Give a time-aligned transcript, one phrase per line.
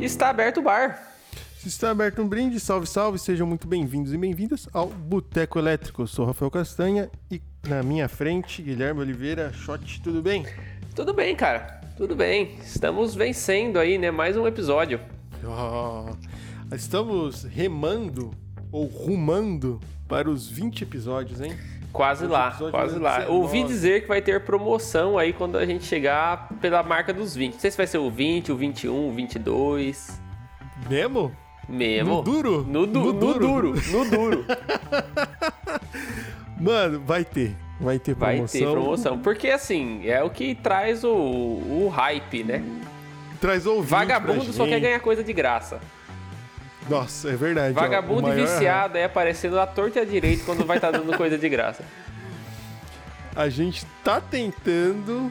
[0.00, 1.06] Está aberto o bar.
[1.66, 6.00] Está aberto um brinde, salve, salve, sejam muito bem-vindos e bem-vindas ao Boteco Elétrico.
[6.02, 10.46] Eu sou Rafael Castanha e na minha frente, Guilherme Oliveira, shot, tudo bem?
[10.94, 11.82] Tudo bem, cara.
[11.94, 12.56] Tudo bem.
[12.62, 14.10] Estamos vencendo aí, né?
[14.10, 14.98] Mais um episódio.
[15.44, 16.14] Oh,
[16.74, 18.30] estamos remando
[18.72, 19.78] ou rumando
[20.08, 21.54] para os 20 episódios, hein?
[21.94, 23.20] Quase lá, quase lá.
[23.20, 23.38] 19.
[23.38, 27.52] Ouvi dizer que vai ter promoção aí quando a gente chegar pela marca dos 20.
[27.52, 30.20] Não sei se vai ser o 20, o 21, o 22.
[30.90, 31.32] Mesmo?
[31.68, 32.16] Mesmo.
[32.16, 32.66] No duro?
[32.68, 33.38] No, du no, no duro.
[33.38, 33.82] duro.
[33.92, 34.44] No duro.
[36.60, 37.56] Mano, vai ter.
[37.80, 38.60] Vai ter promoção.
[38.60, 39.18] Vai ter promoção.
[39.20, 42.64] Porque assim, é o que traz o, o hype, né?
[43.40, 45.80] Traz o Vagabundo só quer ganhar coisa de graça.
[46.88, 47.74] Nossa, é verdade.
[47.74, 51.16] Vagabundo e viciado é aparecendo à torta e à direita quando vai estar tá dando
[51.16, 51.84] coisa de graça.
[53.36, 55.30] A gente tá tentando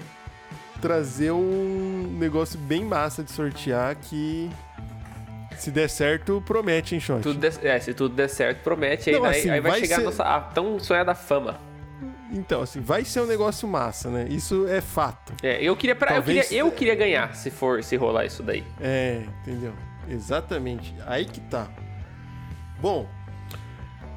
[0.81, 4.49] trazer um negócio bem massa de sortear que
[5.57, 7.21] se der certo, promete, hein, Shot?
[7.21, 9.09] Tudo der, é, se tudo der certo, promete.
[9.11, 10.01] Não, aí, assim, aí vai, vai chegar ser...
[10.01, 11.57] a nossa a tão sonhada fama.
[12.29, 14.25] Então, assim, vai ser um negócio massa, né?
[14.29, 15.33] Isso é fato.
[15.41, 16.37] É, eu queria, pra, Talvez...
[16.37, 18.63] eu, queria eu queria ganhar se for se rolar isso daí.
[18.81, 19.73] É, entendeu?
[20.07, 20.93] Exatamente.
[21.05, 21.67] Aí que tá.
[22.81, 23.07] Bom,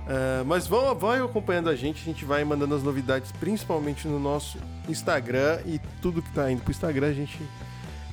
[0.06, 4.18] uh, mas vão, vão acompanhando a gente, a gente vai mandando as novidades, principalmente no
[4.18, 7.38] nosso Instagram e tudo que tá indo pro Instagram a gente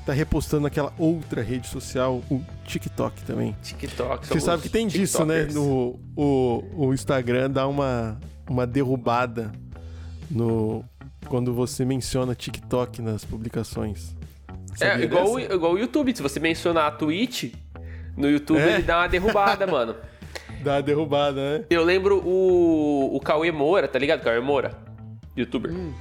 [0.04, 3.56] tá repostando naquela outra rede social, o TikTok também.
[3.62, 5.44] TikTok, Você sabe que tem disso, né?
[5.46, 9.50] No, o, o Instagram dá uma, uma derrubada
[10.30, 10.84] no
[11.26, 14.14] quando você menciona TikTok nas publicações.
[14.78, 16.14] é, igual, igual o YouTube.
[16.14, 17.54] Se você mencionar a Twitch,
[18.16, 18.74] no YouTube é?
[18.74, 19.96] ele dá uma derrubada, mano.
[20.62, 21.64] Dá uma derrubada, né?
[21.68, 24.22] Eu lembro o, o Cauê Moura, tá ligado?
[24.22, 24.70] Cauê Moura,
[25.36, 25.70] youtuber.
[25.70, 25.92] Hum.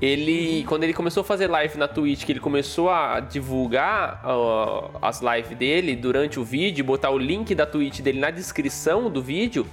[0.00, 4.90] Ele, quando ele começou a fazer live na Twitch, que ele começou a divulgar uh,
[5.02, 9.22] as lives dele durante o vídeo, botar o link da Twitch dele na descrição do
[9.22, 9.66] vídeo,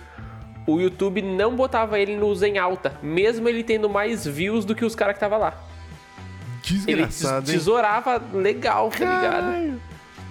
[0.65, 4.85] o YouTube não botava ele no em alta, mesmo ele tendo mais views do que
[4.85, 5.53] os caras que tava lá.
[6.63, 9.81] Desgraçado, ele tesourava legal, tá ligado?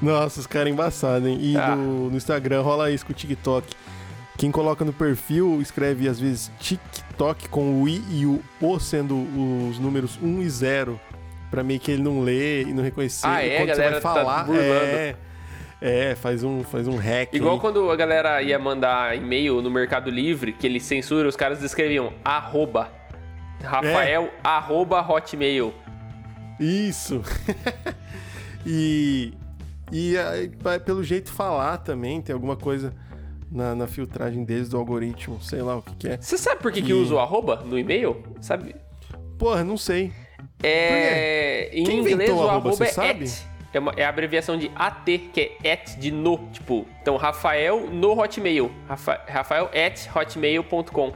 [0.03, 1.39] Nossa, os caras embaçados, hein?
[1.41, 1.77] E ah.
[1.77, 3.73] no, no Instagram rola isso com o TikTok.
[4.37, 9.15] Quem coloca no perfil escreve às vezes TikTok com o I e o O sendo
[9.15, 11.01] os números 1 e 0.
[11.51, 13.27] Pra meio que ele não lê e não reconhecer.
[13.27, 15.15] Ah, é, quando você vai tá falar, tá é,
[15.83, 17.35] é, faz um, faz um hack.
[17.35, 17.61] Igual aí.
[17.61, 22.13] quando a galera ia mandar e-mail no Mercado Livre, que ele censura, os caras escreviam
[22.25, 22.91] arroba.
[23.63, 24.31] Rafael, é.
[24.43, 25.75] arroba hotmail.
[26.59, 27.23] Isso.
[28.67, 29.35] e,
[29.91, 30.51] e aí,
[30.85, 32.95] pelo jeito falar também, tem alguma coisa
[33.51, 36.17] na, na, filtragem deles do algoritmo, sei lá o que, que é.
[36.17, 36.87] Você sabe por que, que...
[36.87, 38.23] que usa o arroba no e-mail?
[38.41, 38.75] Sabe?
[39.39, 40.13] Porra, não sei.
[40.63, 41.69] É.
[41.73, 43.25] Em Quem inglês o arroba, arroba é sabe?
[43.25, 43.53] at.
[43.75, 46.39] É, uma, é, a abreviação de AT, que é at de no.
[46.53, 48.71] Tipo, então Rafael no Hotmail.
[48.87, 51.13] Rafa, Rafael at hotmail.com.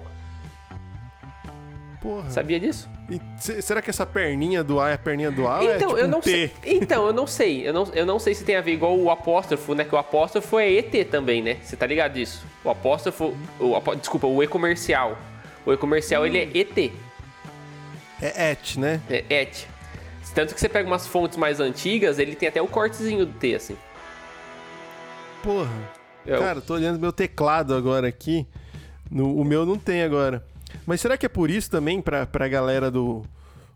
[2.00, 2.30] Porra.
[2.30, 2.88] Sabia disso?
[3.10, 3.20] E,
[3.62, 5.62] será que essa perninha do A é a perninha do A?
[5.62, 6.52] Então, é tipo eu não um sei.
[6.64, 7.68] Então, eu não sei.
[7.68, 9.84] Eu não, eu não sei se tem a ver igual o apóstrofo, né?
[9.84, 11.56] Que o apóstrofo é ET também, né?
[11.62, 12.44] Você tá ligado disso?
[12.64, 13.36] O apóstrofo.
[13.58, 15.16] O, desculpa, o e-comercial.
[15.64, 16.26] O e-comercial hum.
[16.26, 16.92] ele é ET.
[18.20, 19.00] É ET, né?
[19.08, 19.66] É ET.
[20.34, 23.54] Tanto que você pega umas fontes mais antigas, ele tem até o cortezinho do T,
[23.54, 23.76] assim.
[25.42, 25.70] Porra.
[26.26, 26.40] Eu...
[26.40, 28.46] Cara, tô olhando meu teclado agora aqui.
[29.10, 30.44] No, o meu não tem agora.
[30.86, 33.22] Mas será que é por isso também, pra, pra galera do,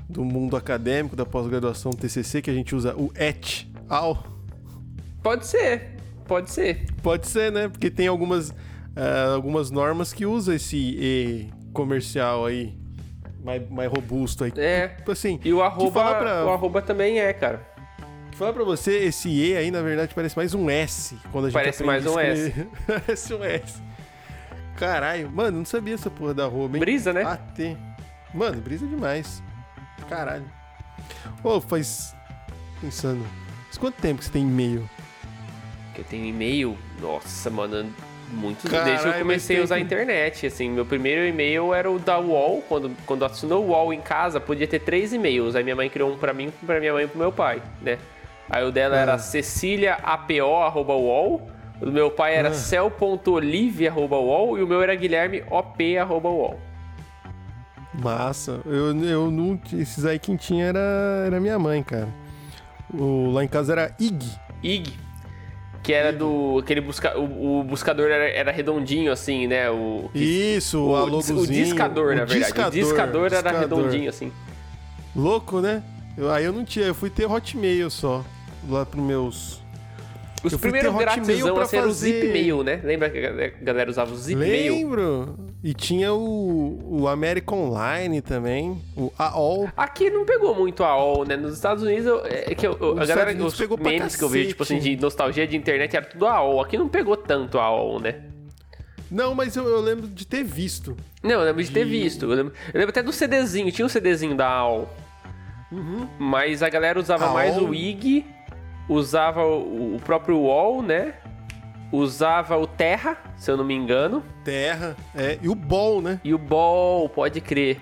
[0.09, 4.25] do mundo acadêmico, da pós-graduação TCC, que a gente usa o et al?
[5.23, 5.97] Pode ser,
[6.27, 6.87] pode ser.
[7.03, 7.69] Pode ser, né?
[7.69, 12.75] Porque tem algumas, uh, algumas normas que usam esse E comercial aí,
[13.45, 14.53] mais, mais robusto aí.
[14.57, 14.89] É.
[14.89, 15.39] Tipo assim.
[15.45, 16.47] E o arroba, pra...
[16.47, 17.69] o arroba também é, cara.
[18.33, 21.17] Falar pra você, esse E aí, na verdade, parece mais um S.
[21.31, 22.67] Quando a gente parece mais um S.
[22.87, 23.90] parece um S.
[24.81, 26.81] Caralho, mano, não sabia essa porra da arroba, hein?
[26.81, 27.23] Brisa, né?
[27.23, 27.77] AT.
[28.33, 29.43] Mano, brisa demais.
[30.09, 30.51] Caralho.
[31.45, 32.17] Ô, oh, faz.
[32.81, 33.23] Pensando.
[33.67, 34.89] Faz quanto tempo que você tem e-mail?
[35.95, 36.79] Que eu tenho e-mail?
[36.99, 37.93] Nossa, mano.
[38.33, 40.47] Muito Caralho, desde que eu comecei a usar a internet.
[40.47, 42.63] Assim, meu primeiro e-mail era o da UOL.
[42.63, 45.57] Quando, quando assinou o UOL em casa, podia ter três e-mails.
[45.57, 47.99] Aí minha mãe criou um pra mim, pra minha mãe e pro meu pai, né?
[48.49, 49.01] Aí o dela ah.
[49.01, 52.55] era ceciliaapo.uol o meu pai era ah.
[52.55, 56.59] cel.olive.wall e o meu era guilhermeop.wall.
[57.95, 58.61] Massa.
[58.65, 59.61] Eu, eu não.
[59.73, 62.09] Esses aí quem tinha era, era minha mãe, cara.
[62.93, 64.27] O, lá em casa era IG.
[64.63, 64.93] IG.
[65.83, 66.59] Que era do.
[66.59, 69.71] Aquele busca, o, o buscador era, era, redondinho, assim, né?
[69.71, 72.41] O, Isso, o, o, o discador, na verdade.
[72.41, 74.31] Discador, o discador, discador era redondinho, assim.
[75.17, 75.83] Louco, né?
[76.17, 78.25] Eu, aí eu não tinha, eu fui ter Hotmail só.
[78.69, 79.60] Lá pros meus.
[80.43, 81.77] Os primeiros grátisão assim, fazer...
[81.77, 82.81] era o Zipmail, né?
[82.83, 84.75] Lembra que a galera usava o Zipmail?
[84.75, 85.39] Lembro.
[85.63, 89.69] E tinha o, o American Online também, o AOL.
[89.77, 91.37] Aqui não pegou muito AOL, né?
[91.37, 94.49] Nos Estados Unidos, eu, é que eu, a galera, os pegou memes que eu vejo,
[94.49, 96.63] tipo assim, de nostalgia de internet, era tudo AOL.
[96.63, 98.23] Aqui não pegou tanto a AOL, né?
[99.11, 100.97] Não, mas eu, eu, lembro de ter visto.
[101.23, 101.75] Não, eu lembro de, de...
[101.75, 102.25] ter visto.
[102.25, 104.89] Eu lembro, eu lembro, até do CDzinho, tinha um CDzinho da AOL.
[105.71, 106.09] Uhum.
[106.19, 107.35] Mas a galera usava AOL.
[107.35, 108.25] mais o IG
[108.91, 111.15] usava o, o próprio UOL, né?
[111.93, 114.23] Usava o Terra, se eu não me engano.
[114.45, 115.39] Terra, é.
[115.41, 116.21] E o Ball, né?
[116.23, 117.81] E o Ball, pode crer.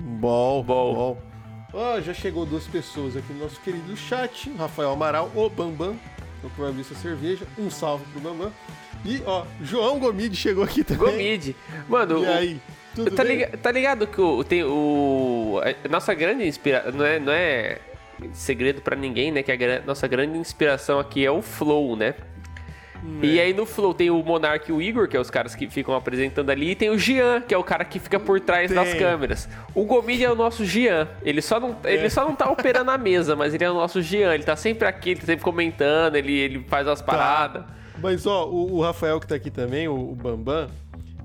[0.00, 0.94] Ball, Ball.
[0.94, 1.18] Ball.
[1.72, 4.50] Oh, já chegou duas pessoas aqui no nosso querido chat.
[4.58, 5.96] Rafael Amaral, o Bambam,
[6.42, 7.46] o abrir essa cerveja.
[7.58, 8.52] Um salve pro Bambam.
[9.04, 11.12] E, ó, João Gomide chegou aqui também.
[11.12, 11.56] Gomide.
[11.88, 12.60] Mano, e aí?
[12.94, 15.60] Tudo tá, ligado, tá ligado que o, tem o.
[15.84, 16.92] A nossa grande inspiração.
[16.92, 17.78] Não é, não é
[18.32, 19.42] segredo para ninguém, né?
[19.42, 22.14] Que a nossa grande inspiração aqui é o Flow, né?
[23.22, 23.26] É.
[23.26, 25.68] E aí no Flow tem o Monark e o Igor, que é os caras que
[25.68, 28.70] ficam apresentando ali, e tem o Gian, que é o cara que fica por trás
[28.70, 28.74] tem.
[28.74, 29.48] das câmeras.
[29.74, 31.08] O Gomide é o nosso Gian.
[31.22, 31.94] Ele só não, é.
[31.94, 34.34] ele só não tá operando a mesa, mas ele é o nosso Gian.
[34.34, 37.06] Ele tá sempre aqui, ele tá sempre comentando, ele, ele faz as tá.
[37.06, 37.64] paradas.
[37.98, 40.68] Mas ó, o, o, Rafael que tá aqui também, o, o Bambam,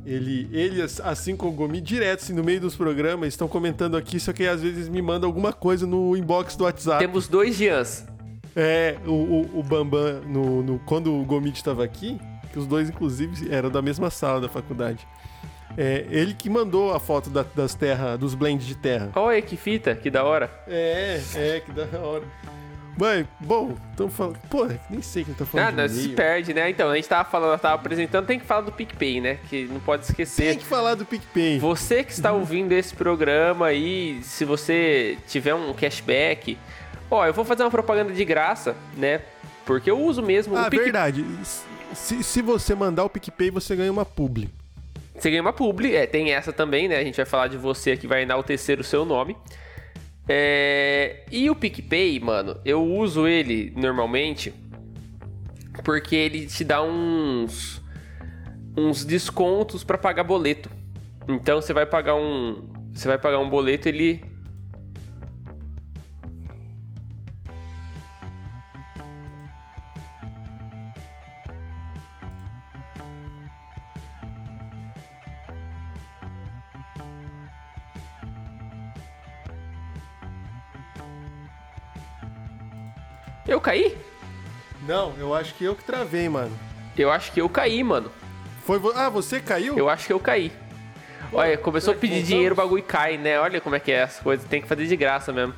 [0.05, 4.19] ele, ele, assim como o Gomi, direto, assim, no meio dos programas, estão comentando aqui,
[4.19, 6.99] só que às vezes me manda alguma coisa no inbox do WhatsApp.
[6.99, 8.05] Temos dois dias.
[8.55, 12.19] É, o, o, o Bambam, no, no, quando o Gomit estava aqui,
[12.53, 15.05] que os dois, inclusive, eram da mesma sala da faculdade.
[15.77, 19.11] É, ele que mandou a foto da, das terras, dos blends de terra.
[19.15, 20.49] Olha que fita, que da hora.
[20.67, 22.23] É, é, que da hora.
[22.97, 24.37] Mas, bom, estamos falando.
[24.49, 25.75] Pô, nem sei quem tá falando.
[25.75, 26.69] Não, se perde, né?
[26.69, 29.37] Então, a gente tava falando, tava apresentando, tem que falar do PicPay, né?
[29.49, 30.49] Que não pode esquecer.
[30.49, 31.59] Tem que falar do PicPay.
[31.59, 36.57] Você que está ouvindo esse programa aí, se você tiver um cashback,
[37.11, 39.21] ó, eu vou fazer uma propaganda de graça, né?
[39.65, 40.83] Porque eu uso mesmo ah, o PicPay.
[40.83, 41.25] verdade.
[41.93, 44.49] Se, se você mandar o PicPay, você ganha uma publi.
[45.17, 46.97] Você ganha uma publi, é, tem essa também, né?
[46.97, 49.35] A gente vai falar de você que vai enaltecer o seu nome.
[50.27, 51.23] É...
[51.31, 54.53] E o PicPay, mano, eu uso ele normalmente
[55.83, 57.83] porque ele te dá uns
[58.77, 60.69] uns descontos para pagar boleto.
[61.27, 64.23] Então você vai pagar um você vai pagar um boleto, ele
[83.55, 83.97] Eu caí?
[84.85, 86.51] Não, eu acho que eu que travei, mano.
[86.97, 88.11] Eu acho que eu caí, mano.
[88.65, 88.91] Foi vo...
[88.93, 89.77] Ah, você caiu?
[89.77, 90.51] Eu acho que eu caí.
[91.31, 93.39] Pô, Olha, começou a pedir dinheiro, o bagulho cai, né?
[93.39, 94.45] Olha como é que é as coisas.
[94.45, 95.53] Tem que fazer de graça mesmo.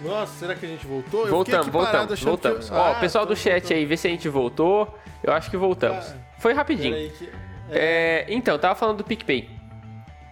[0.00, 1.28] Nossa, será que a gente voltou?
[1.28, 2.68] Voltamos, voltamos, voltamos.
[2.68, 2.74] Eu...
[2.74, 4.92] Ó, ah, pessoal do chat aí, vê se a gente voltou.
[5.22, 6.04] Eu acho que voltamos.
[6.04, 6.96] Ah, Foi rapidinho.
[7.12, 7.30] Que...
[7.70, 8.24] É...
[8.24, 8.26] É...
[8.28, 9.48] Então, tava falando do PicPay.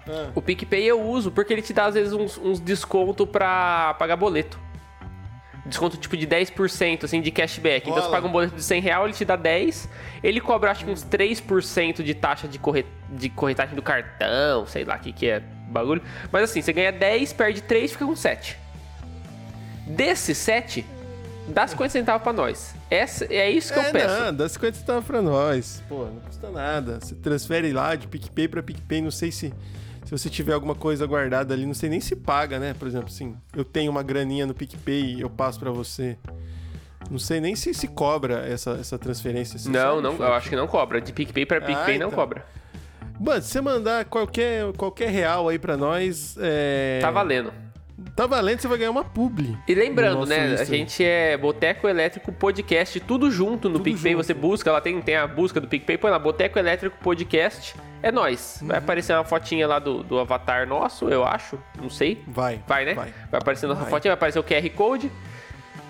[0.09, 0.33] Ah.
[0.35, 4.17] O PicPay eu uso porque ele te dá às vezes uns, uns desconto pra pagar
[4.17, 4.64] boleto
[5.67, 7.89] desconto tipo de 10% assim, de cashback.
[7.89, 9.89] Então você paga um boleto de 100 real, ele te dá 10.
[10.23, 12.87] Ele cobra acho que uns 3% de taxa de, corret...
[13.11, 16.03] de corretagem do cartão, sei lá o que, que é bagulho.
[16.31, 18.59] Mas assim, você ganha 10, perde 3, fica com 7.
[19.87, 20.85] Desses 7,
[21.49, 22.75] dá 50 centavos pra nós.
[22.91, 24.21] Essa, é isso que é, eu peço.
[24.21, 25.83] Não, dá 50 centavos pra nós.
[25.89, 27.01] Pô, não custa nada.
[27.01, 29.53] Você transfere lá de PicPay pra PicPay, não sei se se
[30.17, 32.75] você tiver alguma coisa guardada ali, não sei nem se paga, né?
[32.75, 36.17] Por exemplo, assim, eu tenho uma graninha no PicPay e eu passo para você.
[37.11, 39.59] Não sei nem se se cobra essa, essa transferência.
[39.71, 41.01] Não, não, eu acho que não cobra.
[41.01, 42.09] De PicPay para PicPay ah, então.
[42.11, 42.47] não cobra.
[43.21, 46.37] Mano, se você mandar qualquer, qualquer real aí para nós.
[46.41, 46.99] É...
[47.01, 47.53] Tá valendo.
[48.17, 49.57] Tá valendo, você vai ganhar uma publi.
[49.69, 50.53] E lembrando, né?
[50.53, 50.63] Insta.
[50.63, 54.13] A gente é Boteco Elétrico Podcast, tudo junto no tudo PicPay.
[54.13, 54.25] Junto.
[54.25, 57.77] Você busca, ela tem, tem a busca do PicPay, põe lá, Boteco Elétrico Podcast.
[58.03, 58.59] É nós.
[58.61, 58.69] Uhum.
[58.69, 61.57] Vai aparecer uma fotinha lá do, do avatar nosso, eu acho.
[61.81, 62.23] Não sei.
[62.27, 62.61] Vai.
[62.67, 62.95] Vai, né?
[62.95, 63.91] Vai, vai aparecer nossa vai.
[63.91, 65.11] fotinha, vai aparecer o QR Code.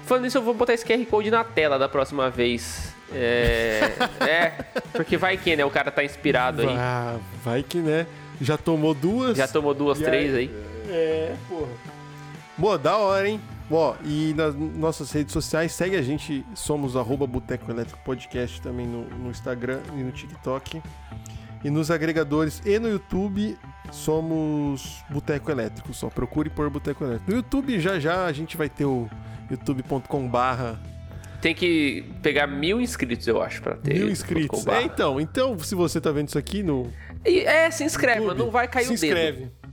[0.05, 2.95] Falando isso, eu vou botar esse QR Code na tela da próxima vez.
[3.13, 3.81] É.
[4.21, 4.53] é,
[4.93, 5.65] porque vai que, né?
[5.65, 6.69] O cara tá inspirado aí.
[6.71, 8.07] Ah, vai que, né?
[8.41, 9.39] Já tomou duas.
[9.39, 10.51] Já tomou duas, três aí.
[10.89, 11.94] É, porra.
[12.57, 13.41] Boa, da hora, hein?
[13.71, 18.87] Ó, e nas nossas redes sociais, segue a gente, somos arroba Boteco Elétrico Podcast também
[18.87, 20.83] no, no, Instagram e no TikTok.
[21.65, 23.57] E nos agregadores e no YouTube
[23.91, 27.31] somos Boteco Elétrico, só procure por Boteco Elétrico.
[27.31, 29.09] No YouTube já já a gente vai ter o
[29.51, 30.79] youtube.com barra
[31.41, 33.95] Tem que pegar mil inscritos, eu acho, pra ter.
[33.95, 34.67] Mil inscritos.
[34.67, 35.19] É, então.
[35.19, 36.93] Então, se você tá vendo isso aqui no.
[37.25, 39.07] E, é, se inscreve, mas não vai cair se o dedo.
[39.07, 39.64] inscreve.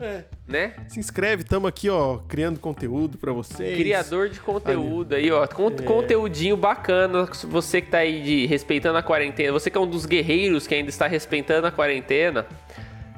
[0.00, 0.24] É.
[0.48, 0.72] Né?
[0.88, 3.76] Se inscreve, tamo aqui, ó, criando conteúdo pra vocês.
[3.76, 5.46] Criador de conteúdo aí, ó.
[5.46, 5.82] Con É.
[5.82, 7.28] Conteúdinho bacana.
[7.44, 9.52] Você que tá aí de, respeitando a quarentena.
[9.52, 12.46] Você que é um dos guerreiros que ainda está respeitando a quarentena.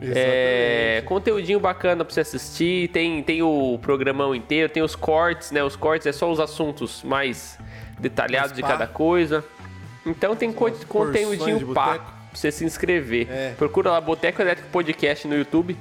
[0.01, 1.07] É, Exatamente.
[1.07, 2.89] conteúdinho bacana pra você assistir.
[2.89, 5.63] Tem, tem o programão inteiro, tem os cortes, né?
[5.63, 7.57] Os cortes é só os assuntos mais
[8.01, 9.45] detalhados de cada coisa.
[10.05, 13.29] Então tem co conteúdinho pá pra você se inscrever.
[13.31, 13.55] É.
[13.57, 15.77] Procura lá Boteco Elétrico Podcast no YouTube.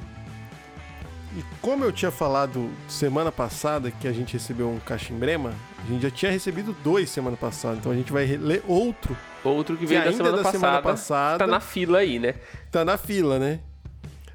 [1.37, 6.01] E como eu tinha falado semana passada que a gente recebeu um cachimbrema, a gente
[6.01, 7.77] já tinha recebido dois semana passada.
[7.77, 9.15] Então a gente vai ler outro.
[9.43, 11.37] Outro que Que veio da, ainda semana, da passada, semana passada.
[11.39, 12.35] Tá na fila aí, né?
[12.69, 13.59] Tá na fila, né?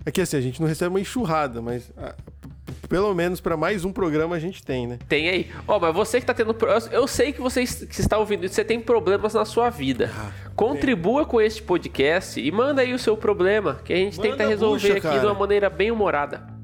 [0.07, 2.49] É que assim, a gente não recebe uma enxurrada, mas ah, p-
[2.81, 4.99] p- pelo menos pra mais um programa a gente tem, né?
[5.09, 5.51] Tem aí.
[5.69, 6.57] Ó, mas você que tá tendo.
[6.93, 10.11] eu- sei que você que está ouvindo isso, você tem problemas na sua vida.
[10.17, 14.31] Ah, Contribua com este podcast e manda aí o seu problema, que a gente Manda
[14.31, 15.19] tenta resolver bucha, aqui cara.
[15.21, 16.56] de uma maneira bem humorada.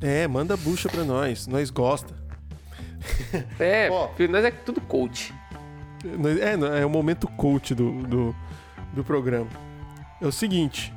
[0.00, 1.46] É, manda bucha pra nós.
[1.46, 2.14] Nós gosta.
[3.58, 4.10] É, Ó.
[4.28, 5.32] nós é tudo coach.
[6.40, 8.36] É, é o momento coach do, do,
[8.92, 9.48] do programa.
[10.20, 10.92] É o seguinte.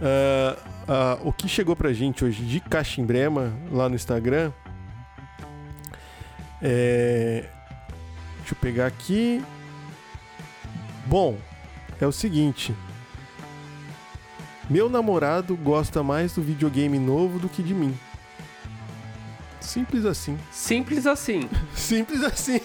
[0.00, 0.56] ah,
[0.88, 4.52] ah, o que chegou pra gente hoje de cachimbrema lá no Instagram
[6.62, 7.44] é.
[8.38, 9.44] Deixa eu pegar aqui.
[11.06, 11.36] Bom,
[12.00, 12.74] é o seguinte.
[14.68, 17.96] Meu namorado gosta mais do videogame novo do que de mim.
[19.60, 20.38] Simples assim.
[20.50, 21.48] Simples assim.
[21.74, 22.60] Simples assim.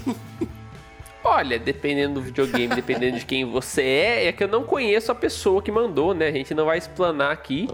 [1.23, 5.15] Olha, dependendo do videogame, dependendo de quem você é, é que eu não conheço a
[5.15, 6.27] pessoa que mandou, né?
[6.27, 7.69] A gente não vai explanar aqui.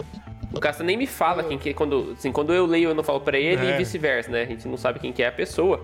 [0.53, 1.74] O Casta nem me fala quem que é.
[1.74, 3.75] Quando, assim, quando eu leio, eu não falo pra ele É.
[3.75, 4.41] e vice-versa, né?
[4.41, 5.81] A gente não sabe quem que é a pessoa.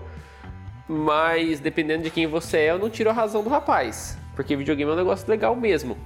[0.86, 4.18] Mas dependendo de quem você é, eu não tiro a razão do rapaz.
[4.36, 5.96] Porque videogame é um negócio legal mesmo.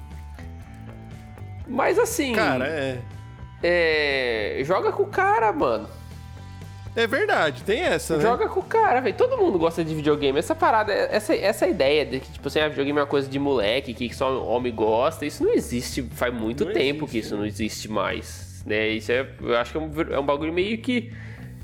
[1.68, 2.32] Mas assim.
[2.32, 2.98] Cara, é.
[3.62, 5.88] é, Joga com o cara, mano.
[6.96, 8.22] É verdade, tem essa, né?
[8.22, 9.14] Joga com o cara, velho.
[9.16, 10.36] Todo mundo gosta de videogame.
[10.38, 13.38] Essa parada, essa, essa ideia de que, tipo assim, ah, videogame é uma coisa de
[13.38, 16.02] moleque, que só homem gosta, isso não existe.
[16.02, 18.64] Faz muito Não tempo existe, que isso não existe mais.
[18.66, 18.88] Né?
[18.88, 19.24] Isso é.
[19.40, 21.12] Eu acho que é um, é um bagulho meio que.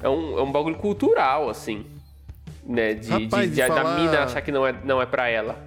[0.01, 1.85] É um, é um bagulho cultural, assim.
[2.65, 2.95] Né?
[2.95, 5.29] De, Rapaz, de- de de- da falar- mina achar que não é, não é pra
[5.29, 5.59] ela.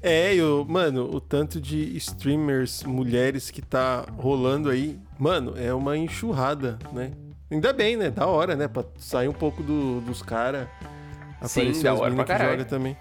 [0.00, 5.96] É, eu, mano, o tanto de streamers mulheres que tá rolando aí, mano, é uma
[5.96, 7.10] enxurrada, né?
[7.50, 8.10] Ainda bem, né?
[8.10, 8.68] Da hora, né?
[8.68, 10.68] Pra sair um pouco do- dos caras.
[11.82, 12.50] Da hora pra que caralho.
[12.52, 12.96] joga também.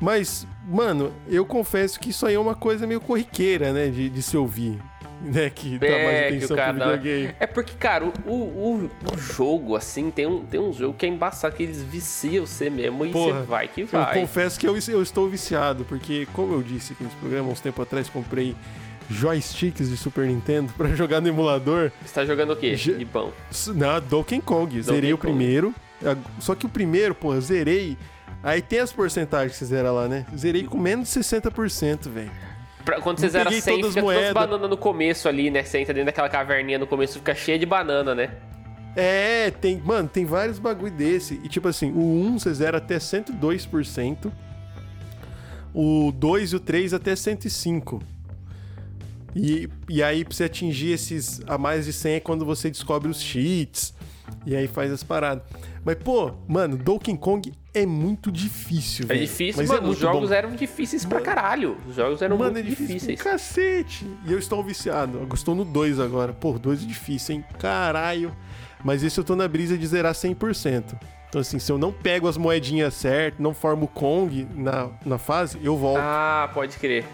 [0.00, 3.88] Mas, mano, eu confesso que isso aí é uma coisa meio corriqueira, né?
[3.88, 4.80] De, de se ouvir.
[5.34, 5.50] Né?
[5.50, 7.34] Que dá mais atenção o cara pro videogame.
[7.40, 11.08] É porque, cara, o, o, o jogo, assim, tem um, tem um jogo que é
[11.08, 14.14] embaçado, que eles viciam você mesmo e Porra, você vai que Eu vai.
[14.14, 17.82] confesso que eu, eu estou viciado, porque, como eu disse aqui nesse programa, uns tempo
[17.82, 18.54] atrás, comprei
[19.10, 21.90] joysticks de Super Nintendo pra jogar no emulador.
[22.04, 22.76] Você tá jogando o quê?
[22.76, 23.08] Je- De.
[23.50, 24.80] S- Na Donkey Kong.
[24.82, 25.28] zerei o Kong.
[25.32, 25.74] primeiro.
[26.04, 27.96] A- Só que o primeiro, pô, eu zerei.
[28.42, 30.24] Aí tem as porcentagens que você zera lá, né?
[30.36, 32.30] Zerei com menos de 60%, velho.
[32.88, 35.62] Pra- quando você zera peguei 100, todas fica as todas bananas no começo ali, né?
[35.62, 38.30] Você entra dentro daquela caverninha no começo, fica cheia de banana, né?
[38.96, 39.78] É, tem.
[39.84, 41.38] Mano, tem vários bagulho desse.
[41.44, 44.32] E tipo assim, o 1 você zera até 102%.
[45.74, 48.00] O 2 e o 3 até 105%.
[49.36, 53.10] E, e aí, pra você atingir esses a mais de 100 é quando você descobre
[53.10, 53.92] os cheats.
[54.46, 55.42] E aí faz as paradas.
[55.84, 59.20] Mas, pô, mano, Donkey Kong é muito difícil, É velho.
[59.20, 59.88] difícil, Mas mano.
[59.88, 60.34] é os jogos bom.
[60.34, 61.76] eram difíceis pra caralho.
[61.88, 63.22] Os jogos eram Mano, muito é difícil difíceis.
[63.22, 64.06] cacete.
[64.26, 65.18] E eu estou viciado.
[65.18, 66.32] Eu estou no 2 agora.
[66.32, 67.44] Pô, 2 é difícil, hein?
[67.58, 68.32] Caralho.
[68.84, 70.94] Mas esse eu tô na brisa de zerar 100%.
[71.28, 75.18] Então, assim, se eu não pego as moedinhas certas, não formo o Kong na, na
[75.18, 76.00] fase, eu volto.
[76.00, 77.04] Ah, pode crer.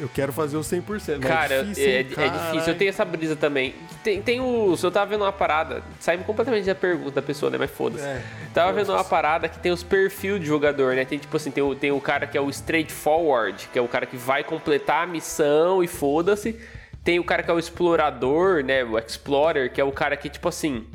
[0.00, 1.18] Eu quero fazer o 100%.
[1.18, 2.72] Mas Cara, é difícil, é, é difícil.
[2.72, 3.74] Eu tenho essa brisa também.
[4.04, 4.82] Tem, tem os.
[4.82, 5.82] Eu tava vendo uma parada.
[5.98, 7.58] Saiu completamente da pergunta da pessoa, né?
[7.58, 8.04] Mas foda-se.
[8.04, 8.22] É,
[8.54, 11.04] tava vendo uma parada que tem os perfil de jogador, né?
[11.04, 13.88] Tem tipo assim, tem o, tem o cara que é o straightforward, que é o
[13.88, 16.56] cara que vai completar a missão e foda-se.
[17.02, 18.84] Tem o cara que é o explorador, né?
[18.84, 20.86] O explorer, que é o cara que, tipo assim.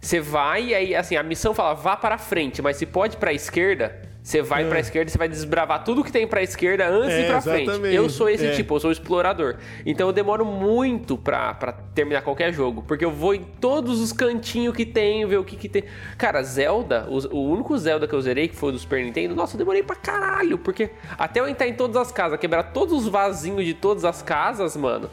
[0.00, 3.32] Você vai e aí, assim, a missão fala vá para frente, mas se pode pra
[3.32, 4.68] esquerda, você vai É.
[4.68, 7.40] pra esquerda e você vai desbravar tudo que tem pra esquerda antes É, ir pra
[7.40, 7.62] frente.
[7.62, 7.94] exatamente.
[7.94, 8.50] Eu sou esse É.
[8.52, 9.56] tipo, eu sou explorador.
[9.86, 14.12] Então eu demoro muito pra, pra terminar qualquer jogo, porque eu vou em todos os
[14.12, 15.84] cantinhos que tem, ver o que que tem.
[16.18, 19.34] Cara, Zelda, o, o único Zelda que eu zerei, que foi o do Super Nintendo,
[19.34, 22.92] nossa, eu demorei pra caralho, porque até eu entrar em todas as casas, quebrar todos
[22.92, 25.08] os vasinhos de todas as casas, mano.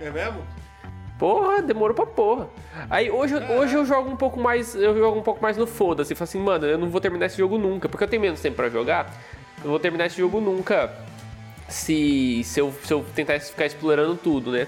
[0.00, 0.40] É mesmo?
[1.22, 2.48] Porra, demorou pra porra.
[2.90, 4.74] Aí hoje, eu- hoje eu jogo um pouco mais.
[4.74, 6.16] Eu jogo um pouco mais no foda-se.
[6.16, 7.88] Falo assim, mano, eu não vou terminar esse jogo nunca.
[7.88, 9.08] Porque eu tenho menos tempo pra jogar.
[9.62, 10.92] Eu vou terminar esse jogo nunca.
[11.68, 14.66] Se, se, eu, se eu tentar ficar explorando tudo, né?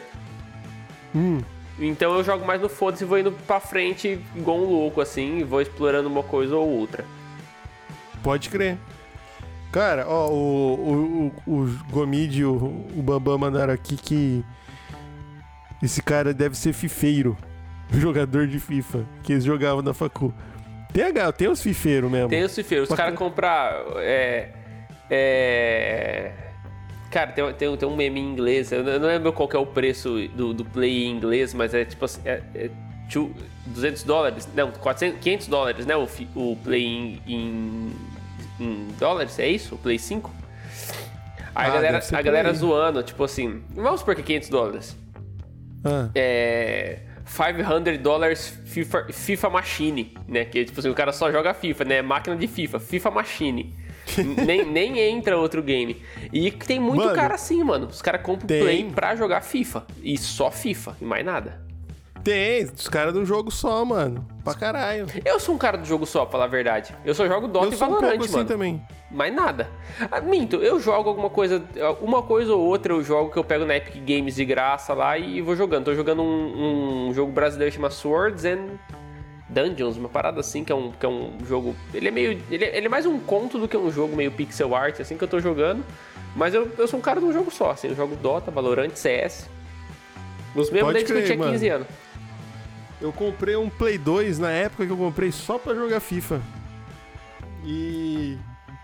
[1.13, 1.41] Hum.
[1.77, 5.39] Então eu jogo mais no foda-se e vou indo pra frente igual um louco, assim,
[5.41, 7.05] e vou explorando uma coisa ou outra.
[8.23, 8.79] Pode crer.
[9.73, 12.55] Cara, ó, o, o, o, o Gomid e o,
[12.97, 14.45] o Bambam mandaram aqui que
[15.85, 17.37] esse cara deve ser fifeiro.
[17.93, 20.33] Jogador de FIFA, que eles jogavam na facu.
[20.93, 22.29] Tem, a- tem os fifeiros mesmo.
[22.29, 23.49] Tem os cifreiros, os caras compram.
[23.99, 24.49] É.
[25.11, 26.33] É.
[27.11, 30.27] Cara, tem, tem, tem um meme em inglês, eu não lembro qual é o preço
[30.35, 32.21] do, do play em inglês, mas é tipo assim.
[32.25, 32.71] É, é
[33.11, 33.33] two-
[33.67, 34.49] 200 dólares?
[34.55, 35.95] Não, 400, 500 dólares, né?
[35.97, 37.93] O, o play em, em,
[38.59, 39.77] em dólares, é isso?
[39.77, 40.29] O play 5?
[41.55, 44.97] Aí Ah, a galera, a galera zoando, tipo assim, vamos supor que é 500 dólares.
[45.85, 50.45] Ah, é 500 dólares FIFA, FIFA Machine, né?
[50.45, 52.03] Que tipo assim, o cara só joga FIFA, né?
[52.03, 53.75] Máquina de FIFA, FIFA Machine.
[54.47, 56.03] nem, nem entra outro game.
[56.33, 57.87] E tem muito Mano, cara assim, mano.
[57.87, 58.61] Os caras compram tem.
[58.61, 59.87] Play pra jogar FIFA.
[60.03, 61.64] E só FIFA, e mais nada.
[62.25, 64.27] Tem, os caras de um jogo só, mano.
[64.43, 65.07] Pra caralho.
[65.25, 66.95] Eu sou um cara do jogo só, pra falar a verdade.
[67.05, 68.49] Eu só jogo Dota Eu e sou um Valorant, pouco assim mano.
[68.49, 68.83] também.
[69.11, 69.69] Mais nada.
[70.11, 71.63] Ah, minto, eu jogo alguma coisa,
[72.01, 75.17] uma coisa ou outra eu jogo que eu pego na Epic Games de graça lá
[75.19, 75.85] e vou jogando.
[75.85, 78.71] Tô jogando um, um jogo brasileiro que chama Swords and
[79.49, 81.77] Dungeons, uma parada assim, que é um, que é um jogo.
[81.93, 82.43] Ele é meio.
[82.51, 85.17] Ele é, ele é mais um conto do que um jogo meio pixel art, assim,
[85.17, 85.85] que eu tô jogando.
[86.35, 88.91] Mas eu, eu sou um cara de um jogo só, assim, eu jogo Dota, Valorant,
[88.95, 89.49] CS.
[90.55, 91.87] Os mesmos Pode desde que eu crer, tinha 15 anos.
[93.05, 96.41] Eu comprei um Play 2 na época que eu comprei só pra jogar FIFA.
[97.63, 98.39] E.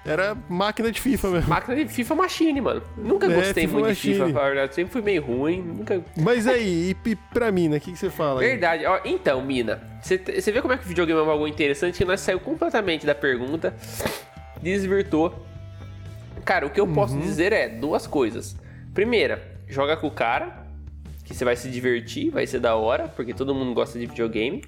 [0.05, 1.49] Era máquina de FIFA mesmo.
[1.49, 2.83] Máquina de FIFA Machine, mano.
[2.99, 4.33] Nunca É, gostei FIFA muito de FIFA, Machine.
[4.39, 4.75] pra verdade.
[4.75, 7.79] Sempre fui meio ruim, nunca Mas aí, e, pra mim, né?
[7.79, 8.49] O que, que você fala aí?
[8.49, 8.85] Verdade.
[8.85, 10.19] Ó, então, Mina, você
[10.53, 13.75] vê como é que o videogame é algo interessante que nós saiu completamente da pergunta,
[14.63, 15.47] desvirtou.
[16.45, 18.55] Cara, o que eu posso dizer é duas coisas.
[18.93, 20.60] Primeira, joga com o cara,
[21.31, 24.65] que você vai se divertir, vai ser da hora, porque todo mundo gosta de videogame.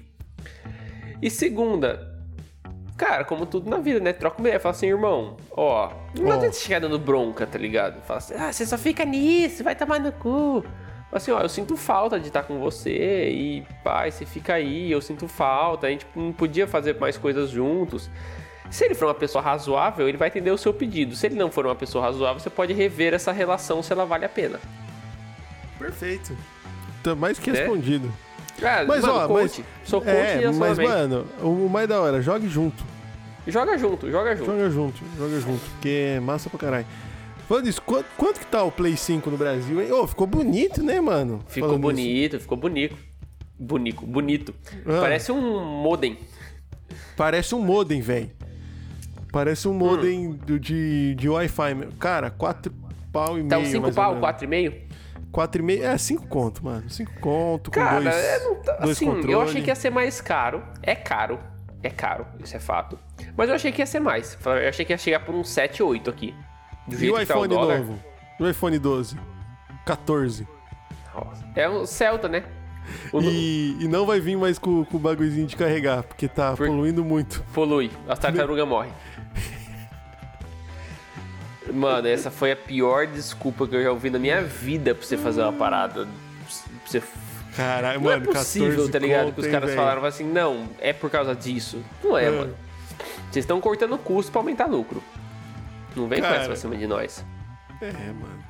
[1.21, 2.17] E segunda,
[2.95, 4.13] cara, como tudo na vida, né?
[4.13, 6.33] Troca uma ideia, fala assim, irmão, ó, não Ó.
[6.33, 8.01] adianta chegar dando bronca, tá ligado?
[8.03, 10.63] Fala assim, ah, você só fica nisso, vai tomar no cu.
[11.11, 15.01] Assim, ó, eu sinto falta de estar com você e, pai, você fica aí, eu
[15.01, 18.09] sinto falta, a gente não podia fazer mais coisas juntos.
[18.71, 21.13] Se ele for uma pessoa razoável, ele vai entender o seu pedido.
[21.13, 24.23] Se ele não for uma pessoa razoável, você pode rever essa relação se ela vale
[24.23, 24.61] a pena.
[25.77, 26.35] Perfeito.
[27.03, 27.59] Tá mais que né?
[27.59, 28.11] respondido.
[28.61, 29.59] É, mas, mano, ó, coach.
[29.59, 29.89] mas.
[29.89, 32.83] Sou coach é, e Mas, mano, o mais da hora, jogue junto.
[33.45, 34.51] Joga junto, joga junto.
[34.51, 36.85] Joga junto, joga junto, porque é massa pra caralho.
[37.47, 39.91] Falando isso, quanto, quanto, que tá o Play 5 no Brasil, hein?
[39.91, 41.43] Ô, oh, ficou bonito, né, mano?
[41.47, 42.43] Ficou bonito, isso.
[42.43, 42.95] ficou bonito.
[43.59, 44.55] Bonito, bonito.
[44.85, 45.01] Ah.
[45.01, 46.17] Parece um modem.
[47.17, 48.31] Parece um modem, velho.
[49.31, 49.75] Parece um hum.
[49.75, 50.39] modem hum.
[50.59, 51.87] de, de Wi-Fi.
[51.99, 52.71] Cara, 4
[53.11, 53.71] pau e tá meio.
[53.71, 54.73] Tá um 5 pau, 4,5?
[55.33, 55.83] Quatro e meio.
[55.83, 56.87] É, cinco conto, mano.
[56.91, 59.33] Cinco conto, com Cara, dois, é, não tá, dois assim, controle.
[59.33, 60.63] eu achei que ia ser mais caro.
[60.83, 61.39] É caro.
[61.81, 62.97] É caro, isso é fato.
[63.35, 64.37] Mas eu achei que ia ser mais.
[64.45, 66.33] Eu achei que ia chegar por um 7, 8 aqui.
[66.87, 67.99] Do e tá o iPhone tá o novo?
[68.39, 69.17] E o iPhone 12?
[69.85, 70.47] 14.
[71.13, 71.45] Nossa.
[71.55, 72.43] É o Celta, né?
[73.11, 73.21] O...
[73.21, 76.67] E, e, não vai vir mais com, com o bagulhozinho de carregar, porque tá por...
[76.67, 77.43] poluindo muito.
[77.53, 78.91] Polui, as tartarugas morrem.
[81.73, 85.17] Mano, essa foi a pior desculpa que eu já ouvi na minha vida pra você
[85.17, 86.05] fazer uma parada.
[86.05, 86.11] Pra
[86.85, 87.01] você...
[87.55, 89.31] Caralho, Não é mano, possível, 14 tá ligado?
[89.31, 91.83] que os caras falaram assim, não, é por causa disso.
[92.03, 92.31] Não é, É.
[92.31, 92.55] mano.
[93.31, 95.03] Vocês estão cortando custo pra aumentar lucro.
[95.95, 96.37] Não vem com Cara.
[96.39, 97.23] essa pra cima de nós.
[97.81, 98.43] É, mano.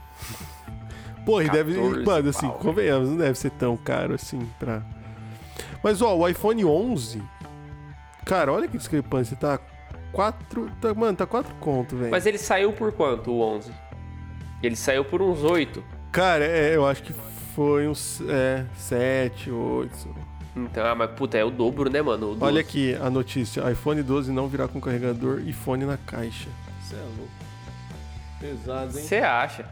[1.25, 1.73] Pô, e deve.
[1.73, 4.81] 14 Mano, assim, pau, convenhamos, não deve ser tão caro assim pra.
[5.83, 7.21] Mas, ó, o iPhone 11.
[8.25, 9.35] Cara, olha que discrepância.
[9.35, 9.57] Tá
[10.13, 10.71] 4.
[10.79, 12.11] Tá, mano, tá 4 conto, velho.
[12.11, 13.71] Mas ele saiu por quanto, o 11?
[14.61, 15.83] Ele saiu por uns 8.
[16.11, 17.13] Cara, é, eu acho que
[17.55, 18.21] foi uns.
[18.29, 20.15] É, 7, 8.
[20.55, 22.37] Então, ah, mas puta, é o dobro, né, mano?
[22.39, 22.59] Olha 12.
[22.59, 26.47] aqui a notícia: iPhone 12 não virá com carregador e fone na caixa.
[26.81, 27.31] Você é louco.
[28.39, 29.65] Pesado, Você acha?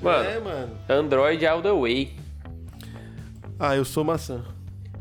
[0.00, 0.76] Mano, É, mano.
[0.88, 2.16] Android all the way.
[3.58, 4.42] Ah, eu sou maçã.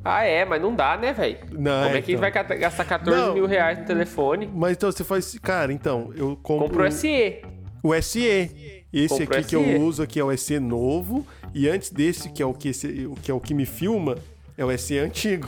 [0.04, 1.38] Ah, é, mas não dá, né, velho?
[1.52, 2.22] Não, Como é, é que então.
[2.22, 3.34] vai gastar 14 Não.
[3.34, 4.50] mil reais no telefone?
[4.54, 5.38] Mas então você faz.
[5.40, 6.68] Cara, então, eu compro.
[6.70, 7.42] Compra o SE.
[7.84, 8.86] O SE.
[8.92, 9.72] Esse Compra o aqui que SE.
[9.72, 11.28] eu uso aqui é o SE novo.
[11.54, 14.16] E antes desse, que é o que, esse- que é o que me filma,
[14.58, 15.48] é o SE antigo.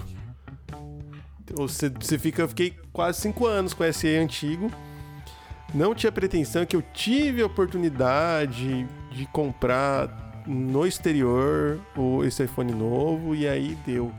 [1.44, 4.72] Então, Você, você fica, eu fiquei quase 5 anos com o SE antigo.
[5.74, 12.74] Não tinha pretensão que eu tive a oportunidade de comprar no exterior o, esse iPhone
[12.74, 14.12] novo e aí deu.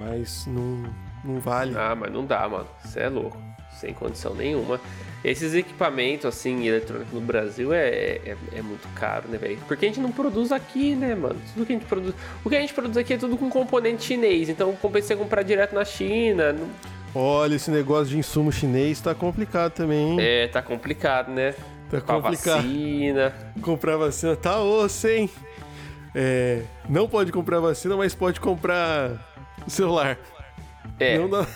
[0.00, 0.82] Mas não,
[1.22, 1.74] não vale.
[1.76, 2.66] Ah, mas não dá, mano.
[2.82, 3.36] Você é louco.
[3.70, 4.80] Sem condição nenhuma.
[5.22, 9.58] Esses equipamentos, assim, eletrônicos no Brasil é, é, é muito caro, né, velho?
[9.68, 11.36] Porque a gente não produz aqui, né, mano?
[11.52, 12.14] Tudo que a gente produz.
[12.42, 14.48] O que a gente produz aqui é tudo com componente chinês.
[14.48, 16.54] Então compensa você comprar direto na China.
[16.54, 16.68] Não...
[17.14, 20.16] Olha, esse negócio de insumo chinês tá complicado também, hein?
[20.20, 21.54] É, tá complicado, né?
[21.90, 22.62] Tá complicado.
[22.62, 23.34] Vacina.
[23.60, 25.28] Comprar vacina tá osso, hein?
[26.14, 29.29] É, não pode comprar vacina, mas pode comprar
[29.70, 30.18] celular.
[30.98, 31.18] É.
[31.18, 31.46] Não dá...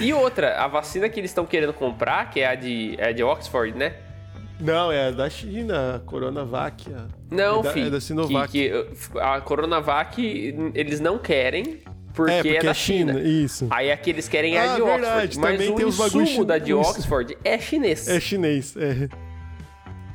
[0.00, 3.22] E outra, a vacina que eles estão querendo comprar, que é a de, é de
[3.22, 3.94] Oxford, né?
[4.60, 6.88] Não, é da China, a Coronavac.
[6.94, 7.06] A...
[7.28, 7.86] Não, é da, filho.
[7.88, 8.52] É da Sinovac.
[8.52, 10.22] Que, que, a Coronavac
[10.74, 11.80] eles não querem
[12.14, 13.14] porque é, porque é da é China.
[13.14, 13.28] China.
[13.28, 13.66] Isso.
[13.70, 15.04] Aí aqui eles querem ah, a de verdade.
[15.04, 15.38] Oxford.
[15.40, 18.08] Mas Também o tem insumo bagulho da de Oxford é chinês.
[18.08, 19.08] É chinês, é.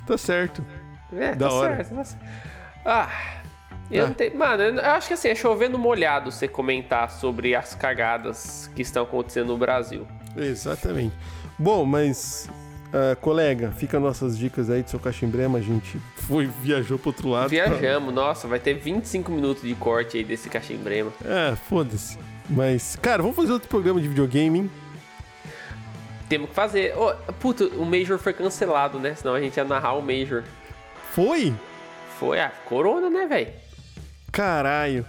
[0.05, 0.65] Tá certo.
[1.11, 1.75] É, da tá hora.
[1.75, 1.95] certo.
[1.95, 2.25] Tá certo.
[2.85, 3.09] Ah,
[3.89, 4.07] eu ah.
[4.07, 4.37] não tenho.
[4.37, 9.03] Mano, eu acho que assim, é chovendo molhado você comentar sobre as cagadas que estão
[9.03, 10.07] acontecendo no Brasil.
[10.35, 11.15] Exatamente.
[11.57, 12.49] Bom, mas
[12.87, 17.27] Uh, colega, fica nossas dicas aí do seu cachimbrema, a gente foi, viajou pro outro
[17.27, 17.49] lado.
[17.49, 18.23] Viajamos, pra...
[18.23, 21.11] nossa, vai ter 25 minutos de corte aí desse cachimbrema.
[21.25, 22.17] É, foda-se.
[22.49, 24.71] Mas, cara, vamos fazer outro programa de videogame, hein?
[26.29, 26.93] Temos que fazer.
[26.97, 29.15] Oh, puta, o Major foi cancelado, né?
[29.15, 30.43] Senão a gente ia narrar o Major.
[31.11, 31.53] Foi?
[32.17, 33.66] Foi a Corona, né, velho?
[34.31, 35.05] Caralho.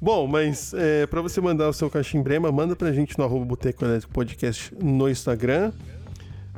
[0.00, 3.84] Bom, mas é, para você mandar o seu cachimbrema, manda pra gente no arroba Boteco
[3.84, 5.72] Elétrico Podcast no Instagram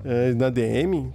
[0.05, 1.13] é, na DM,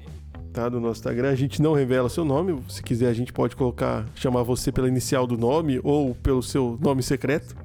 [0.52, 0.67] tá?
[0.67, 1.30] Do nosso Instagram.
[1.30, 2.62] A gente não revela seu nome.
[2.67, 6.78] Se quiser, a gente pode colocar, chamar você pela inicial do nome ou pelo seu
[6.82, 7.56] nome secreto.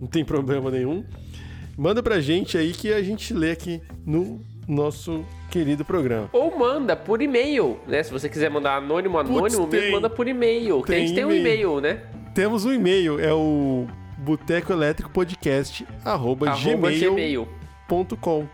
[0.00, 1.04] Não tem problema nenhum.
[1.76, 6.28] Manda pra gente aí que a gente lê aqui no nosso querido programa.
[6.32, 8.02] Ou manda por e-mail, né?
[8.02, 10.82] Se você quiser mandar anônimo, anônimo, Puts, mesmo, manda por e-mail.
[10.82, 12.00] Tem, a gente tem um e-mail, né?
[12.34, 13.86] Temos um e-mail, é o
[14.18, 18.46] boteco elétrico podcast arroba, arroba gmail.com.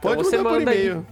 [0.00, 1.06] Pode então mandar manda por e-mail.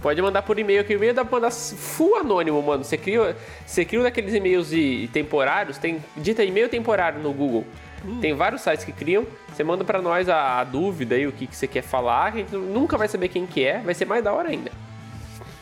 [0.00, 2.84] Pode mandar por e-mail, que o e-mail dá pra mandar full anônimo, mano.
[2.84, 7.64] Você cria, você cria um daqueles e-mails de, temporários, tem dita e-mail temporário no Google.
[8.04, 8.20] Hum.
[8.20, 9.26] Tem vários sites que criam.
[9.52, 12.24] Você manda para nós a, a, dúvida aí, o que, que você quer falar.
[12.24, 13.80] A gente nunca vai saber quem que é.
[13.80, 14.70] Vai ser mais da hora ainda.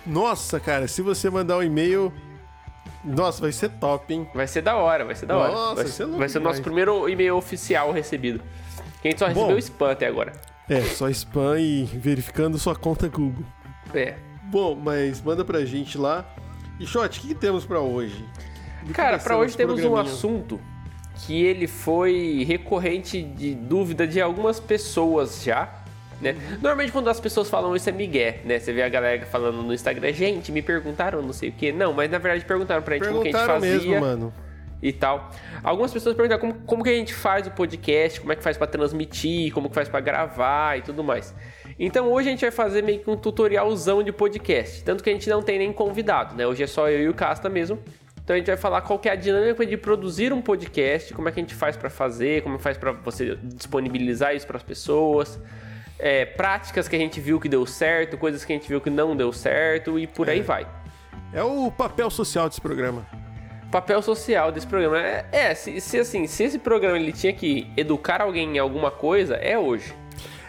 [0.06, 2.12] Nossa, cara, se você mandar um e-mail.
[3.04, 4.28] Nossa, vai ser top, hein?
[4.34, 5.74] Vai ser da hora, vai ser da Nossa, hora.
[5.76, 8.42] Vai, ser, vai ser o nosso primeiro e-mail oficial recebido.
[9.00, 10.32] Que a gente só recebeu Bom, spam até agora.
[10.68, 13.44] É, só spam e verificando sua conta Google.
[13.94, 14.16] É.
[14.44, 16.24] Bom, mas manda pra gente lá.
[16.80, 18.24] E Shot, o que, que temos para hoje?
[18.92, 20.60] Cara, para hoje temos um assunto
[21.24, 25.82] que ele foi recorrente de dúvida de algumas pessoas já.
[26.20, 26.34] Né?
[26.62, 28.58] Normalmente quando as pessoas falam isso é migué, né?
[28.58, 31.72] Você vê a galera falando no Instagram, gente, me perguntaram não sei o que.
[31.72, 33.70] Não, mas na verdade perguntaram pra gente como que a gente fazia.
[33.70, 34.32] mesmo, mano
[34.82, 35.30] e tal.
[35.62, 38.56] Algumas pessoas perguntam como, como que a gente faz o podcast, como é que faz
[38.56, 41.34] para transmitir, como que faz para gravar e tudo mais.
[41.78, 45.12] Então hoje a gente vai fazer meio que um tutorialzão de podcast, tanto que a
[45.12, 46.46] gente não tem nem convidado, né?
[46.46, 47.78] Hoje é só eu e o Casta mesmo.
[48.26, 51.32] Então a gente vai falar qual é a dinâmica de produzir um podcast, como é
[51.32, 55.38] que a gente faz para fazer, como faz para você disponibilizar isso para as pessoas,
[55.96, 58.90] é, práticas que a gente viu que deu certo, coisas que a gente viu que
[58.90, 60.32] não deu certo e por é.
[60.32, 60.66] aí vai.
[61.32, 63.06] É o papel social desse programa
[63.70, 64.98] papel social desse programa.
[64.98, 68.90] É, é se, se, assim, se esse programa ele tinha que educar alguém em alguma
[68.90, 69.94] coisa, é hoje.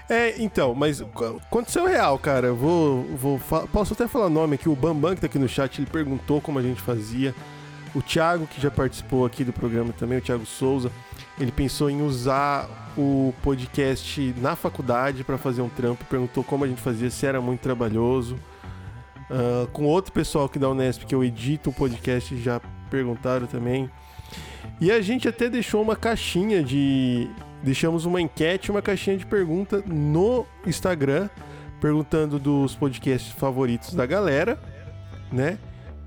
[0.10, 2.48] É, então, mas aconteceu real, cara.
[2.48, 3.40] Eu vou, vou
[3.72, 4.70] posso até falar o nome aqui.
[4.70, 7.36] O Bambam que tá aqui no chat, ele perguntou como a gente fazia.
[7.98, 10.92] O Thiago, que já participou aqui do programa também, o Thiago Souza,
[11.40, 16.06] ele pensou em usar o podcast na faculdade para fazer um trampo.
[16.06, 18.36] Perguntou como a gente fazia, se era muito trabalhoso.
[19.32, 23.90] Uh, com outro pessoal que da Unesp, que eu edito um podcast, já perguntaram também.
[24.80, 27.28] E a gente até deixou uma caixinha de.
[27.64, 31.32] Deixamos uma enquete, uma caixinha de pergunta no Instagram,
[31.82, 34.62] perguntando dos podcasts favoritos da galera,
[35.32, 35.58] né?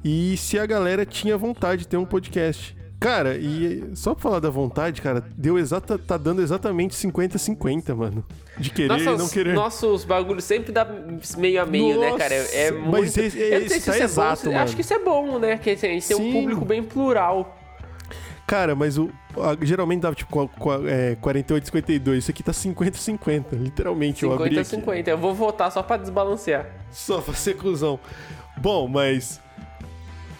[0.05, 2.77] E se a galera tinha vontade de ter um podcast.
[3.01, 8.23] Cara, e só pra falar da vontade, cara, deu exata, tá dando exatamente 50-50, mano.
[8.59, 9.55] De querer e não querer.
[9.55, 10.87] Nossos bagulhos sempre dá
[11.39, 12.35] meio a meio, Nossa, né, cara?
[12.35, 12.91] É, é muito.
[12.91, 14.65] Mas esse, tá isso exato, é bom, mano.
[14.65, 15.57] Acho que isso é bom, né?
[15.57, 17.57] Que a gente tem um público bem plural.
[18.47, 20.51] Cara, mas o, a, geralmente dava tipo
[20.87, 22.19] é, 48, 52.
[22.19, 23.57] Isso aqui tá 50, 50.
[23.57, 25.11] Literalmente, 50, eu abri 50, 50.
[25.11, 26.67] Eu vou votar só pra desbalancear.
[26.91, 27.99] Só pra ser cuzão.
[28.59, 29.41] Bom, mas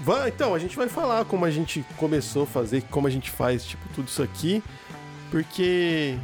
[0.01, 3.31] Vai, então, a gente vai falar como a gente começou a fazer, como a gente
[3.31, 4.63] faz, tipo, tudo isso aqui.
[5.31, 6.17] Porque.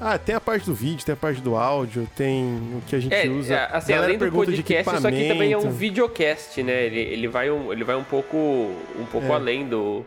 [0.00, 2.44] Ah, tem a parte do vídeo, tem a parte do áudio, tem
[2.76, 3.54] o que a gente É, usa.
[3.54, 6.86] é, assim, além do podcast, isso aqui também é um videocast, né?
[6.86, 9.30] Ele, ele, vai, um, ele vai um pouco, um pouco É.
[9.34, 10.04] além do,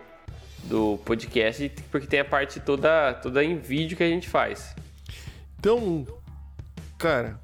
[0.65, 4.75] do podcast, porque tem a parte toda, toda em vídeo que a gente faz.
[5.57, 6.05] Então,
[6.97, 7.39] cara,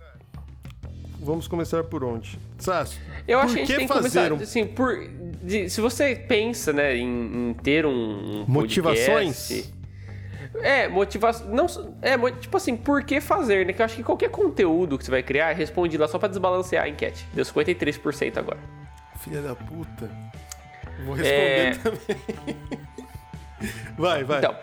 [1.21, 2.37] vamos começar por onde?
[2.59, 5.07] Sasso, Eu por acho que a gente tem que fazer começar, um- assim, por,
[5.43, 7.91] de- se você pensa, né, em, em ter um,
[8.41, 9.47] um Motivações?
[9.47, 9.73] podcast-
[10.63, 11.47] É, motivação.
[11.49, 11.65] Não,
[12.01, 13.71] é, tipo assim, por que fazer, né?
[13.73, 16.83] Que eu acho que qualquer conteúdo que você vai criar, responde lá só pra desbalancear
[16.85, 17.25] a enquete.
[17.33, 18.59] Deu 53% agora.
[19.19, 20.09] filha da puta.
[21.05, 21.71] Vou responder É.
[21.75, 22.57] também.
[23.97, 24.39] vai, vai.
[24.39, 24.55] Então,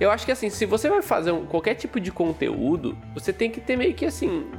[0.00, 3.50] eu acho que assim, se você vai fazer um- qualquer tipo de conteúdo, você tem
[3.50, 4.50] que ter meio que assim.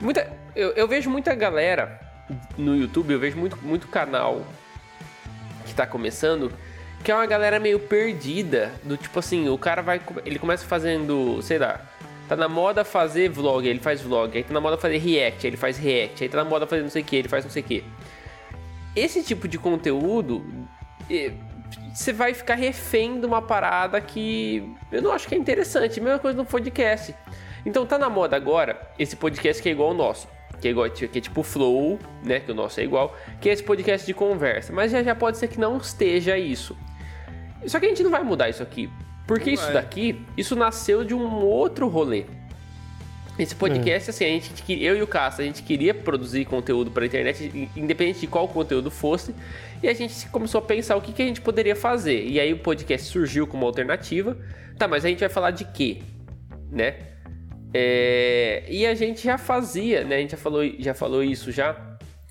[0.00, 2.00] Muita, eu, eu vejo muita galera
[2.56, 4.44] no YouTube, eu vejo muito, muito canal
[5.64, 6.52] que tá começando,
[7.04, 8.72] que é uma galera meio perdida.
[8.82, 10.00] Do tipo assim, o cara vai.
[10.24, 11.80] Ele começa fazendo, sei lá.
[12.28, 14.36] Tá na moda fazer vlog, ele faz vlog.
[14.36, 16.22] Aí tá na moda fazer react, ele faz react.
[16.22, 17.84] Aí tá na moda fazer não sei o que, ele faz não sei o que.
[18.94, 20.44] Esse tipo de conteúdo,
[21.94, 26.00] você vai ficar refém de uma parada que eu não acho que é interessante.
[26.00, 27.14] Mesma coisa no podcast.
[27.64, 30.28] Então tá na moda agora esse podcast que é igual ao nosso.
[30.60, 32.40] Que é, igual, que é tipo Flow, né?
[32.40, 33.16] Que o nosso é igual.
[33.40, 34.72] Que é esse podcast de conversa.
[34.72, 36.76] Mas já, já pode ser que não esteja isso.
[37.66, 38.90] Só que a gente não vai mudar isso aqui.
[39.26, 39.74] Porque Não isso vai.
[39.74, 42.24] daqui, isso nasceu de um outro rolê.
[43.38, 47.06] Esse podcast, assim, a gente, eu e o Cássio, a gente queria produzir conteúdo para
[47.06, 49.32] internet, independente de qual conteúdo fosse,
[49.80, 52.26] e a gente começou a pensar o que, que a gente poderia fazer.
[52.26, 54.36] E aí o podcast surgiu como alternativa.
[54.76, 55.98] Tá, mas a gente vai falar de quê?
[56.70, 56.96] Né?
[57.72, 60.16] É, e a gente já fazia, né?
[60.16, 61.76] A gente já falou, já falou isso já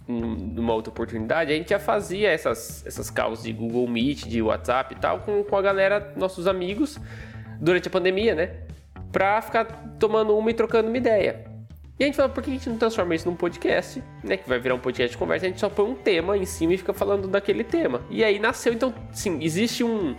[0.08, 1.52] num- numa outra oportunidade.
[1.52, 5.43] A gente já fazia essas, essas calls de Google Meet, de WhatsApp e tal, com,
[5.43, 6.97] com a galera, nossos amigos,
[7.60, 8.52] durante a pandemia, né?
[9.12, 9.65] Pra ficar
[10.00, 11.45] tomando uma e trocando uma ideia.
[12.00, 14.38] E a gente falou, por que a gente não transforma isso num podcast, né?
[14.38, 16.73] Que vai virar um podcast de conversa, a gente só põe um tema em cima
[16.73, 18.02] e fica falando daquele tema.
[18.10, 20.15] E aí nasceu, então, sim, existe um.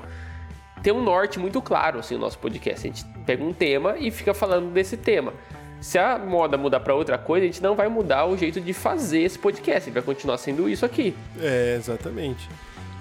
[0.82, 2.86] Tem um norte muito claro, assim, o nosso podcast.
[2.86, 5.32] A gente pega um tema e fica falando desse tema.
[5.80, 8.72] Se a moda mudar pra outra coisa, a gente não vai mudar o jeito de
[8.72, 9.88] fazer esse podcast.
[9.88, 11.14] Ele vai continuar sendo isso aqui.
[11.40, 12.48] É, exatamente.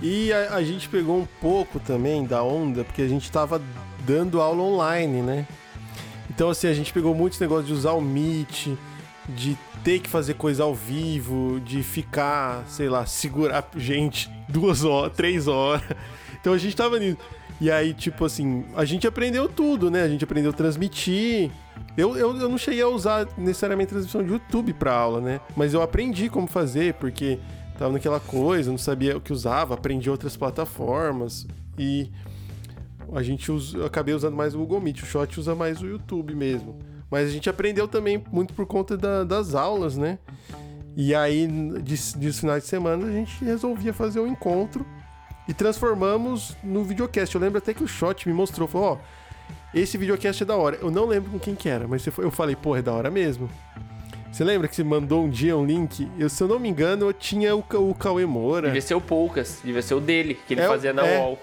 [0.01, 3.61] E a, a gente pegou um pouco também da onda, porque a gente tava
[4.05, 5.47] dando aula online, né?
[6.29, 8.67] Então, assim, a gente pegou muitos negócios de usar o Meet,
[9.29, 15.15] de ter que fazer coisa ao vivo, de ficar, sei lá, segurar gente duas horas,
[15.15, 15.83] três horas.
[16.39, 17.17] Então a gente tava nisso.
[17.59, 20.03] E aí, tipo assim, a gente aprendeu tudo, né?
[20.03, 21.49] A gente aprendeu a transmitir.
[21.97, 25.41] Eu, eu, eu não cheguei a usar necessariamente transmissão de YouTube pra aula, né?
[25.55, 27.39] Mas eu aprendi como fazer, porque
[27.79, 31.47] tava naquela coisa, não sabia o que usava, aprendi outras plataformas
[31.79, 32.11] e
[33.13, 35.85] a gente usa, eu acabei usando mais o Google Meet, o Shot usa mais o
[35.87, 36.77] YouTube mesmo.
[37.09, 40.19] Mas a gente aprendeu também muito por conta da- das aulas, né?
[40.95, 41.47] E aí,
[41.81, 44.85] de, de finais de semana, a gente resolvia fazer um encontro
[45.47, 47.33] e transformamos no videocast.
[47.33, 48.97] Eu lembro até que o Shot me mostrou, falou, ó,
[49.73, 50.77] esse videocast é da hora.
[50.81, 53.49] Eu não lembro com quem que era, mas eu falei, pô, é da hora mesmo.
[54.31, 56.09] Você lembra que você mandou um dia um link?
[56.17, 58.67] Eu, se eu não me engano, eu tinha o, o Cauê Moura.
[58.67, 61.19] Devia ser o Poucas, devia ser o dele, que ele É fazia na é.
[61.19, 61.39] UOL.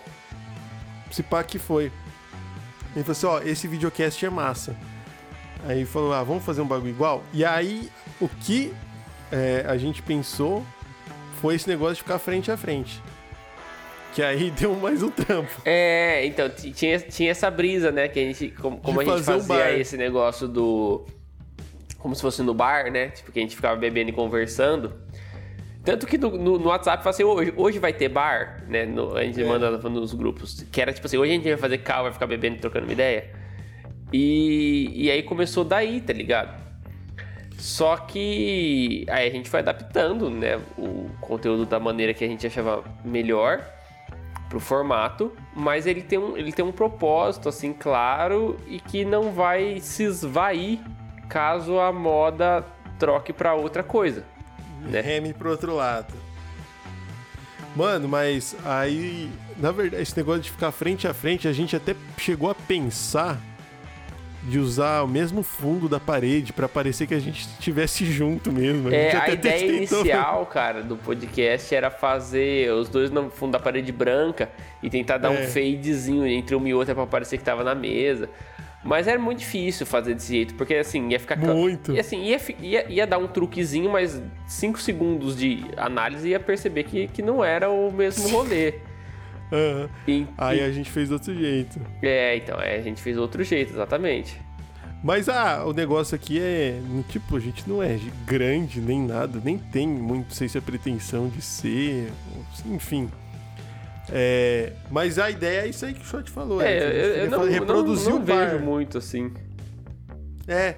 [1.10, 1.90] Se pá que foi.
[2.94, 4.76] Ele falou assim, ó, esse videocast é massa.
[5.66, 7.24] Aí falou, ah, vamos fazer um bagulho igual?
[7.32, 7.90] E aí,
[8.20, 8.72] o que
[9.32, 10.64] é, a gente pensou
[11.40, 13.02] foi esse negócio de ficar frente a frente.
[14.14, 15.50] Que aí deu mais um trampo.
[15.64, 18.06] É, então, tinha, tinha essa brisa, né?
[18.08, 19.72] Que a gente, como, como a gente um fazia bar.
[19.72, 21.04] esse negócio do.
[21.98, 23.08] Como se fosse no bar, né?
[23.08, 24.92] Tipo, que a gente ficava bebendo e conversando.
[25.84, 28.86] Tanto que no, no- no WhatsApp fala assim, hoje, hoje vai ter bar, né?
[28.86, 29.44] No- a gente É.
[29.44, 30.64] manda nos grupos.
[30.70, 32.86] Que era tipo assim, hoje a gente vai fazer cal, vai ficar bebendo e trocando
[32.86, 33.30] uma ideia.
[34.12, 36.62] E, e aí começou daí, tá ligado?
[37.58, 40.60] Só que aí a gente foi adaptando, né?
[40.78, 43.60] O conteúdo da maneira que a gente achava melhor
[44.48, 49.32] pro formato, mas ele tem um, ele tem um propósito assim claro e que não
[49.32, 50.80] vai se esvair
[51.28, 52.64] caso a moda
[52.98, 54.24] troque pra outra coisa.
[54.82, 55.00] Né?
[55.00, 56.14] Reme pro outro lado.
[57.74, 61.96] Mano, mas aí, na verdade, esse negócio de ficar frente a frente, a gente até
[62.16, 63.40] chegou a pensar
[64.44, 68.88] de usar o mesmo fundo da parede pra parecer que a gente estivesse junto mesmo.
[68.92, 73.52] É, gente a ideia tentou- inicial, cara, do podcast era fazer os dois no fundo
[73.52, 74.50] da parede branca
[74.82, 75.40] e tentar dar É.
[75.42, 78.28] um fadezinho entre uma e outra pra parecer que tava na mesa.
[78.86, 81.36] Mas era muito difícil fazer desse jeito, porque assim, ia ficar.
[81.38, 81.92] ca- Muito.
[81.92, 86.84] E assim, ia, ia, ia dar um truquezinho, mas 5 segundos de análise ia perceber
[86.84, 88.74] que, que não era o mesmo rolê.
[89.52, 89.88] Aham.
[90.06, 91.80] E- Aí e- a gente fez outro jeito.
[92.02, 94.40] É, então, é, a gente fez outro jeito, exatamente.
[95.02, 96.80] Mas ah, o negócio aqui é.
[97.10, 100.62] Tipo, a gente não é grande nem nada, nem tem muito, não sei se a
[100.62, 102.10] pretensão de ser,
[102.64, 103.10] enfim.
[104.10, 106.62] É, mas a ideia é isso aí que o Shot falou.
[106.62, 109.30] É, é eu, eu não, reproduzir não, não, não vejo muito assim.
[110.48, 110.76] É,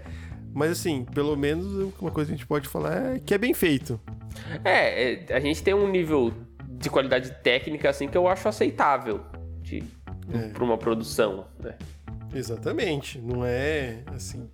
[0.53, 3.55] mas assim, pelo menos uma coisa que a gente pode falar é que é bem
[3.55, 4.01] feito.
[4.65, 6.33] É, é a gente tem um nível
[6.69, 9.25] de qualidade técnica assim que eu acho aceitável
[9.61, 9.83] de,
[10.33, 10.49] é.
[10.49, 11.75] para uma produção, né?
[12.35, 14.49] Exatamente, não é assim.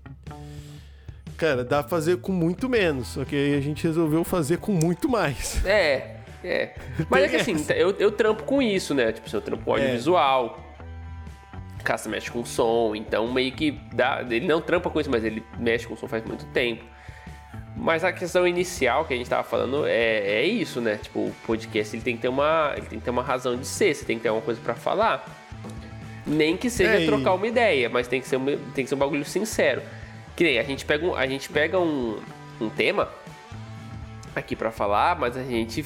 [1.36, 4.72] Cara, dá pra fazer com muito menos, só que aí a gente resolveu fazer com
[4.72, 5.60] muito mais.
[5.66, 6.74] É, é.
[7.08, 9.12] Mas é que assim, eu, eu trampo com isso, né?
[9.12, 11.82] Tipo, eu trampo com audiovisual, é.
[11.82, 14.22] Caça mexe com som, então meio que dá.
[14.22, 16.84] Ele não trampa com isso, mas ele mexe com som faz muito tempo.
[17.76, 20.96] Mas a questão inicial que a gente tava falando é, é isso, né?
[20.96, 23.66] Tipo, o podcast ele tem que ter uma, ele tem que ter uma razão de
[23.66, 25.24] ser, você tem que ter alguma coisa para falar.
[26.26, 28.94] Nem que seja é, trocar uma ideia, mas tem que ser um, tem que ser
[28.94, 29.82] um bagulho sincero.
[30.36, 32.20] Que nem a gente pega um, a gente pega um,
[32.60, 33.08] um tema
[34.36, 35.84] aqui para falar, mas a gente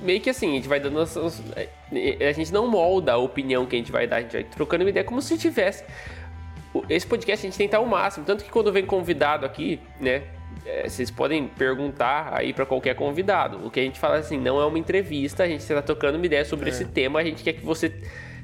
[0.00, 3.76] meio que assim, a gente vai dando as, a gente não molda a opinião que
[3.76, 5.84] a gente vai dar, a gente vai trocando uma ideia como se tivesse
[6.88, 10.22] esse podcast a gente tenta o máximo, tanto que quando vem convidado aqui, né,
[10.64, 13.64] é, vocês podem perguntar aí para qualquer convidado.
[13.66, 16.26] O que a gente fala assim, não é uma entrevista, a gente está trocando uma
[16.26, 16.72] ideia sobre é.
[16.72, 17.92] esse tema, a gente quer que você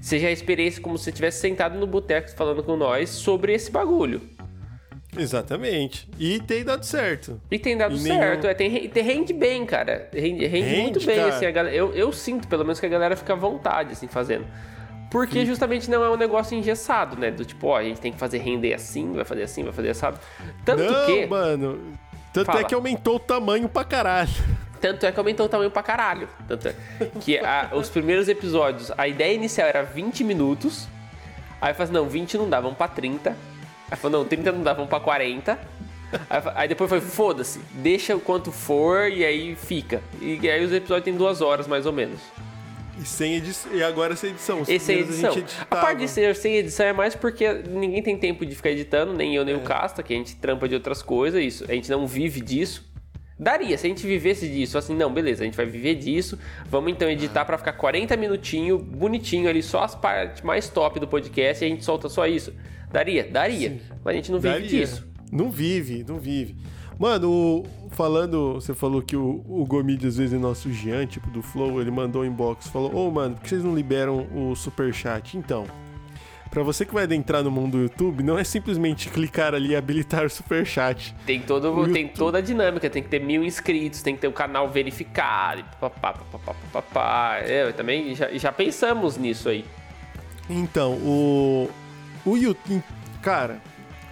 [0.01, 3.71] seja a experiência como se você estivesse sentado no boteco falando com nós sobre esse
[3.71, 4.21] bagulho.
[5.17, 6.09] Exatamente.
[6.19, 7.41] E tem dado certo.
[7.51, 8.43] E tem dado e certo.
[8.43, 8.51] Nenhum...
[8.51, 10.09] É, tem, tem, rende bem, cara.
[10.13, 11.35] Rende, rende, rende muito bem, cara.
[11.35, 11.47] assim.
[11.47, 14.47] A galera, eu, eu sinto, pelo menos, que a galera fica à vontade, assim, fazendo.
[15.11, 17.31] Porque justamente não é um negócio engessado, né?
[17.31, 19.91] Do tipo, ó, a gente tem que fazer render assim, vai fazer assim, vai fazer
[19.91, 20.21] assado.
[20.65, 21.27] Tanto não, que.
[21.27, 21.99] mano.
[22.39, 22.61] Tanto é Fala.
[22.61, 24.31] é que aumentou o tamanho pra caralho.
[24.81, 26.29] Tanto é que aumentou o tamanho pra caralho.
[26.47, 26.75] Tanto é
[27.21, 30.87] que a, os primeiros episódios, a ideia inicial era 20 minutos.
[31.61, 33.37] Aí eu falei assim, não, 20 não dá, vamos pra 30.
[33.91, 35.59] Aí falou, não, 30 não dá, vamos pra 40.
[36.31, 40.01] Aí, aí depois foi, foda-se, deixa o quanto for e aí fica.
[40.21, 42.21] E aí os episódios têm duas horas mais ou menos.
[43.01, 44.61] E, sem edição, e agora sem edição.
[44.61, 45.33] Os e sem edição.
[45.71, 48.71] A, a, parte de ser sem edição é mais porque ninguém tem tempo de ficar
[48.71, 49.57] editando, nem eu nem é.
[49.57, 51.65] o Casta, que a gente trampa de outras coisas, isso.
[51.69, 52.89] A gente não vive disso.
[53.39, 56.37] Daria, se a gente vivesse disso, assim, não, beleza, a gente vai viver disso,
[56.69, 61.07] vamos então editar para ficar 40 minutinhos, bonitinho ali, só as partes mais top do
[61.07, 62.53] podcast e a gente solta só isso.
[62.91, 63.23] Daria?
[63.31, 63.71] Daria.
[63.71, 63.81] Sim.
[64.05, 64.69] Mas a gente não vive Daria.
[64.69, 65.07] disso.
[65.31, 66.57] Não vive, não vive.
[66.99, 71.41] Mano, falando, você falou que o, o Gomid, às vezes, é nosso Jean, tipo do
[71.41, 74.57] Flow, ele mandou um inbox, falou, ô, oh, mano, por que vocês não liberam o
[74.57, 75.39] superchat?
[75.39, 75.65] Então,
[76.51, 79.77] para você que vai adentrar no mundo do YouTube, não é simplesmente clicar ali e
[79.77, 81.15] habilitar o superchat.
[81.25, 82.19] Tem, todo, o tem YouTube...
[82.19, 85.63] toda a dinâmica, tem que ter mil inscritos, tem que ter o um canal verificado,
[85.81, 89.65] papá, papá, papá, é, também já, já pensamos nisso aí.
[90.51, 91.71] Então, o,
[92.27, 92.83] o YouTube,
[93.23, 93.61] cara,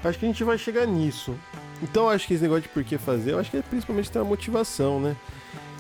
[0.05, 1.35] acho que a gente vai chegar nisso.
[1.83, 4.19] Então acho que esse negócio de por que fazer, eu acho que é principalmente ter
[4.19, 5.17] uma motivação, né?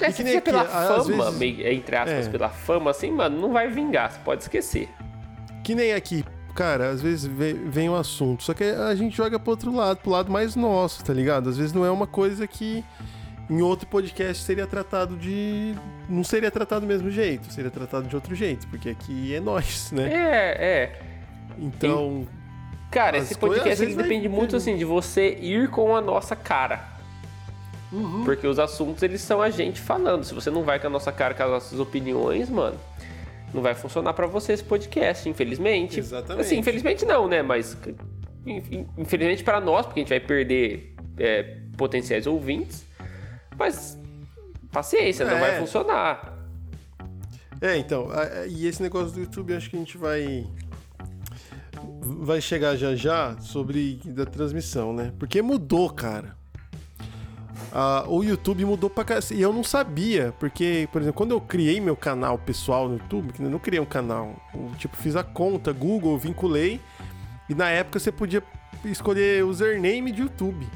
[0.01, 1.67] É, se é pela fama, vezes...
[1.67, 2.31] entre aspas, é.
[2.31, 4.91] pela fama, assim, mano, não vai vingar, você pode esquecer.
[5.65, 6.23] Que nem aqui,
[6.55, 10.11] cara, às vezes vem, um assunto, só que a gente joga pro outro lado, pro
[10.11, 11.49] lado mais nosso, tá ligado?
[11.49, 12.85] Às vezes não é uma coisa que
[13.49, 15.75] em outro podcast seria tratado de.
[16.09, 19.93] Não seria tratado do mesmo jeito, seria tratado de outro jeito, porque aqui é nós,
[19.93, 20.13] né?
[20.13, 21.03] É, é.
[21.59, 22.27] Então.
[22.91, 24.37] Cara, esse podcast ele depende vai...
[24.37, 26.97] muito assim de você ir com a nossa cara.
[27.93, 28.25] Uhum.
[28.25, 30.25] Porque os assuntos eles são a gente falando.
[30.25, 32.79] Se você não vai com a nossa cara, com as nossas opiniões, mano,
[33.53, 36.01] não vai funcionar para você esse podcast, infelizmente.
[36.01, 36.47] Exatamente.
[36.47, 37.43] Assim, infelizmente não, né?
[37.43, 37.77] Mas
[38.97, 42.85] infelizmente para nós, porque a gente vai perder é, potenciais ouvintes.
[43.59, 43.99] Mas
[44.71, 45.31] paciência, é.
[45.31, 46.35] não vai funcionar.
[47.61, 48.09] É, então,
[48.49, 50.47] e esse negócio do YouTube, acho que a gente vai
[52.19, 55.13] vai chegar já já sobre da transmissão, né?
[55.19, 56.37] Porque mudou, cara.
[57.73, 59.19] Ah, o YouTube mudou pra cá.
[59.31, 63.33] E eu não sabia, porque, por exemplo, quando eu criei meu canal pessoal no YouTube,
[63.33, 66.81] que eu não criei um canal, eu, tipo, fiz a conta Google, vinculei,
[67.49, 68.43] e na época você podia
[68.85, 70.67] escolher username de YouTube.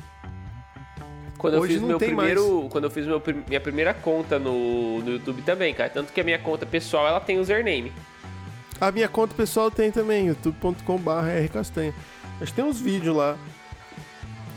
[1.39, 2.73] Quando Hoje eu fiz meu primeiro, mais.
[2.73, 6.25] quando eu fiz meu, minha primeira conta no, no YouTube também, cara, tanto que a
[6.25, 7.91] minha conta pessoal ela tem username.
[8.81, 11.95] A minha conta pessoal tem também, youtube.com/rcastanha.
[12.41, 13.37] Acho que tem uns vídeos lá.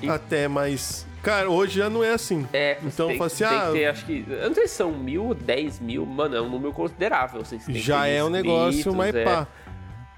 [0.02, 0.10] E...
[0.10, 1.06] Até, mas.
[1.22, 2.46] Cara, hoje já não é assim.
[2.52, 4.26] É, então tem, assim, ah, ter, acho que.
[4.28, 7.42] Eu não sei se são mil, dez mil, mano, é um número considerável.
[7.42, 9.24] Assim, já é um negócio mais é.
[9.24, 9.48] pá.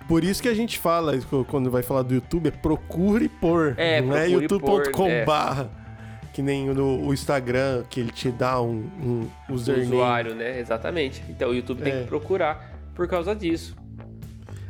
[0.08, 1.14] Por isso que a gente fala,
[1.48, 3.74] quando vai falar do YouTube, é procure por.
[3.78, 5.70] É, não é youtube.com/barra.
[5.82, 5.86] É.
[6.32, 9.86] Que nem no o Instagram, que ele te dá um, um username.
[9.86, 10.60] usuário, né?
[10.60, 11.24] Exatamente.
[11.30, 11.84] Então o YouTube é.
[11.84, 13.76] tem que procurar por causa disso.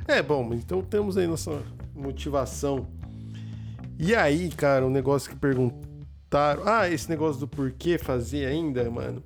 [0.07, 1.61] É, bom, então temos aí nossa
[1.95, 2.87] motivação.
[3.97, 6.63] E aí, cara, um negócio que perguntaram.
[6.65, 9.23] Ah, esse negócio do porquê fazer ainda, mano.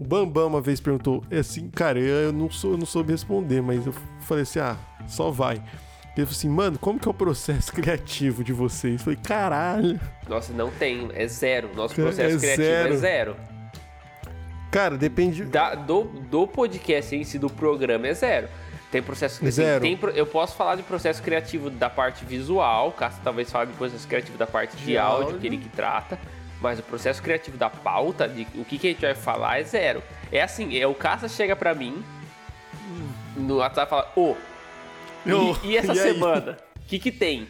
[0.00, 3.60] O Bambam uma vez perguntou, é assim, cara, eu não, sou, eu não soube responder,
[3.60, 5.56] mas eu falei assim, ah, só vai.
[6.16, 8.94] Ele falou assim, mano, como que é o processo criativo de vocês?
[8.94, 10.00] Eu falei, caralho.
[10.28, 11.70] Nossa, não tem, é zero.
[11.74, 12.94] Nosso processo é criativo zero.
[12.94, 13.36] é zero.
[14.70, 15.44] Cara, depende.
[15.44, 18.48] Da- do, do podcast em si, do programa, é zero.
[18.90, 19.80] Tem processo tem- Zero.
[19.80, 23.76] tem pro- eu posso falar de processo criativo da parte visual, Cássio talvez fale de
[23.76, 25.40] processo criativo da parte de, De áudio, áudio.
[25.40, 26.18] que ele que trata.
[26.60, 29.64] Mas o processo criativo da pauta, de o que, que a gente vai falar, é
[29.64, 30.02] zero.
[30.32, 32.02] É assim, é o Caça chega pra mim
[33.36, 34.34] no WhatsApp e fala, ô,
[35.26, 36.56] e- Ô, e, essa e semana?
[36.76, 37.48] O que, que tem?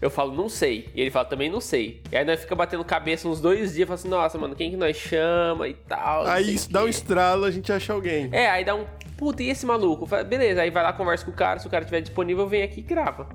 [0.00, 0.90] Eu falo, não sei.
[0.94, 2.02] E ele fala, também não sei.
[2.12, 4.76] E aí nós fica batendo cabeça uns dois dias, fala assim, nossa, mano, quem que
[4.76, 6.26] nós chama e tal.
[6.26, 8.28] Aí isso dá um estralo, a gente acha alguém.
[8.32, 8.84] É, aí dá um.
[9.16, 10.04] Puta, e esse maluco?
[10.04, 11.58] Fala, Beleza, aí vai lá, conversa com o cara.
[11.58, 13.28] Se o cara estiver disponível, vem aqui e grava.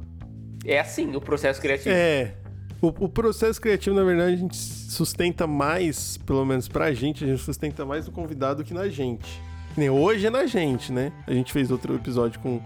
[0.64, 1.95] É assim o processo criativo.
[1.95, 2.36] É.
[2.80, 7.28] O, o processo criativo, na verdade, a gente sustenta mais, pelo menos pra gente, a
[7.28, 9.41] gente sustenta mais no convidado que na gente.
[9.74, 11.12] Que nem Hoje é na gente, né?
[11.26, 12.62] A gente fez outro episódio com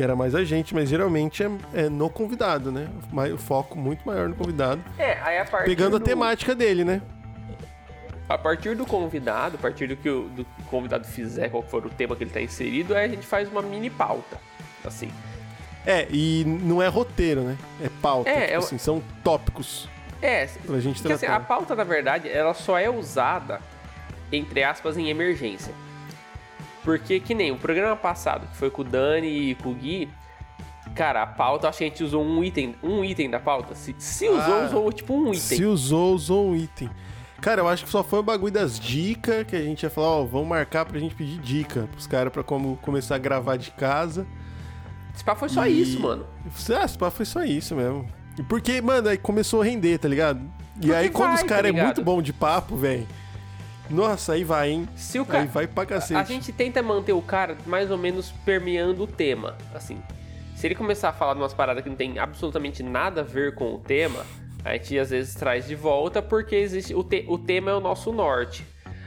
[0.00, 2.88] que era mais a gente, mas geralmente é, é no convidado, né?
[3.34, 4.82] O foco muito maior no convidado.
[4.96, 7.02] É, aí a partir Pegando a do- temática dele, né?
[8.26, 11.90] A partir do convidado, a partir do que o do convidado fizer, qual for o
[11.90, 14.38] tema que ele tá inserido, aí a gente faz uma mini pauta.
[14.82, 15.10] Assim.
[15.84, 17.58] É, e não é roteiro, né?
[17.84, 18.30] É pauta.
[18.30, 19.86] É, tipo é assim, são tópicos
[20.22, 23.60] É, pra gente assim, a pauta, na verdade, ela só é usada,
[24.32, 25.74] entre aspas, em emergência.
[26.84, 30.08] Porque que nem o programa passado, que foi com o Dani e com o Gui,
[30.94, 33.74] cara, a pauta, acho que a gente usou um item, um item da pauta.
[33.74, 35.34] Se, se usou, Ah, usou tipo um item.
[35.40, 36.88] Se usou, usou um item.
[37.40, 40.08] Cara, eu acho que só foi o bagulho das dicas que a gente ia falar,
[40.08, 43.70] ó, vamos marcar pra gente pedir dica pros caras pra como começar a gravar de
[43.70, 44.26] casa.
[45.14, 46.26] Esse pá foi só E- isso, mano.
[46.74, 48.06] Ah, esse pá, foi só isso mesmo.
[48.38, 50.40] E porque, mano, aí começou a render, tá ligado?
[50.76, 51.84] E Porque aí quando vai, os tá caras é ligado?
[51.86, 53.06] muito bom de papo, velho.
[53.90, 54.88] Nossa, aí vai, hein?
[54.94, 55.44] Se o Aí cara.
[55.46, 56.20] vai pra cacete.
[56.20, 60.00] A gente tenta manter o cara mais ou menos permeando o tema, assim.
[60.54, 63.54] Se ele começar a falar de umas paradas que não tem absolutamente nada a ver
[63.54, 64.24] com o tema,
[64.64, 67.80] a gente às vezes traz de volta porque existe o, te- o tema é o
[67.80, 68.64] nosso norte.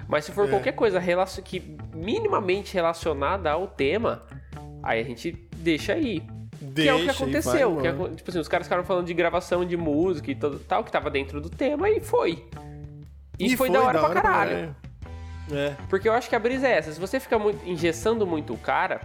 [0.08, 0.50] Mas se for É.
[0.50, 1.00] qualquer coisa
[1.44, 4.24] que minimamente relacionada ao tema,
[4.82, 6.22] aí a gente deixa aí.
[6.76, 7.74] que é o que Deixa aconteceu.
[7.76, 10.60] vai, que acon- tipo assim, os caras ficaram falando de gravação de música e todo,
[10.60, 12.44] tal, que tava dentro do tema e foi.
[13.40, 14.52] E, foi, da hora, pra caralho.
[14.52, 14.76] caralho.
[15.52, 15.76] É.
[15.90, 16.92] Porque eu acho que a brisa é essa.
[16.92, 19.02] Se você ficar muito, engessando muito o cara,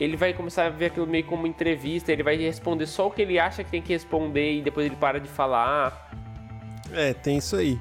[0.00, 3.22] ele vai começar a ver aquilo meio como entrevista, ele vai responder só o que
[3.22, 6.10] ele acha que tem que responder e depois ele para de falar.
[6.92, 7.78] É, tem isso aí.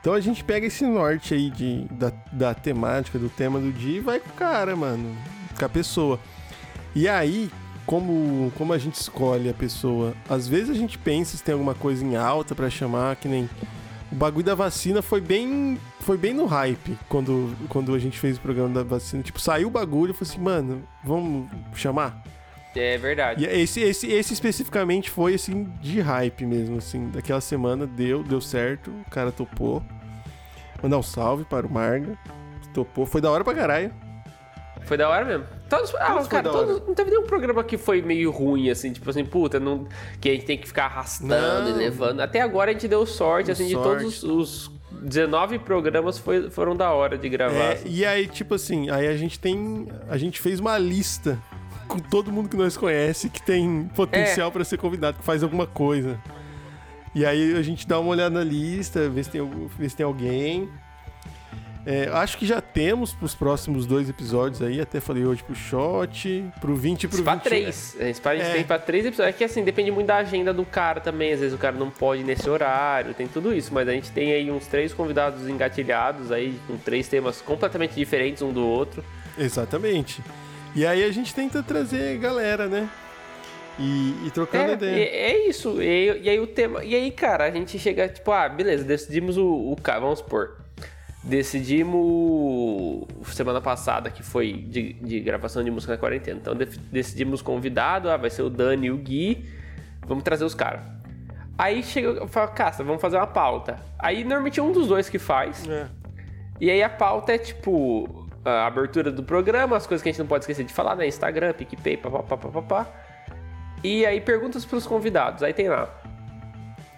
[0.00, 3.98] Então a gente pega esse norte aí de, da, da temática, do tema do dia
[3.98, 5.16] e vai com o cara, mano.
[5.58, 6.20] Com a pessoa.
[6.94, 7.50] E aí,
[7.84, 10.14] como, como a gente escolhe a pessoa?
[10.28, 13.50] Às vezes a gente pensa se tem alguma coisa em alta pra chamar, que nem.
[14.16, 15.78] O bagulho da vacina foi bem.
[16.00, 19.22] Foi bem no hype quando, quando a gente fez o programa da vacina.
[19.22, 22.24] Tipo, saiu o bagulho e falei assim, mano, vamos chamar?
[22.74, 23.44] É verdade.
[23.44, 28.40] E esse, esse, esse especificamente foi assim de hype mesmo, assim, daquela semana deu, deu
[28.40, 29.82] certo, o cara topou.
[30.82, 32.18] Mandar um salve para o Marga.
[32.72, 33.92] Topou, foi da hora pra caralho.
[34.84, 35.44] Foi da hora mesmo.
[35.68, 39.08] Todos, ah, Todos cara, todos- não teve nenhum programa que foi meio ruim, assim, tipo
[39.10, 39.86] assim, puta, não,
[40.20, 41.70] que a gente tem que ficar arrastando Não.
[41.70, 42.20] e levando.
[42.20, 44.04] Até agora a gente deu sorte, Deu assim, sorte.
[44.04, 47.54] de todos os, os 19 programas foi, foram da hora de gravar.
[47.56, 47.88] É, assim.
[47.90, 49.88] e aí, tipo assim, aí a gente tem.
[50.08, 51.36] A gente fez uma lista
[51.88, 53.94] com todo mundo que nós conhece que tem É.
[53.94, 56.16] potencial pra ser convidado, que faz alguma coisa.
[57.14, 60.04] E aí a gente dá uma olhada na lista, vê se tem, vê se tem
[60.06, 60.68] alguém.
[61.88, 64.80] É, acho que já temos pros próximos dois episódios aí.
[64.80, 67.42] Até falei hoje pro Shot, pro 20 e pro Pra 20.
[67.44, 67.96] três.
[68.00, 68.52] A gente a gente É.
[68.54, 69.32] tem pra três episódios.
[69.34, 71.32] É que assim, depende muito da agenda do cara também.
[71.32, 73.72] Às vezes o cara não pode ir nesse horário, tem tudo isso.
[73.72, 78.42] Mas a gente tem aí uns três convidados engatilhados aí, com três temas completamente diferentes
[78.42, 79.04] um do outro.
[79.38, 80.20] Exatamente.
[80.74, 82.88] E aí a gente tenta trazer galera, né?
[83.78, 85.04] E, e trocando É, ideia.
[85.04, 85.80] é, é isso.
[85.80, 86.82] E, e aí o tema.
[86.84, 90.56] E aí, cara, a gente chega, tipo, ah, beleza, decidimos o, o cara, vamos supor.
[91.26, 96.38] Decidimos semana passada, que foi de, de gravação de música na quarentena.
[96.40, 99.44] Então def- decidimos convidado, ah, vai ser o Dani e o Gui.
[100.06, 100.82] Vamos trazer os caras.
[101.58, 103.76] Aí chega, eu falo, Casta, vamos fazer uma pauta.
[103.98, 105.68] Aí normalmente é um dos dois que faz.
[105.68, 105.88] É.
[106.60, 110.20] E aí a pauta é tipo a abertura do programa, as coisas que a gente
[110.20, 111.08] não pode esquecer de falar, né?
[111.08, 112.86] Instagram, PicPay, papapá, papapá.
[113.82, 115.42] E aí perguntas pros convidados.
[115.42, 115.92] Aí tem lá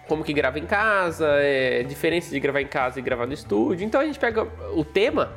[0.09, 3.85] como que grava em casa, é, diferença de gravar em casa e gravar no estúdio.
[3.85, 5.31] Então a gente pega o tema,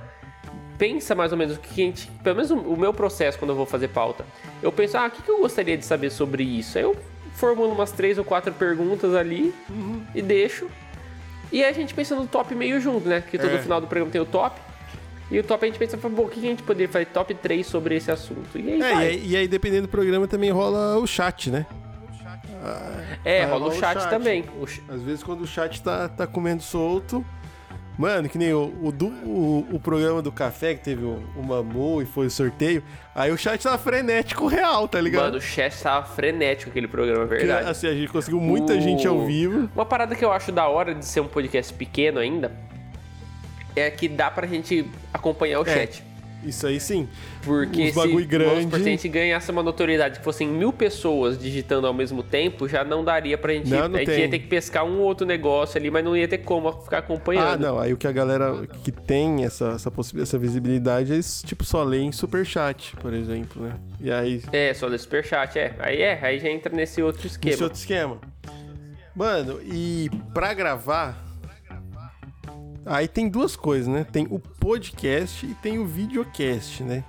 [0.78, 2.10] pensa mais ou menos o que a gente.
[2.24, 4.24] Pelo menos o, o meu processo quando eu vou fazer pauta.
[4.62, 6.76] Eu penso, ah, o que, que eu gostaria de saber sobre isso?
[6.78, 6.96] Aí eu
[7.34, 10.02] formulo umas três ou quatro perguntas ali Uhum.
[10.14, 10.68] e deixo.
[11.52, 13.22] E a gente pensa no top meio junto, né?
[13.30, 13.58] Que todo É.
[13.58, 14.58] final do programa tem o top.
[15.30, 17.66] E o top a gente pensa, bom, o que a gente poderia fazer top 3
[17.66, 18.58] sobre esse assunto?
[18.58, 21.64] E aí É, e aí, e aí, dependendo do programa, também rola o chat, né?
[23.24, 24.44] É, Aí rola o chat, também.
[24.60, 27.24] O ch- Às vezes quando o chat tá, tá comendo solto.
[27.98, 28.88] Mano, que nem o, o,
[29.26, 32.82] o, o programa do café que teve o, o Mamu e foi o sorteio.
[33.14, 35.24] Aí o chat tava frenético real, tá ligado?
[35.24, 37.68] Mano, o chat tava frenético aquele programa, é verdade.
[37.68, 39.68] assim, a gente conseguiu muita O- gente ao vivo.
[39.74, 42.50] Uma parada que eu acho da hora de ser um podcast pequeno ainda
[43.76, 46.02] é que dá pra gente acompanhar o É, chat.
[46.44, 47.08] Isso aí sim.
[47.44, 48.62] Porque Os se, grande.
[48.62, 52.68] supor, se a gente ganhasse uma notoriedade que fossem mil pessoas digitando ao mesmo tempo,
[52.68, 53.70] já não daria pra gente.
[53.70, 54.20] Não, não a gente tem.
[54.20, 57.00] ia ter que pescar um outro negócio ali, mas não ia ter como ficar Ah,
[57.00, 57.60] acompanhando.
[57.60, 57.78] não.
[57.78, 61.82] Aí o que a galera que tem essa, essa, possibilidade, essa visibilidade, eles, tipo, só
[61.92, 63.74] em superchat, por exemplo, né?
[64.00, 65.74] E aí, É, só do superchat, é.
[65.78, 67.54] Aí é, aí já entra nesse outro esquema.
[67.54, 68.18] Esse outro esquema.
[69.14, 71.31] Mano, e pra gravar.
[72.84, 74.04] Aí tem duas coisas, né?
[74.04, 77.04] Tem o podcast e tem o videocast, né?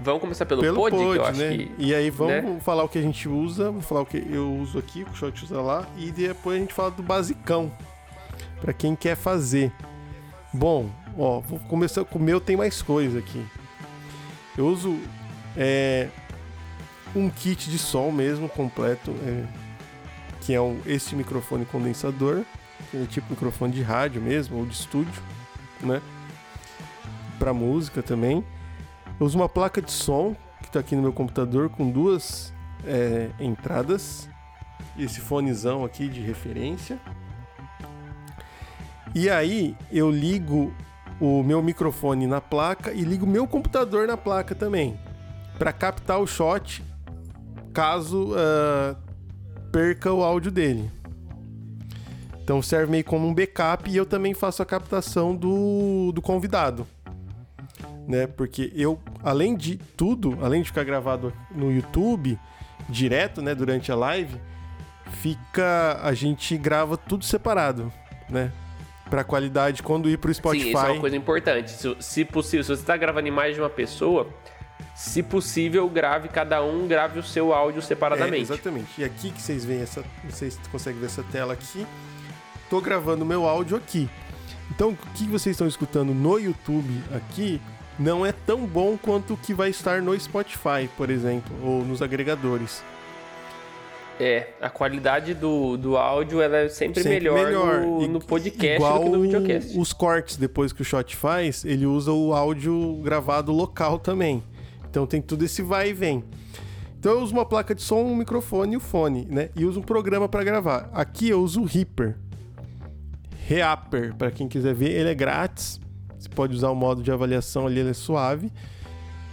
[0.00, 1.56] Vamos começar pelo, Pelo pod, pod, eu acho né?
[1.56, 1.74] que.
[1.78, 2.60] E aí vamos né?
[2.60, 5.12] falar o que a gente usa, vou falar o que eu uso aqui, o que
[5.12, 7.70] o Shot usa lá, e depois a gente fala do basicão.
[8.60, 9.72] Pra quem quer fazer.
[10.52, 13.44] Bom, ó, vou começar com o meu, tem mais coisa aqui.
[14.56, 14.98] Eu uso
[15.56, 16.08] é,
[17.14, 19.44] um kit de som mesmo, completo, é,
[20.40, 22.44] que é um, esse microfone condensador,
[23.08, 25.22] tipo microfone de rádio mesmo, ou de estúdio,
[25.80, 26.00] né?
[27.38, 28.44] Pra música também.
[29.18, 32.52] Eu uso uma placa de som que tá aqui no meu computador com duas
[32.84, 34.28] é, entradas.
[34.98, 36.98] Esse fonezão aqui de referência.
[39.14, 40.72] E aí eu ligo
[41.20, 44.98] o meu microfone na placa e ligo o meu computador na placa também.
[45.58, 46.84] Para captar o shot
[47.72, 48.96] caso ah,
[49.72, 50.90] perca o áudio dele.
[52.48, 56.86] Então serve meio como um backup e eu também faço a captação do, do convidado
[58.08, 58.26] né?
[58.26, 62.38] Porque eu, além de tudo, além de ficar gravado no YouTube
[62.88, 64.40] direto, né, durante a live,
[65.20, 67.92] fica a gente grava tudo separado,
[68.30, 68.50] né?
[69.10, 70.62] Pra qualidade quando ir pro Spotify.
[70.62, 71.70] Sim, isso é uma coisa importante.
[71.70, 74.26] Se, se possível, se você está gravando em mais de uma pessoa,
[74.94, 78.40] se possível, grave cada um, grave o seu áudio É, separadamente.
[78.40, 78.88] exatamente.
[78.98, 81.86] E aqui que vocês veem essa, vocês conseguem ver essa tela aqui.
[82.70, 84.08] Tô gravando meu áudio aqui.
[84.70, 87.60] Então, o que vocês estão escutando no YouTube aqui
[87.98, 92.00] não é tão bom quanto o que vai estar no Spotify, por exemplo, ou nos
[92.02, 92.82] agregadores.
[94.20, 97.80] É, a qualidade do, do áudio ela é sempre, Sempre melhor, melhor.
[97.82, 99.78] No, no podcast igual do que no videocast.
[99.78, 104.42] Os cortes depois que o shot faz, ele usa o áudio gravado local também.
[104.90, 106.24] Então tem tudo esse vai e vem.
[106.98, 109.50] Então eu uso uma placa de som, um microfone e o fone, né?
[109.54, 110.90] E uso um programa para gravar.
[110.92, 112.16] Aqui eu uso o Reaper.
[113.48, 115.80] Reaper, para quem quiser ver, ele é grátis.
[116.18, 118.52] Você pode usar o modo de avaliação ali, ele é suave.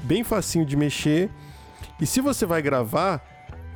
[0.03, 1.29] Bem facinho de mexer.
[1.99, 3.21] E se você vai gravar,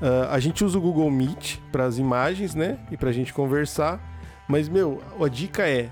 [0.02, 2.78] ah, a gente usa o Google Meet para as imagens, né?
[2.90, 4.00] E pra gente conversar.
[4.48, 5.90] Mas, meu, a dica é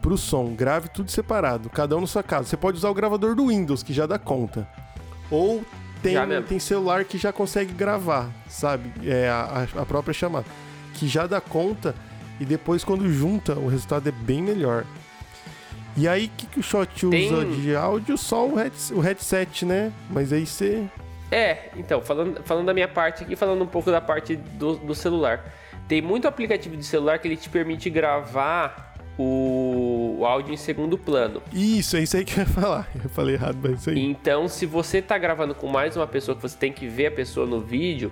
[0.00, 2.48] pro som, grave tudo separado, cada um na sua casa.
[2.48, 4.68] Você pode usar o gravador do Windows, que já dá conta.
[5.30, 5.62] Ou
[6.02, 6.14] tem,
[6.48, 8.90] tem celular que já consegue gravar, sabe?
[9.08, 10.46] É a, a- a própria chamada.
[10.94, 11.94] Que já dá conta
[12.40, 14.84] e depois quando junta, o resultado é bem melhor.
[15.96, 18.16] E aí, o que, que o Shot usa Tem- de áudio?
[18.16, 19.92] Só o, heads- o headset, né?
[20.10, 20.84] Mas aí você.
[21.30, 24.94] É, então, falando, falando da minha parte aqui, falando um pouco da parte do, do
[24.94, 25.44] celular.
[25.88, 30.96] Tem muito aplicativo de celular que ele te permite gravar o, o áudio em segundo
[30.96, 31.42] plano.
[31.52, 32.88] Isso, é isso aí que eu ia falar.
[33.02, 33.98] Eu falei errado, mas é isso aí.
[34.00, 37.10] Então, se você tá gravando com mais uma pessoa que você tem que ver a
[37.10, 38.10] pessoa no vídeo,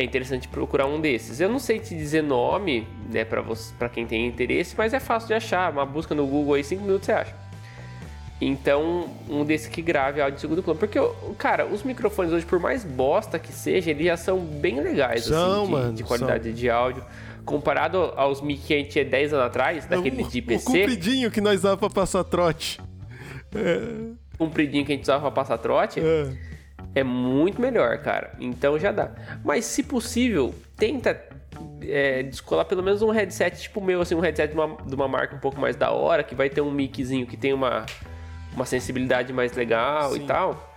[0.00, 1.40] é interessante procurar um desses.
[1.40, 5.00] Eu não sei te dizer nome, né, para você, para quem tem interesse, mas é
[5.00, 5.72] fácil de achar.
[5.72, 7.34] Uma busca no Google aí, 5 minutos você acha.
[8.40, 10.78] Então, um desses que grave áudio em segundo plano.
[10.78, 11.00] Porque,
[11.36, 15.62] cara, os microfones hoje, por mais bosta que seja, eles já são bem legais, São,
[15.62, 17.02] assim, de, mano, de qualidade de áudio.
[17.44, 20.64] Comparado aos mic que a gente tinha 10 anos atrás, daquele o, de O PC,
[20.64, 22.80] compridinho que nós dava pra passar trote.
[24.38, 26.28] compridinho que a gente usava pra passar trote, É.
[26.94, 28.32] é muito melhor, cara.
[28.40, 29.10] Então já dá.
[29.44, 31.20] Mas se possível, tenta
[31.82, 34.94] é, descolar pelo menos um headset tipo o meu, assim, um headset de uma, de
[34.94, 37.86] uma marca um pouco mais da hora, que vai ter um miczinho que tem uma,
[38.54, 40.22] uma sensibilidade mais legal Sim.
[40.22, 40.74] e tal.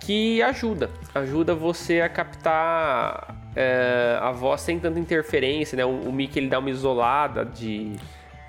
[0.00, 0.90] Que ajuda.
[1.14, 5.84] Ajuda você a captar é, a voz sem tanta interferência, né?
[5.84, 7.96] O, o mic ele dá uma isolada de,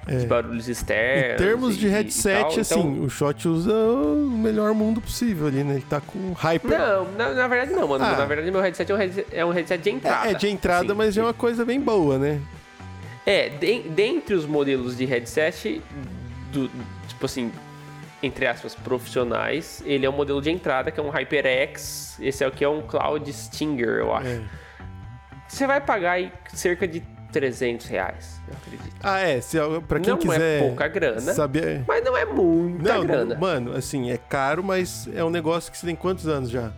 [0.08, 1.42] de barulhos externos.
[1.42, 5.64] Em termos de e headset, assim, então- o Shot usa o melhor mundo possível ali,
[5.64, 5.76] né?
[5.76, 6.72] Ele tá com Hyper.
[6.80, 8.04] Não, na, na verdade não, mano.
[8.04, 8.16] Ah.
[8.18, 10.28] Na verdade, meu headset é um headset, é um headset de entrada.
[10.28, 12.40] É, é de entrada, mas é uma coisa bem boa, né?
[13.26, 15.82] É, de- dentre os modelos de headset,
[16.52, 16.70] do,
[17.08, 17.52] tipo assim,
[18.24, 22.18] entre aspas, profissionais, ele é um modelo de entrada, que é um HyperX.
[22.20, 24.28] Esse é o que é um Cloud Stinger, eu acho.
[24.28, 24.42] É.
[25.48, 27.02] Você vai pagar aí cerca de
[27.32, 28.96] 300 reais, eu acredito.
[29.04, 29.40] Ah, é.
[29.42, 29.58] Se,
[29.88, 31.84] pra quem não quiser é pouca grana, saber...
[31.88, 33.36] mas não é muita Não, grana.
[33.36, 36.72] mano, assim, é caro, mas é um negócio que você tem quantos anos já?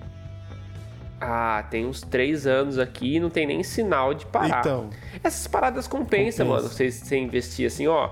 [1.20, 4.60] Ah, tem uns 3 anos aqui e não tem nem sinal de parar.
[4.62, 4.90] Então,
[5.24, 6.64] Essas paradas compensam, Compensa.
[6.64, 6.68] mano.
[6.76, 8.10] Você, você investir assim, ó.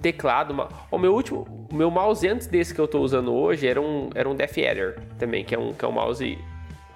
[0.00, 0.54] Teclado.
[0.54, 1.68] ma- O meu último.
[1.70, 4.52] O meu mouse antes desse que eu tô usando hoje era um, era um Death
[4.56, 6.38] Adder também, que é um, que é um mouse,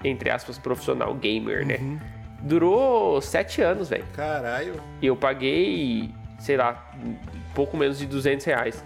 [0.03, 1.77] entre aspas, profissional gamer, né?
[1.81, 1.99] Uhum.
[2.43, 4.05] Durou 7 anos, velho.
[4.15, 4.75] caralho.
[5.01, 6.91] E eu paguei, sei lá,
[7.55, 8.85] pouco menos de 200 reais.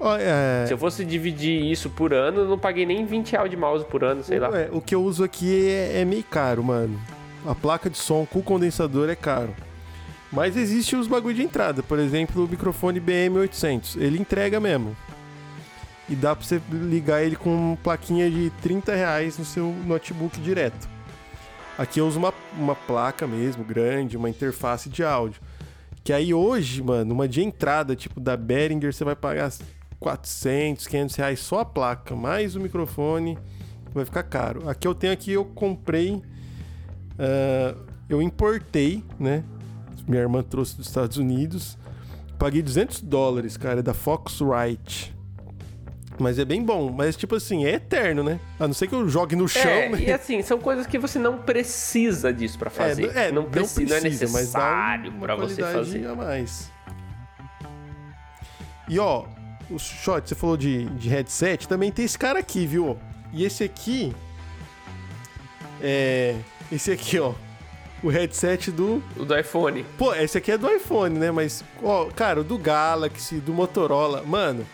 [0.00, 3.50] Ó, é, Se eu fosse dividir isso por ano, eu não paguei nem 20 reais
[3.50, 4.50] de mouse por ano, sei lá.
[4.72, 7.00] o que eu uso aqui é, é meio caro, mano.
[7.46, 9.54] A placa de som com condensador é caro.
[10.32, 11.80] Mas existe os bagulho de entrada.
[11.82, 14.00] Por exemplo, o microfone BM800.
[14.00, 14.96] Ele entrega mesmo.
[16.08, 20.88] E dá pra você ligar ele com plaquinha de 30 reais no seu notebook direto.
[21.76, 25.40] Aqui eu uso uma, uma placa mesmo, grande, uma interface de áudio.
[26.04, 29.50] Que aí hoje, mano, uma de entrada, tipo da Behringer, você vai pagar
[29.98, 33.38] 400, 500 reais só a placa, mais o microfone,
[33.92, 34.68] vai ficar caro.
[34.68, 36.22] Aqui eu tenho aqui, eu comprei,
[37.18, 37.74] ah,
[38.08, 39.42] eu importei, né?
[40.06, 41.78] Minha irmã trouxe dos Estados Unidos.
[42.38, 45.13] Paguei 200 dólares, cara, é da Foxrite.
[46.18, 48.38] Mas é bem bom, mas tipo assim, é eterno, né?
[48.58, 49.98] A não ser que eu jogue no chão, É, né?
[50.00, 53.16] e assim, são coisas que você não precisa disso pra fazer.
[53.16, 56.06] É, não, precisa, não é mas dá necessário uma pra você fazer.
[56.06, 56.70] a mais.
[58.88, 59.24] E ó,
[59.70, 62.96] o shot, você falou de, de headset, também tem esse cara aqui, viu?
[63.32, 64.14] E esse aqui
[65.82, 66.36] é
[66.70, 67.32] esse aqui, ó,
[68.02, 69.84] o headset do O do iPhone.
[69.98, 71.30] Pô, esse aqui é do iPhone, né?
[71.30, 74.64] Mas, ó, cara, o do Galaxy, do Motorola, mano,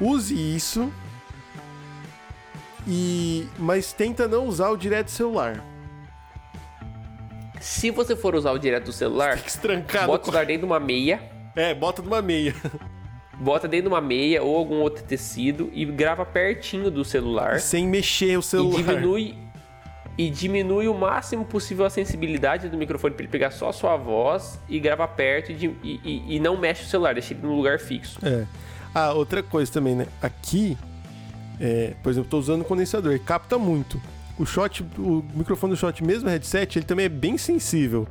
[0.00, 0.92] use isso.
[2.86, 5.62] E mas tenta não usar o direto celular.
[7.60, 9.36] Se você for usar o direto do celular,
[10.06, 11.20] bota o celular dentro de uma meia,
[11.56, 12.54] É, bota numa meia.
[13.34, 17.86] bota dentro de uma meia ou algum outro tecido e grava pertinho do celular Sem
[17.86, 18.76] mexer o e celular.
[18.82, 19.36] diminui
[20.16, 23.96] e diminui o máximo possível a sensibilidade do microfone para ele pegar só a sua
[23.96, 27.54] voz e gravar perto e, e- e- e não mexe o celular, deixa ele no
[27.54, 28.18] lugar fixo.
[28.24, 28.46] É.
[28.94, 30.06] Ah, outra coisa também, né?
[30.20, 30.76] Aqui,
[31.60, 34.00] é, por exemplo, tô usando o condensador, ele capta muito.
[34.38, 38.06] O shot, o microfone do shot, mesmo headset, ele também é bem sensível.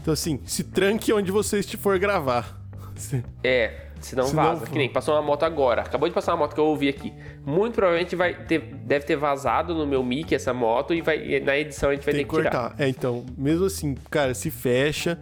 [0.00, 2.58] Então, assim, se tranque onde você for gravar.
[3.42, 4.66] É, senão Se não vaza.
[4.66, 5.80] Que nem passou uma moto agora.
[5.80, 7.14] Acabou de passar uma moto que eu ouvi aqui.
[7.46, 11.56] Muito provavelmente vai ter, deve ter vazado no meu mic essa moto e vai, na
[11.56, 12.50] edição a gente vai Tem ter que que tirar.
[12.50, 12.74] cortar.
[12.78, 15.18] É, então, mesmo assim, cara, se fecha.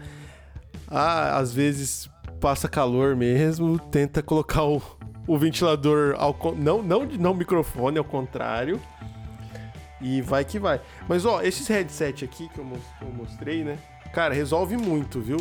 [0.88, 4.82] Ah, às vezes passa calor mesmo, tenta colocar o,
[5.28, 8.80] o ventilador ao não não não microfone, ao contrário.
[10.00, 10.80] E vai que vai.
[11.08, 13.78] Mas ó, esses headset aqui que eu mos- eu mostrei, né?
[14.12, 15.38] Cara, resolve muito, viu?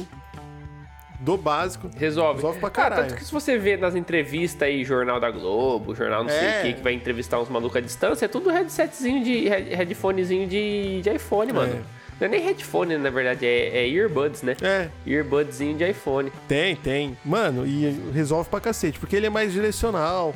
[1.19, 1.89] Do básico.
[1.95, 2.35] Resolve.
[2.35, 3.09] Resolve pra Cara, caralho.
[3.09, 6.59] tanto que se você vê nas entrevistas aí, Jornal da Globo, Jornal não sei É.
[6.59, 9.47] o que, que vai entrevistar uns malucos à distância, é tudo headsetzinho de.
[9.49, 11.73] head- headphonezinho de, de iPhone, mano.
[11.73, 11.96] É.
[12.19, 14.55] Não é nem headphone, na verdade, é, é earbuds, né?
[14.61, 16.31] É, Earbudzinho de iPhone.
[16.47, 17.17] Tem, tem.
[17.23, 20.33] Mano, e resolve pra cacete, porque ele é mais direcional.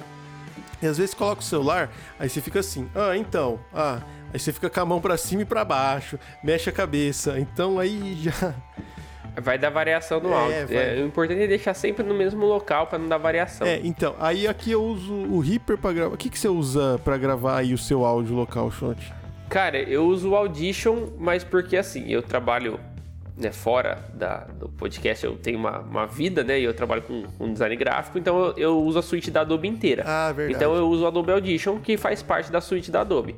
[0.82, 3.99] E às vezes coloca o celular, aí você fica assim, ah, então, ah,
[4.34, 7.39] aí você fica com a mão pra cima e pra baixo, mexe a cabeça.
[7.39, 8.53] Então aí já.
[9.41, 10.77] Vai dar variação no É, áudio.
[10.77, 13.65] É, o importante é deixar sempre no mesmo local pra não dar variação.
[13.65, 16.13] É, então, aí aqui eu uso o Reaper pra gravar.
[16.13, 19.13] O que, que você usa pra gravar aí o seu áudio local, Shot?
[19.52, 22.80] Cara, eu uso o Audition, mas porque assim, eu trabalho
[23.36, 26.58] né, fora da, do podcast, eu tenho uma, uma vida, né?
[26.58, 29.68] E eu trabalho com, com design gráfico, então eu, eu uso a suíte da Adobe
[29.68, 30.04] inteira.
[30.08, 30.56] Ah, verdade.
[30.56, 33.36] Então eu uso o Adobe Audition, que faz parte da suíte da Adobe.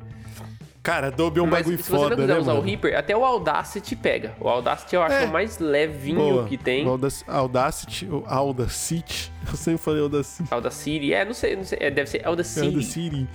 [0.84, 2.62] Cara, Adobe é um bagulho se você foda, não quiser né, usar mano?
[2.62, 4.36] o Reaper, até o Audacity pega.
[4.38, 5.24] O Audacity eu acho É.
[5.24, 6.44] o mais levinho Boa.
[6.44, 6.86] que tem.
[6.86, 10.46] O Audac- Audacity, o Audacity, eu sempre falei Audacity.
[10.52, 12.66] Audacity, é, não sei, não sei, é, deve ser Audacity.
[12.66, 13.28] Audacity.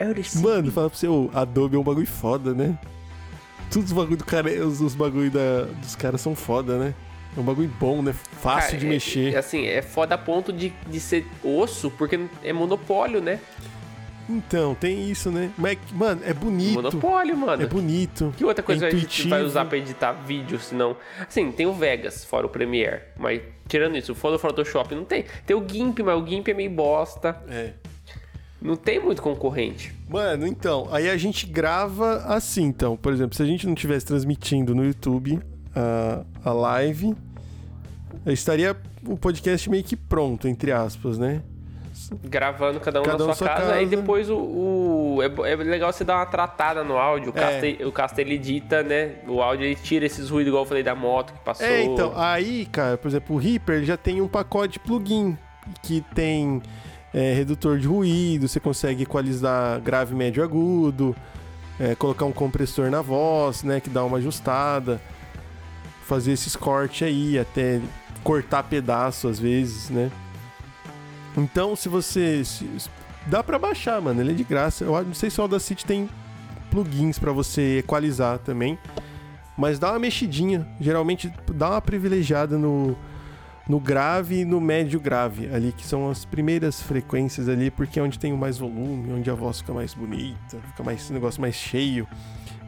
[0.00, 0.38] Audacity.
[0.42, 2.78] Mano, fala pra você, o Adobe é um bagulho foda, né?
[3.70, 6.94] Todos os bagulho do cara, os, os bagulho da, dos caras são foda, né?
[7.36, 8.14] É um bagulho bom, né?
[8.40, 9.34] Fácil Cara, de é- mexer.
[9.34, 13.40] é assim, é foda a ponto de, de ser osso, porque é monopólio, né?
[14.28, 15.52] Então, tem isso, né?
[15.56, 16.74] Mas, mano, é bonito.
[16.74, 17.62] Monopólio, mano.
[17.62, 18.34] É bonito.
[18.36, 20.96] Que outra coisa é a gente vai usar pra editar vídeo, senão...
[21.20, 23.02] Assim, tem o Vegas, fora o Premiere.
[23.16, 25.26] Mas, tirando isso, fora o Photoshop, não tem.
[25.46, 27.40] Tem o GIMP, mas o GIMP é meio bosta.
[27.48, 27.74] É.
[28.60, 29.94] Não tem muito concorrente.
[30.08, 32.96] Mano, então, aí a gente grava assim, então.
[32.96, 35.38] Por exemplo, se a gente não estivesse transmitindo no YouTube
[35.74, 37.14] a, a live,
[38.26, 38.76] estaria
[39.06, 41.42] o podcast meio que pronto, entre aspas, né?
[42.24, 43.74] Gravando cada um Cada na um sua sua casa.
[43.74, 43.96] Aí casa.
[43.96, 44.36] depois o...
[44.36, 47.32] o- é, é legal você dar uma tratada no áudio.
[47.32, 47.40] O É.
[47.40, 49.16] Caster, o Caster, ele edita, né?
[49.26, 51.66] O áudio, ele tira esses ruídos, igual eu falei da moto que passou.
[51.66, 55.36] É, então, aí, cara, por exemplo, o Reaper já tem um pacote de plugin
[55.82, 56.62] que tem
[57.14, 61.14] é, redutor de ruído, você consegue equalizar grave, médio, agudo,
[61.80, 65.00] é, colocar um compressor na voz, né, que dá uma ajustada,
[66.06, 67.80] fazer esses cortes aí, até
[68.22, 70.10] cortar pedaço às vezes, né.
[71.36, 72.44] Então, se você...
[72.44, 72.66] se-
[73.26, 74.84] dá pra baixar, mano, ele é de graça.
[74.84, 76.08] Eu não sei se o Audacity tem
[76.70, 78.78] plugins pra você equalizar também.
[79.58, 80.66] Mas dá uma mexidinha.
[80.80, 82.96] Geralmente dá uma privilegiada no,
[83.68, 88.02] no grave e no médio grave ali, que são as primeiras frequências ali, porque é
[88.02, 91.54] onde tem mais volume, onde a voz fica mais bonita, fica mais um negócio mais
[91.54, 92.06] cheio.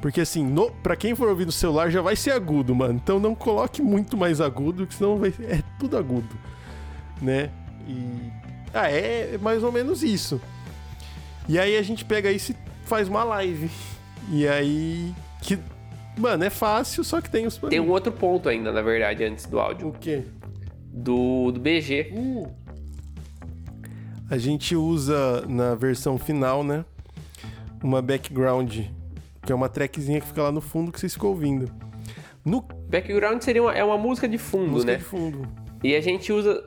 [0.03, 2.94] Porque assim, no, pra quem for ouvir no celular já vai ser agudo, mano.
[2.94, 6.36] Então não coloque muito mais agudo, que senão vai é tudo agudo,
[7.22, 7.51] né?
[7.86, 8.32] E
[8.74, 10.40] ah, é mais ou menos isso.
[11.49, 13.70] E aí a gente pega isso e faz uma live.
[14.30, 15.59] E aí que
[16.18, 19.46] Mano, é fácil, só que tem os Tem um outro ponto ainda, na verdade, antes
[19.46, 19.88] do áudio.
[19.88, 20.24] O quê?
[21.03, 22.12] Do, do BG.
[24.30, 26.84] A gente usa na versão final, né?
[27.82, 28.80] Uma background,
[29.42, 31.70] que é uma trackzinha que fica lá no fundo que vocês ficam ouvindo.
[32.44, 34.99] No Background seria uma, é uma música de fundo, música né?
[34.99, 35.46] de fundo.
[35.82, 36.64] E a gente usa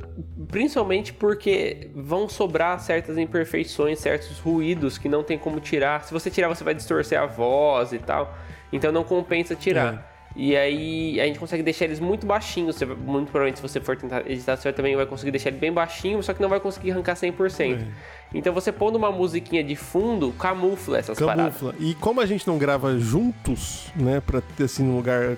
[0.47, 6.03] principalmente porque vão sobrar certas imperfeições, certos ruídos que não tem como tirar.
[6.03, 8.33] Se você tirar, você vai distorcer a voz e tal.
[8.71, 10.10] Então não compensa tirar.
[10.35, 12.75] E aí a gente consegue deixar eles muito baixinhos.
[12.75, 15.71] Você, muito provavelmente, se você for tentar editar, você também vai conseguir deixar ele bem
[15.71, 17.73] baixinho, só que não vai conseguir arrancar 100%.
[17.73, 17.87] É.
[18.33, 21.57] Então você pondo uma musiquinha de fundo, camufla essas paradas.
[21.57, 21.75] Camufla.
[21.79, 24.21] E como a gente não grava juntos, né?
[24.21, 25.37] Pra ter assim num lugar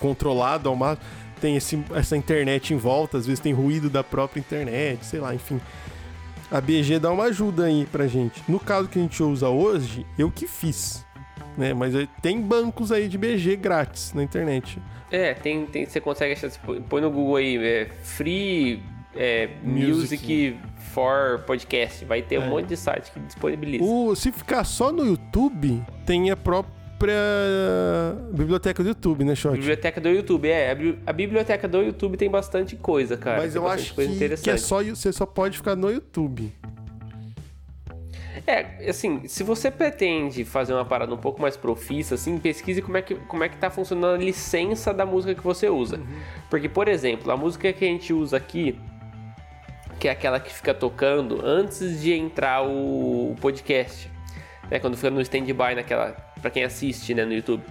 [0.00, 1.06] controlado ao máximo,
[1.40, 5.32] tem esse, essa internet em volta, às vezes tem ruído da própria internet, sei lá,
[5.34, 5.60] enfim.
[6.50, 8.42] A BG dá uma ajuda aí pra gente.
[8.48, 11.04] No caso que a gente usa hoje, eu que fiz.
[11.56, 11.74] Né?
[11.74, 14.78] Mas tem bancos aí de BG grátis na internet.
[15.10, 16.50] É, tem, tem, você consegue achar,
[16.88, 18.82] põe- no Google aí, é, free
[19.16, 19.92] é, Music.
[19.94, 20.56] music.
[20.92, 22.04] for podcast.
[22.04, 22.40] Vai ter É.
[22.40, 23.84] um monte de site que disponibiliza.
[23.84, 27.14] O, se ficar só no YouTube, tem a própria
[28.32, 29.56] biblioteca do YouTube, né, Shot?
[29.56, 30.70] Biblioteca do YouTube, é.
[30.70, 33.38] A, bi- a biblioteca do YouTube tem bastante coisa, cara.
[33.38, 36.52] Mas tem eu acho que, que é só, você só pode ficar no YouTube.
[38.48, 42.96] É, assim, se você pretende fazer uma parada um pouco mais profissa, assim, pesquise como
[42.96, 46.00] é que, como é que tá funcionando a licença da música que você usa.
[46.48, 48.80] Porque, por exemplo, a música que a gente usa aqui,
[50.00, 54.10] que é aquela que fica tocando antes de entrar o, o podcast,
[54.70, 54.78] né?
[54.78, 57.62] Quando fica no stand-by naquela, pra quem assiste, né, no YouTube,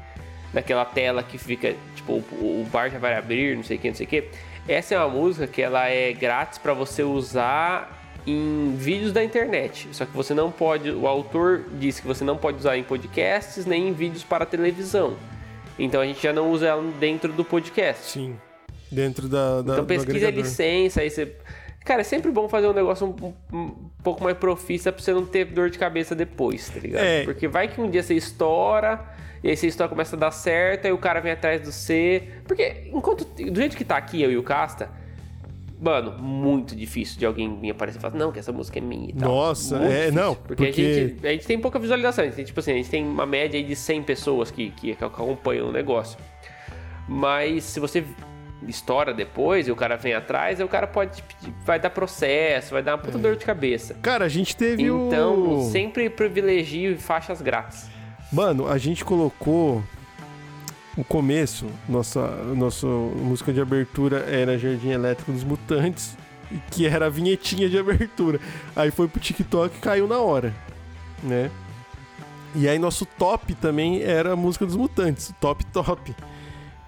[0.53, 3.87] naquela tela que fica, tipo, o, o bar já vai abrir, não sei o que,
[3.87, 4.29] não sei o que.
[4.67, 7.96] Essa é uma música que ela é grátis pra você usar
[8.27, 9.87] em vídeos da internet.
[9.93, 13.65] Só que você não pode, o autor disse que você não pode usar em podcasts
[13.65, 15.15] nem em vídeos para televisão.
[15.79, 18.11] Então a gente já não usa ela dentro do podcast.
[18.11, 18.35] Sim.
[18.91, 19.61] Dentro da.
[19.61, 21.35] da Então pesquisa licença, aí você.
[21.85, 25.13] Cara, é sempre bom fazer um negócio um, um- um pouco mais profissa pra você
[25.13, 27.03] não ter dor de cabeça depois, tá ligado?
[27.05, 27.23] É.
[27.23, 29.05] Porque vai que um dia você estoura,
[29.41, 32.23] e aí você estoura começa a dar certo, aí o cara vem atrás do C.
[32.45, 33.23] Porque enquanto.
[33.25, 34.89] Do jeito que tá aqui, eu e o Casta,
[35.79, 39.09] mano, muito difícil de alguém vir aparecer e falar, não, que essa música é minha
[39.09, 39.29] e tal.
[39.29, 42.27] Nossa, Muito é, difícil, não, Porque, porque- A, gente, a gente tem pouca visualização, a
[42.27, 44.95] gente tem, tipo assim, a gente tem uma média aí de 100 pessoas que, que,
[44.95, 46.17] que acompanham o negócio.
[47.07, 48.03] Mas se você
[48.67, 52.71] estoura depois e o cara vem atrás, aí o cara pode pedir- vai dar processo,
[52.73, 53.93] vai dar uma puta dor de cabeça.
[54.01, 55.63] Cara, a gente teve Então, o.
[55.71, 57.87] sempre privilegie faixas grátis.
[58.33, 59.83] Mano, a gente colocou.
[60.97, 66.17] O começo, nossa, nossa música de abertura era Jardim Elétrico dos Mutantes,
[66.71, 68.39] que era a vinhetinha de abertura.
[68.75, 70.55] Aí foi pro TikTok e caiu na hora,
[71.21, 71.51] né?
[72.55, 76.15] E aí nosso top também era a música dos Mutantes, top top.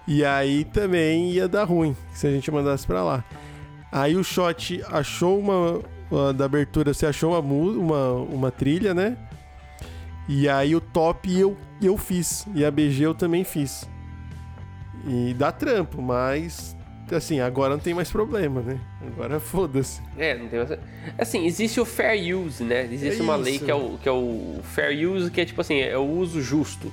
[0.08, 3.24] E aí também ia dar ruim se a gente mandasse pra lá.
[3.92, 5.80] Aí o Shot achou uma.
[6.28, 9.16] a da abertura, você achou uma, uma, uma trilha, né?
[10.28, 12.44] E aí o top eu, eu fiz.
[12.56, 13.88] E a BG eu também fiz.
[15.06, 16.76] E dá trampo, mas
[17.14, 18.78] assim, agora não tem mais problema, né?
[19.04, 20.00] Agora foda-se.
[20.16, 20.78] É, não tem mais.
[21.18, 22.84] Assim, existe o fair use, né?
[22.84, 23.64] Existe É uma lei isso.
[23.64, 26.40] que é, o, que é o fair use, que é tipo assim, é o uso
[26.40, 26.92] justo,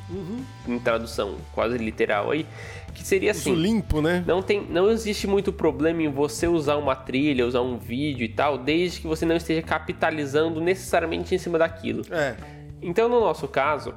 [0.67, 2.47] em tradução quase literal aí,
[2.95, 3.55] que seria Uso assim.
[3.55, 4.23] limpo, né?
[4.25, 8.29] Não, tem, não existe muito problema em você usar uma trilha, usar um vídeo e
[8.29, 12.01] tal, desde que você não esteja capitalizando necessariamente em cima daquilo.
[12.09, 12.35] É.
[12.81, 13.93] Então, no nosso caso,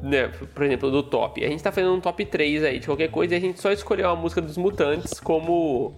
[0.00, 3.08] né, por exemplo, do top, a gente tá fazendo um top 3 aí de qualquer
[3.08, 5.94] coisa e a gente só escolheu a música dos Mutantes como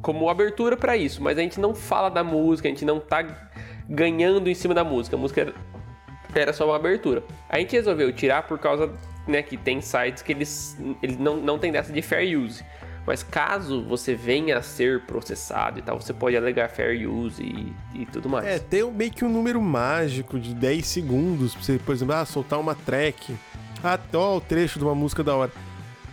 [0.00, 3.50] como abertura pra isso, mas a gente não fala da música, a gente não tá
[3.88, 5.16] ganhando em cima da música.
[5.16, 5.54] A música era,
[6.34, 7.22] era só uma abertura.
[7.48, 8.92] A gente resolveu tirar por causa,
[9.26, 12.64] né, que tem sites que eles, eles não, não tem dessa de fair use.
[13.08, 17.72] Mas caso você venha a ser processado e tal, você pode alegar fair use e,
[18.02, 18.46] e tudo mais.
[18.46, 22.24] É, tem meio que um número mágico de 10 segundos pra você, por exemplo, ah,
[22.26, 23.34] soltar uma track.
[23.82, 25.50] Ah, ó, o trecho de uma música da hora.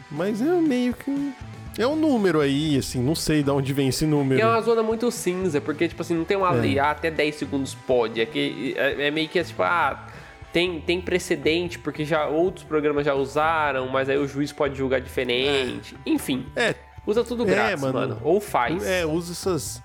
[0.09, 1.11] Mas é meio que.
[1.11, 1.33] um-
[1.77, 4.39] É um número aí, assim, não sei de onde vem esse número.
[4.39, 6.61] E é uma zona muito cinza, porque, tipo assim, não tem uma É.
[6.61, 8.21] lei, ah, até 10 segundos pode.
[8.21, 10.07] É, que, é, é meio que, tipo, ah,
[10.53, 15.01] tem, tem precedente, porque já outros programas já usaram, mas aí o juiz pode julgar
[15.01, 15.97] diferente.
[16.05, 16.73] Enfim, É,
[17.05, 17.93] usa tudo É, grátis, mano.
[17.99, 18.17] mano.
[18.23, 18.83] Ou faz.
[18.85, 19.81] é, usa essas.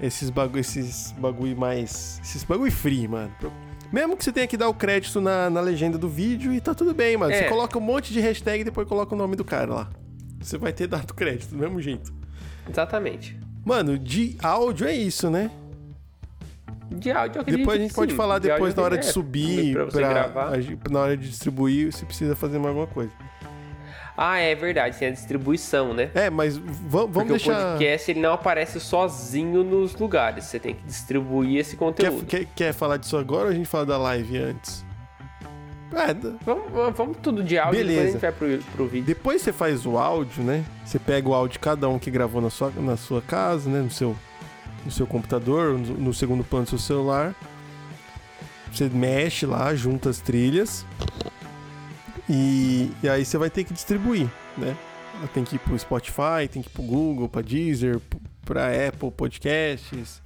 [0.00, 2.20] Esses bagulho, esses bagulho mais.
[2.22, 3.30] Esses bagulho free, mano.
[3.92, 6.74] Mesmo que você tenha que dar o crédito na, na legenda do vídeo e tá
[6.74, 7.32] tudo bem, mano.
[7.34, 7.48] Você É.
[7.48, 9.90] coloca um monte de hashtag e depois coloca o nome do cara lá.
[10.40, 12.12] Você vai ter dado crédito do mesmo jeito.
[12.68, 13.38] Exatamente.
[13.64, 15.50] Mano, de áudio é isso, né?
[16.90, 18.16] De áudio, eu acredito Depois a gente pode sim.
[18.16, 20.52] falar De depois na hora é, de subir, pra você pra- gravar.
[20.90, 23.12] na hora de distribuir, você precisa fazer mais alguma coisa.
[24.22, 26.10] Ah, é verdade, tem a distribuição, né?
[26.14, 26.66] É, mas va-
[27.06, 27.52] vamos Porque deixar.
[27.52, 30.44] o podcast ele não aparece sozinho nos lugares.
[30.44, 32.26] Você tem que distribuir esse Quer, conteúdo.
[32.26, 34.84] quer, quer falar disso agora ou a gente fala da live antes?
[35.92, 36.14] É,
[36.44, 38.12] Vamos, vamos- tudo de áudio, depois a Beleza.
[38.12, 39.06] gente vai pro, pro vídeo.
[39.06, 40.64] depois você faz o áudio, né?
[40.84, 43.80] Você pega o áudio de cada um que gravou na sua, na sua casa, né?
[43.80, 44.14] No seu,
[44.84, 47.34] no seu computador, no, no segundo plano do seu celular.
[48.70, 50.84] Você mexe lá, junta as trilhas.
[52.30, 54.76] E, e aí você vai ter que distribuir, né?
[55.34, 58.00] Tem que ir pro Spotify, tem que ir pro Google, pra Deezer,
[58.44, 60.22] pra Apple Podcasts.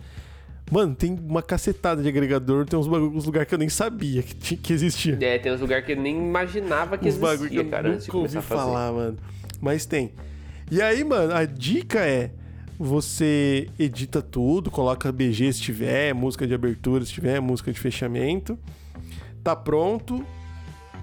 [0.70, 4.56] Mano, tem uma cacetada de agregador, tem uns, uns lugares que eu nem sabia que,
[4.56, 5.18] que existia.
[5.20, 7.88] É, tem uns lugares que eu nem imaginava que Uns bagulho que existia, eu cara,
[7.88, 9.16] nunca ouvi falar, mano.
[9.60, 10.12] Mas tem.
[10.70, 12.30] E aí, mano, a dica é:
[12.78, 18.58] você edita tudo, coloca BG se tiver, música de abertura se tiver, música de fechamento.
[19.42, 20.24] Tá pronto.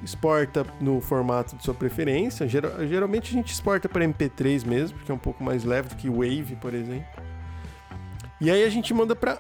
[0.04, 2.48] Exporta no formato de sua preferência.
[2.48, 5.96] Geral- geralmente a gente exporta para MP3 mesmo, porque é um pouco mais leve do
[5.96, 7.06] que Wave, por exemplo.
[8.40, 9.38] E aí a gente manda para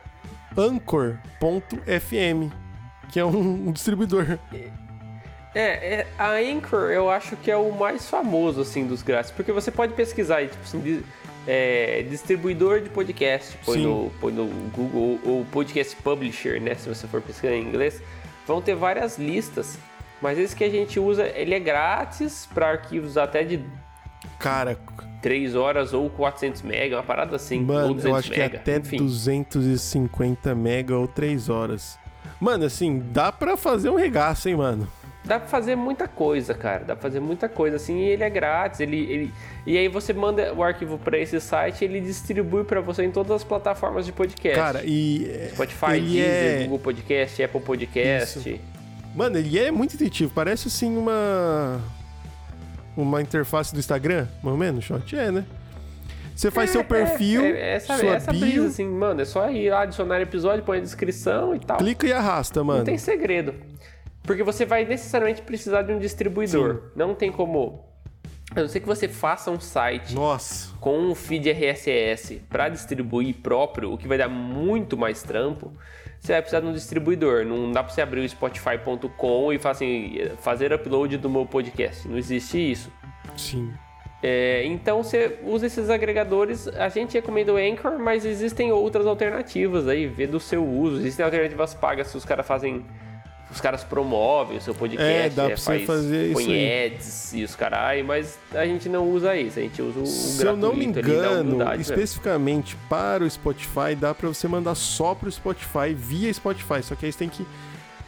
[0.56, 2.52] anchor.fm,
[3.10, 4.38] que é um, um distribuidor.
[5.54, 5.60] É,
[5.96, 9.32] é, a Anchor eu acho que é o mais famoso, assim, dos grátis.
[9.32, 11.04] Porque você pode pesquisar aí, tipo assim, di-
[11.48, 13.58] é, distribuidor de podcast.
[13.66, 13.84] Põe Sim.
[13.86, 16.76] no, põe no Google ou Podcast Publisher, né?
[16.76, 18.02] Se você for pesquisar em inglês.
[18.48, 19.78] Vão ter várias listas.
[20.22, 23.60] Mas esse que a gente usa, ele é grátis para arquivos até de
[24.38, 24.78] Cara,
[25.22, 27.62] 3 horas ou 400 mega, uma parada assim.
[27.62, 28.98] Mano, 200 eu acho que é mega, até enfim.
[28.98, 32.00] 250 mega ou 3 horas.
[32.40, 34.88] Mano, assim, dá pra fazer um regaço, hein, mano?
[35.24, 36.84] Dá pra fazer muita coisa, cara.
[36.84, 39.32] Dá pra fazer muita coisa, assim, e ele é grátis, ele, ele...
[39.68, 43.32] E aí você manda o arquivo pra esse site, ele distribui pra você em todas
[43.32, 44.60] as plataformas de podcast.
[44.60, 45.30] Cara, e.
[45.30, 46.64] é- Spotify, Deezer, é...
[46.64, 48.60] Google Podcast, Apple Podcast.
[49.16, 50.32] Mano, ele é muito intuitivo.
[50.34, 51.80] Parece, assim, uma.
[52.96, 55.16] Uma interface do Instagram, mais ou menos, shot?
[55.16, 55.46] É, né?
[56.36, 59.50] Você faz seu perfil, É, é, essa, sua essa bio, brisa, assim, mano, é só
[59.50, 61.78] ir lá, adicionar episódio, põe a descrição e tal.
[61.78, 62.84] clica e arrasta, Não mano.
[62.84, 63.54] tem segredo.
[64.24, 66.92] Porque você vai necessariamente precisar de um distribuidor.
[66.96, 67.86] Não tem como.
[68.56, 70.76] A não ser que você faça um site Nossa.
[70.80, 75.72] com um feed RSS para distribuir próprio, o que vai dar muito mais trampo,
[76.22, 77.44] você vai precisar de um distribuidor.
[77.46, 82.08] Não dá para você abrir o Spotify.com e falar assim, fazer upload do meu podcast.
[82.08, 82.92] Não existe isso.
[83.36, 83.74] Sim.
[84.22, 86.68] É, então você usa esses agregadores.
[86.68, 90.98] A gente recomenda o Anchor, mas existem outras alternativas aí, vê do seu uso.
[90.98, 92.86] Existem alternativas pagas se os caras fazem.
[93.54, 96.86] Os caras promovem o seu podcast, É, dá pra você faz, fazer põe isso aí.
[96.86, 100.46] ads e os carai, mas a gente não usa isso, a gente usa o, Se
[100.46, 101.76] eu não me engano, né?
[101.78, 106.82] especificamente para o Spotify, dá pra você mandar só pro Spotify via Spotify.
[106.82, 107.46] Só que aí você tem que.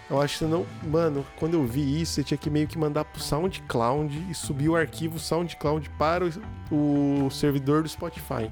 [0.09, 0.65] Eu acho que você não.
[0.83, 4.69] Mano, quando eu vi isso, você tinha que meio que mandar pro SoundCloud e subir
[4.69, 6.25] o arquivo SoundCloud para
[6.71, 8.49] o, o servidor do Spotify.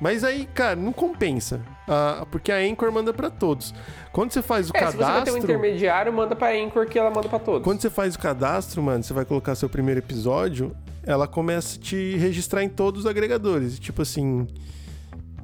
[0.00, 1.60] Mas aí, cara, não compensa.
[1.88, 3.74] Ah, porque a Anchor manda pra todos.
[4.12, 5.38] Quando você faz o É, se você ter um cadastro.
[5.38, 7.62] intermediário, manda pra Anchor que ela manda pra todos.
[7.62, 10.74] Quando você faz o cadastro, mano, você vai colocar seu primeiro episódio,
[11.04, 13.78] ela começa a te registrar em todos os agregadores.
[13.78, 14.46] Tipo assim,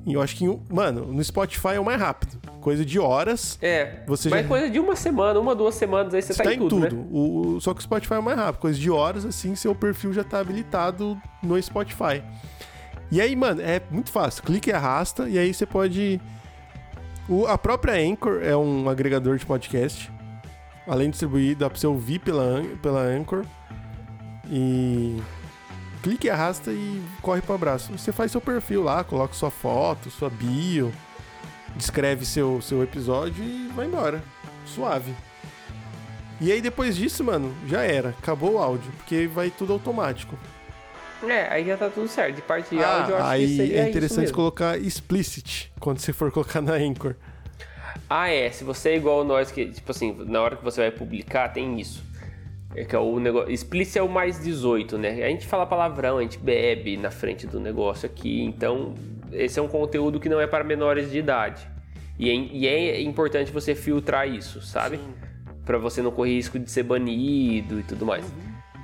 [0.07, 2.39] eu acho que, mano, no Spotify é o mais rápido.
[2.61, 3.59] Coisa de horas.
[3.63, 4.03] É.
[4.07, 6.59] Você mas já- coisa de uma semana, uma, duas semanas, aí você Você tá, em
[6.59, 6.89] tudo, né?
[7.11, 8.61] O, o- só que o Spotify é o mais rápido.
[8.61, 12.23] Coisa de horas, assim, seu perfil já tá habilitado no Spotify.
[13.11, 14.43] E aí, mano, é muito fácil.
[14.43, 16.21] Clica e arrasta, e aí você pode.
[17.29, 20.11] O- a própria Anchor é um agregador de podcast.
[20.87, 23.45] Além de distribuir, dá pra você ouvir pela, pela Anchor.
[24.51, 25.21] E.
[26.03, 27.93] Clica e arrasta e corre pro abraço.
[27.97, 30.91] Você faz seu perfil lá, coloca sua foto, sua bio,
[31.77, 34.23] descreve seu, seu episódio e vai embora.
[34.65, 35.15] Suave.
[36.41, 38.11] E aí depois disso, mano, já era.
[38.11, 40.39] Acabou o áudio, porque vai tudo automático.
[41.23, 42.37] É, aí já tá tudo certo.
[42.37, 45.99] De parte de Ah, áudio, eu acho que aí seria é interessante colocar explicit quando
[45.99, 47.15] você for colocar na Anchor.
[48.09, 48.51] Ah, é.
[48.51, 51.79] Se você é igual nós, que, tipo assim, na hora que você vai publicar, tem
[51.79, 52.03] isso.
[52.75, 53.51] É que é o negócio.
[53.51, 55.25] Explícito é o mais 18, né?
[55.25, 58.43] A gente fala palavrão, a gente bebe na frente do negócio aqui.
[58.43, 58.95] Então,
[59.33, 61.69] esse é um conteúdo que não é para menores de idade.
[62.19, 65.01] E é, e é importante você filtrar isso, sabe?
[65.65, 68.25] Pra você não correr risco de ser banido e tudo mais.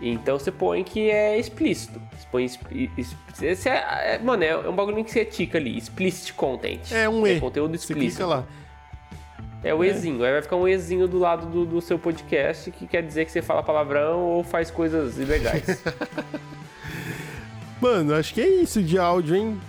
[0.01, 2.01] Então você põe que é explícito.
[2.19, 2.45] Você põe.
[3.43, 5.77] Esse é, é- mano, é um bagulho que você tica ali.
[5.77, 6.93] Explicit content.
[6.93, 7.41] É um E.
[7.41, 8.17] conteúdo Você explícito.
[8.23, 8.45] clica lá.
[9.65, 10.23] É o Ezinho.
[10.23, 13.33] Aí vai ficar um Ezinho do lado do, do seu podcast, que quer dizer que
[13.33, 15.83] você fala palavrão ou faz coisas ilegais.
[17.81, 19.61] Mano, acho que é isso de áudio, hein?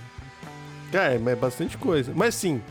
[0.94, 2.12] É, mas é bastante coisa.
[2.16, 2.62] Mas sim,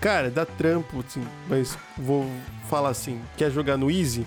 [0.00, 1.24] cara, dá trampo, assim.
[1.48, 2.26] Mas vou
[2.68, 4.26] falar assim: quer jogar no Easy?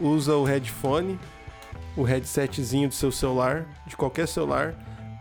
[0.00, 1.18] Usa o headphone,
[1.96, 4.74] o headsetzinho do seu celular, de qualquer celular,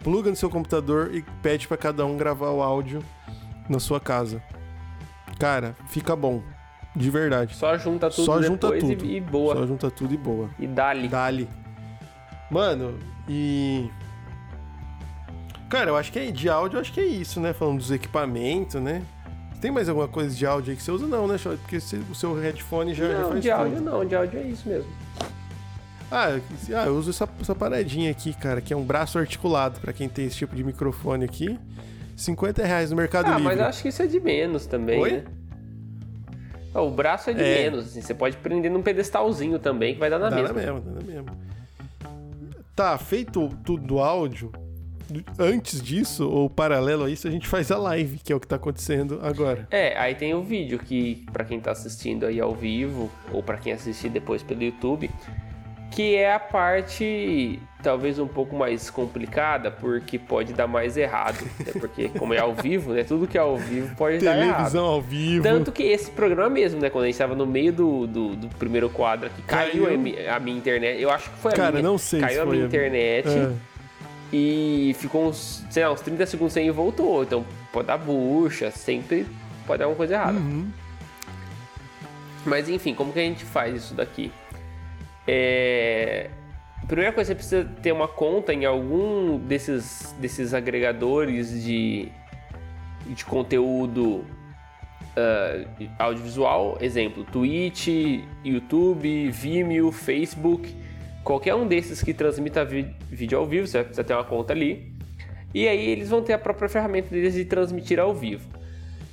[0.03, 3.03] pluga no seu computador e pede pra cada um gravar o áudio
[3.69, 4.41] na sua casa.
[5.39, 6.41] Cara, fica bom.
[6.95, 7.55] De verdade.
[7.55, 9.05] Só junta tudo Só junta depois e- tudo.
[9.09, 9.55] E, boa.
[9.55, 10.49] Só junta tudo e boa.
[10.57, 11.07] E dá-lhe.
[11.09, 11.49] Dali.
[12.49, 12.97] Mano,
[13.27, 13.89] e.
[15.69, 17.51] Cara, eu acho que é de áudio, eu acho que é isso, né?
[17.51, 19.01] Falando dos equipamentos, né?
[19.65, 21.07] Tem mais alguma coisa de áudio aí que você usa?
[21.07, 21.37] Não, né?
[21.41, 24.69] Porque o seu headphone já, já Não, faz de áudio não, de áudio é isso
[24.69, 24.87] mesmo.
[26.11, 29.79] Ah, eu- ah, eu uso essa, essa paradinha aqui, cara, que é um braço articulado,
[29.79, 31.57] pra quem tem esse tipo de microfone aqui.
[32.15, 33.43] 50 reais no Mercado ah, Livre.
[33.43, 35.11] mas acho que isso é de menos também, Oi?
[35.13, 35.23] né?
[36.71, 37.63] Ah, O braço é de É.
[37.63, 40.53] menos, assim, você pode prender num pedestalzinho também, que vai dar na Dá mesma.
[40.53, 41.37] na mesma, dá na mesma.
[42.75, 44.51] Tá, feito tudo do áudio,
[45.39, 48.47] antes disso, ou paralelo a isso, a gente faz a live, que é o que
[48.47, 49.67] tá acontecendo agora.
[49.71, 53.57] É, aí tem o vídeo que, pra quem tá assistindo aí ao vivo, ou pra
[53.57, 55.09] quem assistir depois pelo YouTube,
[55.91, 61.37] que é a parte talvez um pouco mais complicada, porque pode dar mais errado.
[61.59, 61.71] né?
[61.79, 63.03] Porque como é ao vivo, né?
[63.03, 64.55] Tudo que é ao vivo pode dar errado.
[64.55, 65.43] Televisão ao vivo.
[65.43, 66.89] Tanto que esse programa mesmo, né?
[66.89, 69.93] Quando a gente tava no meio do, do, do primeiro quadro aqui, caiu, Caiu.
[69.95, 70.99] a, mi- a minha internet.
[70.99, 71.83] Eu acho que foi a Cara, minha.
[71.83, 72.65] não sei se Caiu minha a minha.
[72.65, 73.51] internet É.
[74.31, 77.23] e ficou uns, sei lá, uns 30 segundos sem e voltou.
[77.23, 79.25] Então pode dar bucha, sempre
[79.65, 80.37] pode dar alguma coisa errada.
[80.37, 80.69] Uhum.
[82.45, 84.31] Mas enfim, como que a gente faz isso daqui?
[85.27, 86.29] É...
[86.87, 92.09] Primeira coisa, você precisa ter uma conta em algum desses, desses agregadores de,
[93.07, 94.23] de conteúdo
[95.17, 95.65] ah,
[95.97, 96.77] audiovisual.
[96.81, 97.87] Exemplo, Twitch,
[98.43, 100.75] YouTube, Vimeo, Facebook.
[101.25, 104.93] Qualquer um desses que transmita vídeo ao vivo, você vai precisar ter uma conta ali.
[105.55, 108.47] E aí eles vão ter a própria ferramenta deles de transmitir ao vivo.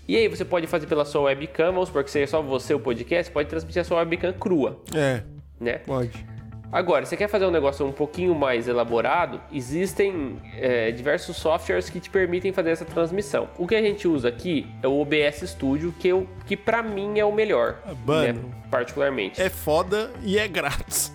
[0.07, 2.81] E aí você pode fazer pela sua webcam, vamos supor que seja só você o
[2.81, 5.23] podcast, pode transmitir a sua webcam crua, É,
[5.59, 5.79] né?
[5.79, 6.27] pode.
[6.71, 12.01] Agora, você quer fazer um negócio um pouquinho mais elaborado, existem é, diversos softwares que
[12.01, 13.49] te permitem fazer essa transmissão.
[13.57, 17.19] O que a gente usa aqui é o OBS Studio, que, eu, que pra mim
[17.19, 18.55] é o melhor, Mano, né?
[18.71, 19.41] particularmente.
[19.41, 21.13] É foda e é grátis.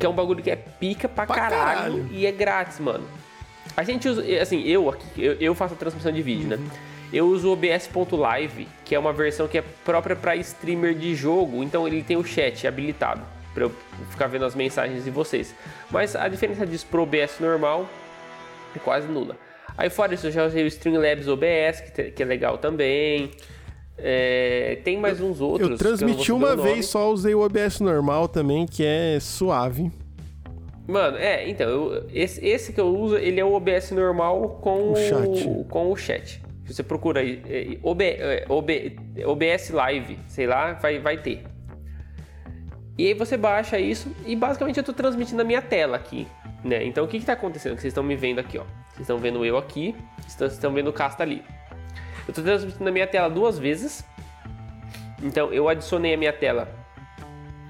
[0.00, 2.08] Que é um bagulho que é pica pra, Pra caralho, caralho.
[2.10, 3.06] e é grátis, mano.
[3.76, 6.64] A gente usa, assim, eu aqui, eu, eu faço a transmissão de vídeo, Uhum.
[6.64, 6.70] né?
[7.12, 11.62] Eu uso o OBS.live, que é uma versão que é própria pra streamer de jogo,
[11.62, 13.20] então ele tem o chat habilitado
[13.52, 13.72] pra eu
[14.10, 15.52] ficar vendo as mensagens de vocês.
[15.90, 17.86] Mas a diferença disso pro OBS normal
[18.74, 19.36] é quase nula.
[19.76, 23.32] Aí fora isso, eu já usei o Streamlabs OBS, que, que é legal também.
[24.02, 25.70] É, tem mais uns outros.
[25.70, 29.90] Eu transmiti saber uma vez, só usei o OBS normal também, que é suave.
[30.88, 34.92] Mano, é, então, eu- esse, esse que eu uso, ele é o OBS normal com
[34.92, 35.64] O chat.
[35.68, 36.42] com o chat.
[36.66, 41.42] Você procura aí, é, OB, é, OB, OBS Live, sei lá, vai, vai ter.
[42.98, 46.26] E aí você baixa isso e basicamente eu tô transmitindo a minha tela aqui,
[46.62, 46.84] né?
[46.84, 47.74] Então o que que tá acontecendo?
[47.74, 48.64] Que vocês estão me vendo aqui, ó.
[48.90, 49.94] Vocês estão vendo eu aqui,
[50.28, 51.42] estão, vocês estão vendo o Casta ali.
[52.30, 54.04] Eu tô transmitindo a minha tela duas vezes.
[55.20, 56.72] Então eu adicionei a minha tela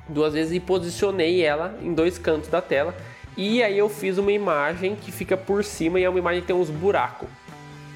[0.07, 2.95] duas vezes e posicionei ela em dois cantos da tela.
[3.39, 6.47] E aí eu fiz uma imagem que fica por cima e é uma imagem que
[6.47, 7.27] tem uns buracos.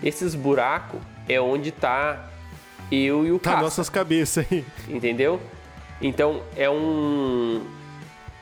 [0.03, 0.99] Esses buracos
[1.29, 2.31] é onde tá
[2.91, 4.65] eu e o Tá Casca, nossas cabeças aí.
[4.89, 5.39] entendeu?
[6.01, 7.62] Então é um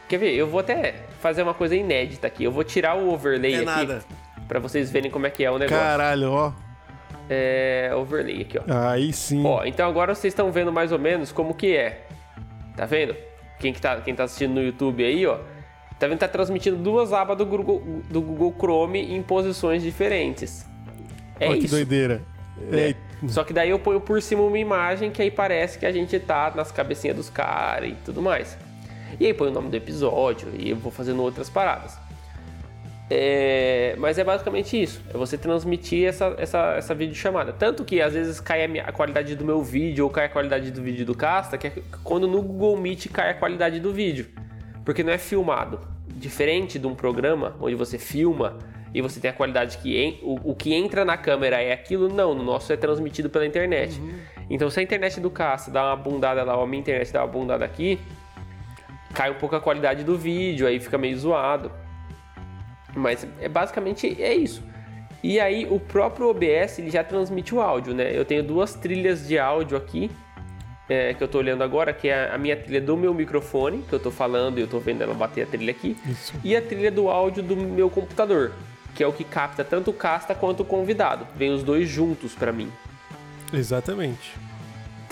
[0.08, 0.32] Quer ver?
[0.32, 2.44] Eu vou até fazer uma coisa inédita aqui.
[2.44, 4.04] Eu vou tirar o overlay É aqui nada.
[4.46, 5.76] pra vocês verem como é que é o negócio.
[5.76, 6.52] Caralho, ó.
[7.30, 8.62] É, overlay aqui, ó.
[8.66, 9.42] Aí sim.
[9.44, 12.06] Ó, então agora vocês estão vendo mais ou menos como que é.
[12.76, 13.14] Tá vendo?
[13.58, 15.38] Quem, que tá, quem tá assistindo no YouTube aí, ó.
[15.98, 16.18] Tá vendo?
[16.18, 20.66] Tá transmitindo duas abas do Google, do Google Chrome em posições diferentes.
[21.38, 21.74] É que isso.
[21.74, 22.22] doideira.
[22.58, 22.90] né?
[22.90, 22.94] É,
[23.28, 26.18] Só que daí eu ponho por cima uma imagem que aí parece que a gente
[26.18, 28.58] tá nas cabecinhas dos caras e tudo mais.
[29.20, 31.96] E aí põe o nome do episódio e eu vou fazendo outras paradas.
[33.14, 35.02] É, mas é basicamente isso.
[35.12, 37.52] É você transmitir essa, essa, essa videochamada.
[37.52, 40.28] Tanto que às vezes cai a, minha- a qualidade do meu vídeo ou cai a
[40.30, 43.92] qualidade do vídeo do Casta, que é quando no Google Meet cai a qualidade do
[43.92, 44.28] vídeo.
[44.82, 45.78] Porque não é filmado.
[46.08, 48.58] Diferente de um programa onde você filma
[48.94, 52.08] e você tem a qualidade que en- o, o que entra na câmera é aquilo,
[52.08, 52.34] não.
[52.34, 54.00] No nosso é transmitido pela internet.
[54.48, 57.20] Então se a internet do Casta dá uma bundada lá, ou a minha internet dá
[57.22, 57.98] uma bundada aqui,
[59.12, 61.70] cai um pouco a qualidade do vídeo, aí fica meio zoado.
[62.94, 64.62] Mas é basicamente é isso.
[65.22, 68.10] E aí o próprio OBS ele já transmite o áudio, né?
[68.16, 70.10] Eu tenho duas trilhas de áudio aqui
[70.88, 73.92] é, que eu tô olhando agora, que é a minha trilha do meu microfone, que
[73.92, 76.34] eu tô falando e eu tô vendo ela bater a trilha aqui, Isso.
[76.42, 78.52] e a trilha do áudio do meu computador,
[78.94, 81.26] que é o que capta tanto o casta quanto o convidado.
[81.36, 82.70] Vem os dois juntos pra mim.
[83.52, 84.34] Exatamente.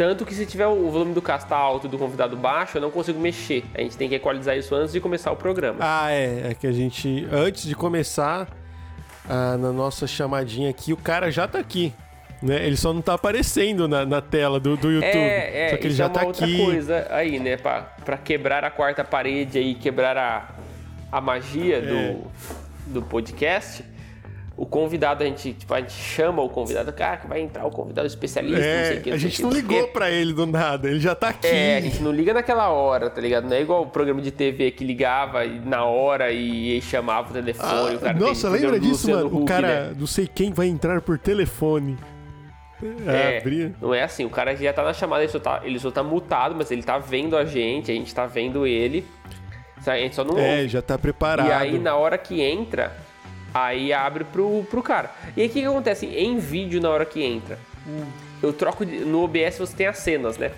[0.01, 2.91] Tanto que se tiver o volume do casta alto e do convidado baixo, eu não
[2.91, 3.67] consigo mexer.
[3.75, 5.77] A gente tem que equalizar isso antes de começar o programa.
[5.79, 6.53] Ah, é.
[6.53, 8.49] É que a gente, antes de começar
[9.29, 11.93] ah, na nossa chamadinha aqui, o cara já tá aqui.
[12.43, 12.65] Né?
[12.65, 15.19] Ele só não tá aparecendo na, na tela do, do YouTube.
[15.19, 16.65] É, é, só que ele isso já é uma tá outra aqui.
[16.65, 17.59] coisa aí, né?
[17.59, 20.49] Pra, pra quebrar a quarta parede aí, quebrar a,
[21.13, 21.81] a magia É.
[21.83, 22.31] do,
[22.87, 23.85] do podcast.
[24.61, 27.71] O convidado, a gente, tipo, a gente chama o convidado, cara, que vai entrar o
[27.71, 29.11] convidado especialista, não sei o É, que.
[29.11, 31.47] a gente não ligou pra ele do nada, ele já tá aqui.
[31.47, 33.49] É, a gente não liga naquela hora, tá ligado?
[33.49, 37.31] Não é igual o programa de TV que ligava e- na hora e, aí chamava
[37.31, 37.69] o telefone.
[37.73, 39.43] Ah, o cara nossa, lembra disso, Luciano mano?
[39.43, 39.95] o cara, né?
[39.99, 41.97] não sei quem vai entrar por telefone.
[43.07, 43.73] É, abria.
[43.81, 46.03] não é assim, o cara já tá na chamada, ele só tá, ele só tá
[46.03, 49.07] mutado, mas ele tá vendo a gente, a gente tá vendo ele.
[49.87, 50.69] A gente só não É, ouve.
[50.69, 51.49] já tá preparado.
[51.49, 52.93] E aí, na hora que entra,
[53.55, 55.11] aí abre pro, pro cara.
[55.37, 56.07] E aí, o que, que acontece?
[56.07, 57.59] Em vídeo, na hora que entra,
[58.43, 58.85] eu troco.
[58.87, 60.51] de- no OBS você tem as cenas, né?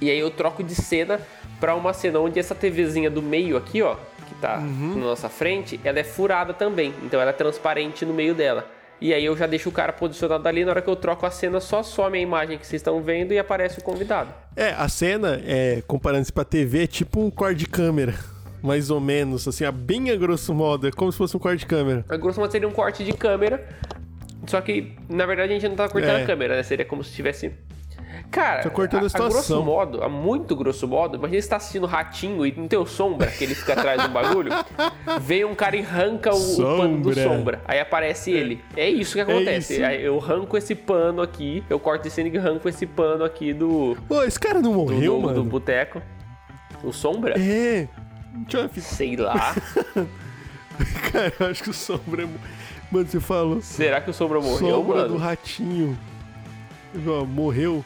[0.00, 1.20] E aí eu troco de cena
[1.58, 3.96] pra uma cena onde essa TVzinha do meio aqui, ó,
[4.28, 4.94] que tá Uhum.
[4.96, 6.94] na nossa frente, ela é furada também.
[7.02, 8.66] Então ela é transparente no meio dela.
[8.98, 11.30] E aí eu já deixo o cara posicionado ali, na hora que eu troco a
[11.30, 14.32] cena, só some a imagem que vocês estão vendo e aparece o convidado.
[14.56, 18.14] É, a cena, é, comparando-se pra TV, é tipo um quarto de câmera.
[18.62, 20.86] Mais ou menos, assim, a bem a grosso modo.
[20.88, 22.04] É como se fosse um quarto de câmera.
[22.08, 23.66] A grosso modo seria um corte de câmera.
[24.46, 26.22] Só que, na verdade, a gente não tá cortando É.
[26.22, 26.62] a câmera, né?
[26.62, 27.52] Seria como se tivesse.
[28.30, 29.62] Cara, Tá cortando a a, grosso situação.
[29.64, 33.28] modo, a muito grosso modo, imagina você tá assistindo Ratinho e não tem o sombra,
[33.28, 34.52] que ele fica atrás do bagulho.
[35.20, 37.60] Vem um cara e arranca o, o pano do Sombra.
[37.64, 38.62] Aí aparece ele.
[38.76, 39.74] É isso que acontece.
[39.74, 39.84] isso.
[39.84, 43.52] Aí eu arranco esse pano aqui, eu corto de cena e arranco esse pano aqui
[43.52, 45.44] do, Pô, esse cara não do, morreu, do, do mano?
[45.44, 46.00] boteco.
[46.84, 47.34] O sombra?
[47.36, 47.88] É.
[48.48, 48.80] Ver.
[48.80, 49.54] Sei lá.
[51.12, 52.24] Cara, eu acho que o Sombra...
[52.24, 52.28] é
[52.90, 53.60] Mano, você falou...
[53.60, 55.08] Será que o sombra morreu, Sombra mano?
[55.10, 55.96] do Ratinho.
[57.06, 57.84] Ó, morreu.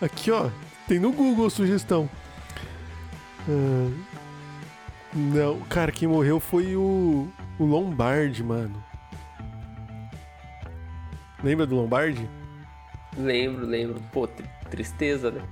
[0.00, 0.48] Aqui, ó.
[0.88, 2.08] Tem no Google a sugestão.
[3.48, 3.90] Ah,
[5.12, 8.82] não, cara, quem morreu foi o, o Lombardi, mano.
[11.44, 12.26] Lembra do Lombardi?
[13.18, 14.00] Lembro, lembro.
[14.12, 15.42] Pô, tri- tristeza, né?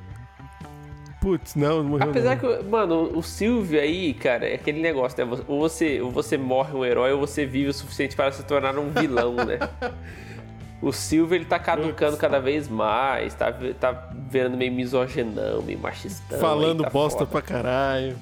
[1.20, 2.56] Putz, não, não morreu Apesar não.
[2.56, 5.38] que, mano, o Silvio aí, cara, é aquele negócio, né?
[5.46, 8.78] Ou você, ou você morre um herói, ou você vive o suficiente para se tornar
[8.78, 9.58] um vilão, né?
[10.82, 12.20] O Silvio, ele tá caducando Putz.
[12.22, 16.38] cada vez mais, tá, tá virando meio misogenão, meio machistão.
[16.38, 17.30] Falando tá bosta foda.
[17.30, 18.16] pra caralho.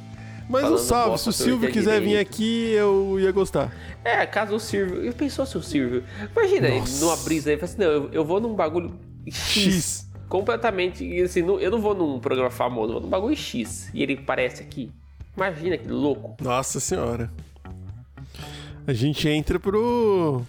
[0.48, 2.28] Mas Falando um salve, bosta se o Silvio quiser vir direito.
[2.28, 3.70] aqui, eu ia gostar.
[4.02, 5.04] É, caso o Silvio...
[5.04, 6.02] Eu pensou se o Silvio...
[6.36, 7.04] Imagina, ele Nossa.
[7.04, 8.98] numa brisa aí, fala assim, não, eu, eu vou num bagulho
[9.30, 9.62] X.
[9.62, 10.07] X.
[10.28, 13.90] Completamente, e assim, não- eu não vou num programa famoso, eu vou num bagulho X.
[13.94, 14.90] E ele aparece aqui.
[15.36, 16.36] Imagina que louco.
[16.42, 17.30] Nossa senhora.
[18.86, 20.42] A gente entra pro.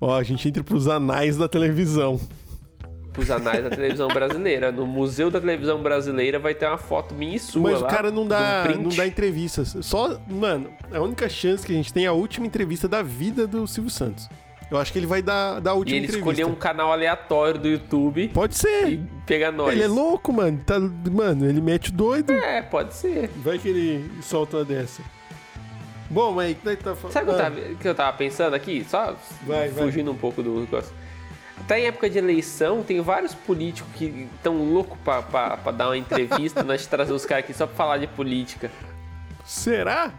[0.00, 2.18] Ó, a gente entra pros anais da televisão.
[3.12, 4.70] Pros anais da televisão brasileira.
[4.72, 7.86] No Museu da Televisão Brasileira vai ter uma foto minha e sua Mas lá.
[7.86, 9.76] o cara não dá, um não dá entrevistas.
[9.82, 13.46] Só, mano, a única chance que a gente tem é a última entrevista da vida
[13.46, 14.28] do Silvio Santos.
[14.70, 16.30] Eu acho que ele vai dar, dar a E última ele entrevista.
[16.30, 18.88] escolheu um canal aleatório do YouTube Pode ser.
[18.88, 19.72] e pegar nós.
[19.72, 20.60] Ele é louco, mano.
[20.64, 22.32] Tá, mano, ele mete o doido.
[22.32, 23.28] É, pode ser.
[23.42, 25.02] Vai que ele solta uma dessa.
[26.08, 27.12] Bom, mas aí que tá falando.
[27.12, 28.84] Sabe o que, eu tava- que eu tava pensando aqui?
[28.88, 29.16] Só
[29.46, 29.84] Vai, vai.
[29.84, 30.92] fugindo um pouco do negócio.
[31.68, 35.88] Tá em época de eleição, tem vários políticos que estão loucos pra, pra, pra dar
[35.88, 38.70] uma entrevista, nós trazer os caras aqui só pra falar de política.
[39.44, 40.12] Será?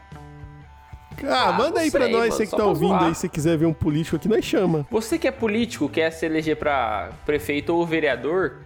[1.24, 3.04] Ah, Ah, manda aí pra sei, nós, mano, você que tá ouvindo zoar.
[3.06, 4.86] aí, se quiser ver um político aqui, nós chama.
[4.90, 8.60] Você que é político, quer se eleger pra prefeito ou vereador,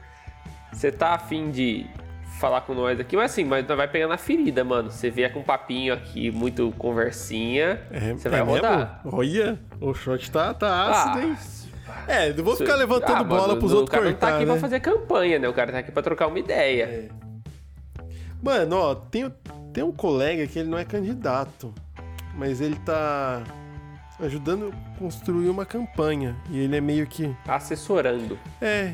[0.72, 1.86] você tá afim de
[2.40, 4.92] falar com nós aqui, mas assim, mas vai pegar na ferida, mano.
[4.92, 9.02] Você vier com um papinho aqui, muito conversinha, É, você vai é rodar.
[9.04, 9.18] mesmo?
[9.20, 11.38] Olha, o shot tá, tá ácido, hein?
[11.88, 14.28] Ah, É, não vou ficar levantando ah, bola mano, pros o outros cara não cortar,
[14.28, 14.52] tá aqui né?
[14.52, 15.48] pra fazer campanha, né?
[15.48, 17.10] O cara tá aqui pra trocar uma ideia.
[18.42, 19.32] Mano, ó, tem,
[19.74, 21.74] tem um colega que ele não é candidato,
[22.38, 23.44] mas ele tá
[24.20, 26.36] ajudando a construir uma campanha.
[26.50, 27.36] E ele é meio que.
[27.48, 28.38] Assessorando.
[28.62, 28.94] É.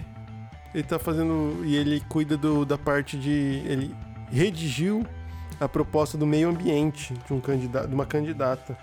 [0.73, 1.61] Ele tá fazendo.
[1.65, 3.61] E ele cuida do, da parte de.
[3.65, 3.95] Ele
[4.31, 5.05] redigiu
[5.59, 8.77] a proposta do meio ambiente de, um candidato, de uma candidata.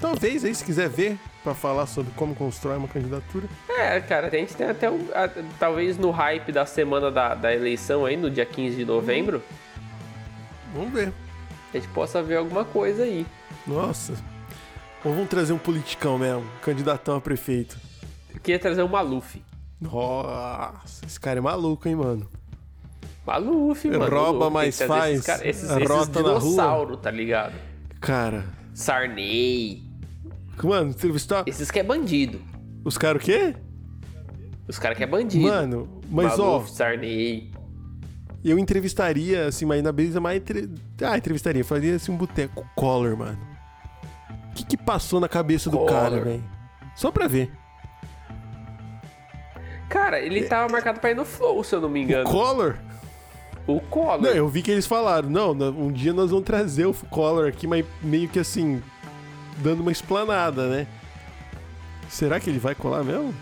[0.00, 3.46] Talvez aí, se quiser ver, pra falar sobre como constrói uma candidatura.
[3.68, 7.54] É, cara, a gente tem até um, a- talvez no hype da semana da, da
[7.54, 9.42] eleição aí, no dia 15 de novembro,
[10.72, 11.12] Vamos ver.
[11.72, 13.26] A gente possa ver alguma coisa aí.
[13.66, 14.14] Nossa.
[15.04, 17.78] Ou vamos trazer um politicão mesmo, candidatão a prefeito.
[18.34, 19.42] Eu queria trazer o Maluf.
[19.80, 22.28] Nossa, esse cara é maluco, hein, mano?
[23.26, 24.06] Maluf, mano.
[24.14, 27.54] Rouba, mas faz, Esses, cara- esses, esses dinossauro, tá ligado?
[28.00, 28.44] Cara.
[28.74, 29.82] Sarney.
[30.62, 31.44] Mano, entrevistar.
[31.46, 32.40] Esses que é bandido.
[32.84, 33.54] Os caras o quê?
[34.68, 35.46] Os caras que é bandido.
[35.46, 37.50] Mano, mas Maluf, ó, Sarney.
[38.44, 40.38] Eu entrevistaria, assim, mas na brisa mais.
[40.38, 40.68] Entre...
[41.02, 42.66] Ah, entrevistaria, faria assim um boteco.
[42.74, 43.38] Collor, mano.
[44.50, 45.92] O que que passou na cabeça do Collor.
[45.92, 46.44] cara, velho?
[46.94, 47.52] Só pra ver.
[49.88, 52.24] Cara, ele tava marcado pra ir no Flow, se eu não me engano.
[52.24, 52.76] Collor?
[53.66, 54.22] O Collor.
[54.22, 57.66] Não, eu vi que eles falaram, não, um dia nós vamos trazer o Collor aqui,
[57.66, 58.82] mas meio que assim,
[59.58, 60.86] dando uma explanada, né?
[62.08, 63.34] Será que ele vai colar mesmo?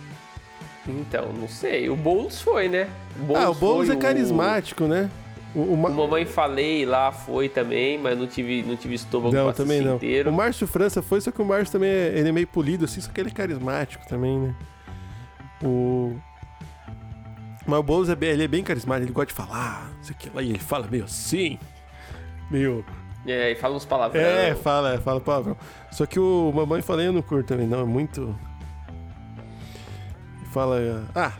[0.89, 1.89] Então, não sei.
[1.91, 2.89] O Boulos foi, né?
[3.37, 5.11] ah, o Boulos é carismático, né?
[5.55, 9.35] O, o Ma- O Mamãe Falei lá foi também, mas não tive, não tive estômago
[9.35, 9.97] Não, pra também não.
[9.97, 10.31] inteiro.
[10.31, 13.01] O Márcio França foi, só que o Márcio também é, ele é meio polido, assim,
[13.01, 14.55] só que ele é carismático também, né?
[15.63, 16.15] O.
[17.67, 20.15] Mas o Boulos é bem, ele é bem carismático, ele gosta de falar, não sei
[20.15, 21.59] o que lá, e ele fala meio assim.
[22.51, 22.85] Meio.
[23.27, 24.21] É, e fala uns palavrão.
[24.23, 25.57] É, fala, é, fala palavrão.
[25.91, 28.35] Só que o Mamãe Falei eu não curto também, não, é muito.
[30.59, 31.05] Fala.
[31.15, 31.33] Ah,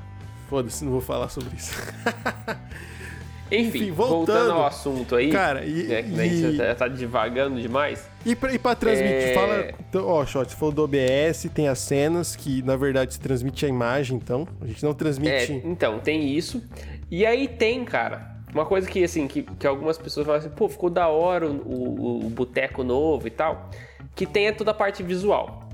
[0.49, 1.73] foda-se, não vou falar sobre isso.
[3.51, 4.27] Enfim, Enfim, voltando.
[4.27, 4.53] voltando.
[4.53, 5.31] ao assunto aí.
[5.33, 8.07] Cara, e- né, que e- você tá devagando demais.
[8.25, 9.35] E pra, e pra transmitir, É.
[9.35, 9.71] fala.
[9.89, 13.65] Então, ó, Shot, você falou do OBS, tem as cenas que na verdade se transmite
[13.65, 14.47] a imagem, então.
[14.61, 15.63] A gente não É, transmite.
[15.65, 16.63] então, tem isso.
[17.11, 20.69] E aí tem, cara, uma coisa que, assim, que, que algumas pessoas falam assim, pô,
[20.69, 23.71] ficou da hora o, o, o boteco novo e tal.
[24.15, 25.67] Que tem é toda a parte visual.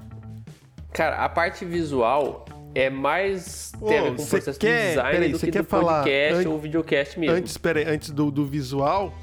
[0.92, 2.43] Cara, a parte visual
[2.74, 6.02] é mais tem com o processo quer- de design peraí, do que quer do falar
[6.02, 7.36] podcast ou videocast mesmo.
[7.36, 9.14] Antes, pera aí, antes do, do visual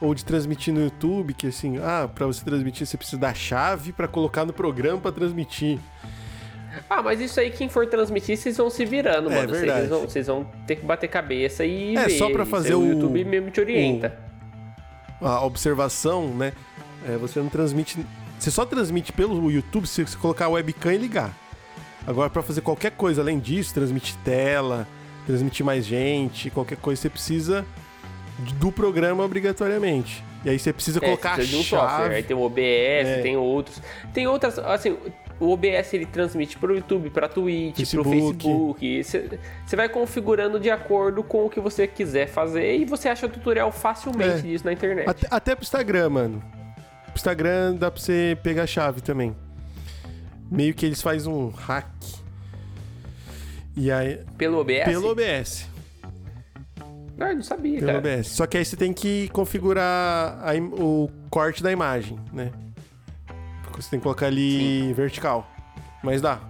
[0.00, 3.92] ou de transmitir no YouTube, que assim, ah, pra você transmitir você precisa da chave
[3.92, 5.78] pra colocar no programa pra transmitir.
[6.90, 9.48] Ah, mas isso aí, quem for transmitir, vocês vão se virando, É mano.
[9.48, 9.86] Vocês verdade.
[9.86, 12.18] vão, vocês vão ter que bater cabeça e É, ver.
[12.18, 14.18] só pra fazer o- O YouTube mesmo te orienta.
[15.20, 16.52] A observação, né?
[17.08, 18.04] é, você não transmite.
[18.38, 21.32] Você só transmite pelo YouTube se você colocar a webcam e ligar.
[22.06, 24.86] Agora, pra fazer qualquer coisa além disso, transmitir tela,
[25.26, 27.64] transmitir mais gente, qualquer coisa, você precisa
[28.58, 30.22] do programa obrigatoriamente.
[30.44, 31.98] E aí você precisa É, colocar a precisa de um software.
[32.02, 32.14] chave.
[32.16, 33.20] Aí tem o OBS, É.
[33.22, 33.80] tem outros.
[34.12, 34.98] Tem outras, assim,
[35.40, 38.02] o OBS ele transmite pro YouTube, pra Twitch, Facebook.
[38.10, 39.04] pro Facebook.
[39.64, 43.72] Você vai configurando de acordo com o que você quiser fazer e você acha tutorial
[43.72, 44.42] facilmente É.
[44.42, 45.08] disso na internet.
[45.08, 46.42] Até, até pro Instagram, mano.
[47.06, 49.34] Pro Instagram dá pra você pegar a chave também.
[50.50, 51.86] Meio que eles fazem um hack.
[53.76, 54.20] E aí.
[54.38, 54.84] Pelo OBS?
[54.84, 55.68] Pelo OBS.
[57.18, 57.98] Ah, eu não sabia, Pelo cara.
[58.16, 58.28] OBS.
[58.28, 62.50] Só que aí você tem que configurar a o corte da imagem, né?
[63.76, 65.48] Você tem que colocar ali vertical.
[66.02, 66.40] Mas dá.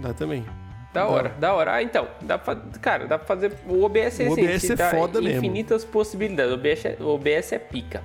[0.00, 0.44] Dá também.
[0.92, 1.74] Da hora, da hora.
[1.74, 3.52] Ah, então, dá pra, cara, dá pra fazer.
[3.68, 5.38] O OBS é O assim, OBS te é dá foda mesmo.
[5.38, 6.52] infinitas possibilidades.
[6.52, 8.02] O OBS é, o OBS é pica.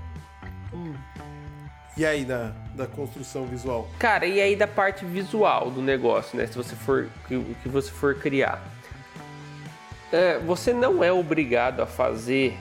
[1.95, 3.88] E aí, da, da construção visual?
[3.99, 6.48] Cara, e aí da parte visual do negócio, né?
[6.48, 8.61] Se você for que, que você for criar,
[10.11, 12.56] É, você não é obrigado a fazer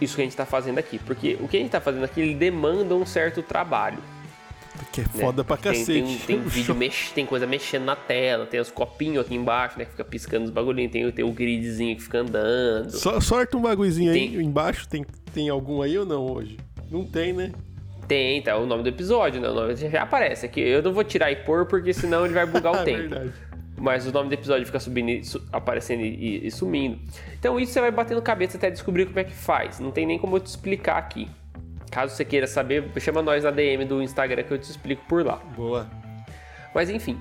[0.00, 2.20] isso que a gente tá fazendo aqui, porque o que a gente tá fazendo aqui
[2.20, 3.98] ele demanda um certo trabalho.
[4.90, 5.10] Que é né?
[5.20, 6.18] foda pra Tem- cacete.
[6.26, 7.10] Tem, tem vídeo mex...
[7.14, 9.84] tem coisa mexendo na tela, tem os copinhos aqui embaixo, né?
[9.84, 12.90] Que fica piscando os bagulhinhos, tem, tem o gridzinho que fica andando.
[12.90, 14.88] Só, sorta um bagulhozinho aí Tem- embaixo.
[14.88, 16.58] Tem, tem algum aí ou não hoje?
[16.90, 17.52] Não tem, né?
[18.08, 19.48] Tem, tá o nome do episódio, né?
[19.48, 20.60] O nome já aparece aqui.
[20.60, 22.98] Eu não vou tirar e pôr, porque senão ele vai bugar o É tempo.
[23.08, 23.32] verdade.
[23.78, 26.98] Mas o nome do episódio fica subindo, su- aparecendo e, e sumindo.
[27.38, 29.80] Então isso você vai batendo cabeça até descobrir como é que faz.
[29.80, 31.28] Não tem nem como eu te explicar aqui.
[31.90, 35.24] Caso você queira saber, chama nós na DM do Instagram que eu te explico por
[35.26, 35.36] lá.
[35.56, 35.86] Boa.
[36.74, 37.18] Mas enfim,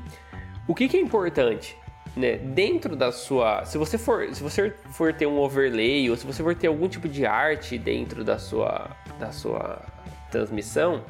[0.67, 1.75] o que, que é importante?
[2.15, 2.37] Né?
[2.37, 3.65] Dentro da sua.
[3.65, 6.87] Se você, for, se você for ter um overlay ou se você for ter algum
[6.87, 8.89] tipo de arte dentro da sua,
[9.19, 9.81] da sua
[10.31, 11.03] transmissão,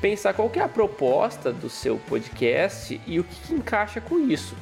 [0.00, 4.18] pensar qual que é a proposta do seu podcast e o que, que encaixa com
[4.18, 4.56] isso.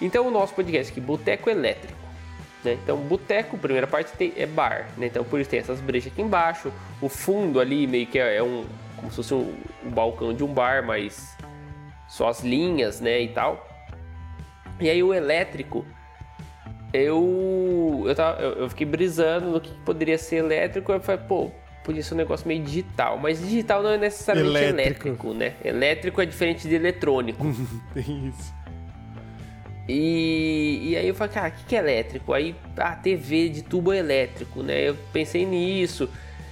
[0.00, 2.04] Então o nosso podcast aqui, Boteco Elétrico.
[2.64, 2.78] Né?
[2.82, 5.06] Então, boteco, primeira parte tem, é bar, né?
[5.06, 6.72] Então por isso tem essas brechas aqui embaixo.
[7.00, 8.64] O fundo ali meio que é, é um.
[8.96, 9.54] como se fosse um,
[9.84, 11.36] um balcão de um bar, mas
[12.08, 13.20] só as linhas, né?
[13.20, 13.68] E tal.
[14.80, 15.84] E aí o elétrico,
[16.92, 18.04] eu.
[18.06, 20.90] Eu, tava, eu, eu fiquei brisando no que poderia ser elétrico.
[20.90, 21.50] Eu falei, pô,
[21.84, 23.18] podia ser um negócio meio digital.
[23.18, 25.08] Mas digital não é necessariamente Elétrico.
[25.08, 25.52] elétrico, né?
[25.62, 27.44] Elétrico é diferente de eletrônico.
[27.94, 28.52] Tem isso.
[29.86, 32.32] E, e aí eu falei, cara, o que, que é elétrico?
[32.32, 34.88] Aí, a TV de tubo elétrico, né?
[34.88, 36.08] Eu pensei nisso.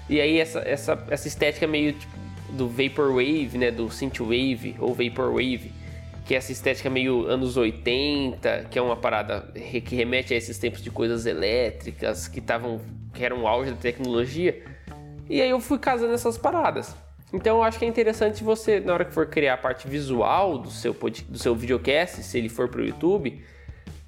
[0.09, 2.13] E aí essa, essa, essa estética meio tipo,
[2.51, 3.71] do Vaporwave, né?
[3.71, 5.73] Do Synthwave ou Vaporwave.
[6.27, 9.51] Que é essa estética meio anos 80, que é uma parada
[9.85, 12.81] que remete a esses tempos de coisas elétricas que estavam.
[13.15, 14.63] que eram o auge da tecnologia.
[15.33, 16.95] E aí eu fui casando essas paradas.
[17.33, 20.59] Então eu acho que é interessante você, na hora que for criar a parte visual
[20.59, 23.43] do seu, pod- do seu videocast, se ele for para o YouTube,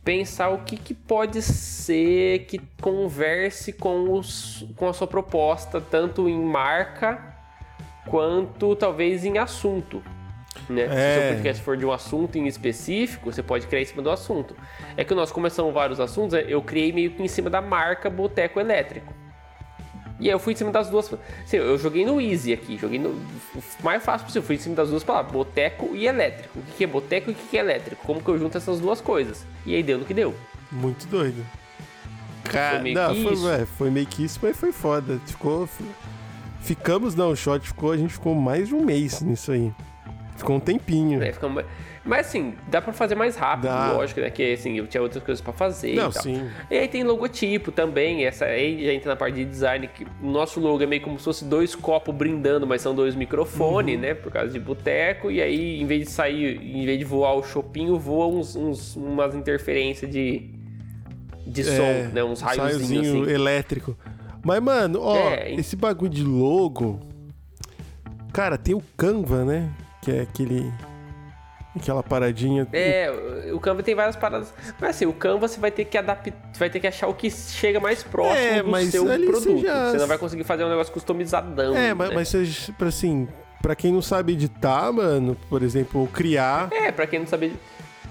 [0.04, 6.28] pensar o que, que pode ser que converse com, os, com a sua proposta, tanto
[6.28, 7.34] em marca
[8.06, 10.02] quanto talvez em assunto.
[10.68, 10.86] Né?
[10.86, 11.20] Se o É.
[11.20, 14.54] seu podcast for de um assunto em específico, você pode criar em cima do assunto.
[14.94, 18.60] É que nós começamos vários assuntos, eu criei meio que em cima da marca Boteco
[18.60, 19.23] Elétrico.
[20.20, 21.12] E aí eu fui em cima das duas.
[21.42, 24.46] Assim, eu joguei no Easy aqui, joguei no o mais fácil possível.
[24.46, 26.58] Fui em cima das duas palavras, boteco e elétrico.
[26.60, 28.06] O que é boteco e o que é elétrico?
[28.06, 29.44] Como que eu junto essas duas coisas?
[29.66, 30.34] E aí deu no que deu.
[30.70, 31.44] Muito doido.
[32.44, 33.48] Cara, Foi meio não, que foi, isso.
[33.50, 35.18] é, foi meio que isso, mas foi foda.
[35.26, 35.68] Ficou.
[36.60, 39.72] Ficamos, não, o shot ficou, a gente ficou mais de um mês nisso aí.
[40.36, 41.18] Ficou um tempinho.
[41.20, 41.32] Né?
[41.32, 41.64] Fica uma-
[42.06, 43.92] Mas assim, dá pra fazer mais rápido, Dá.
[43.92, 44.28] lógico, né?
[44.28, 45.94] Que assim, eu tinha outras coisas pra fazer.
[45.94, 46.22] Não, e tal.
[46.22, 46.50] sim.
[46.70, 50.26] E aí tem logotipo também, essa aí já entra na parte de design, que o
[50.30, 54.12] nosso logo é meio como se fosse dois copos brindando, mas são dois microfones, né?
[54.12, 57.42] Por causa de boteco, e aí em vez de sair, em vez de voar o
[57.42, 60.50] chopinho, voa uns, uns- umas interferências de,
[61.46, 62.22] de som, É, né?
[62.22, 63.32] Uns raiozinhos raiozinho assim.
[63.32, 63.96] elétrico.
[64.44, 67.00] Mas, mano, ó, É, esse bagulho de logo.
[68.30, 69.70] Cara, tem o Canva, né?
[70.02, 70.70] Que é aquele.
[71.76, 72.66] Aquela paradinha.
[72.72, 73.10] É,
[73.52, 74.54] o- Canva tem várias paradas.
[74.80, 77.28] Mas assim, o Canva você vai ter que adaptar, vai ter que achar o que
[77.30, 79.62] chega mais próximo É, do seu ali você produto.
[79.64, 81.74] já- Você não vai conseguir fazer um negócio customizadão.
[81.76, 82.14] É, mas, né?
[82.14, 83.26] mas pra, assim,
[83.60, 86.68] pra quem não sabe editar, mano, por exemplo, criar.
[86.70, 87.52] É, pra quem não sabe.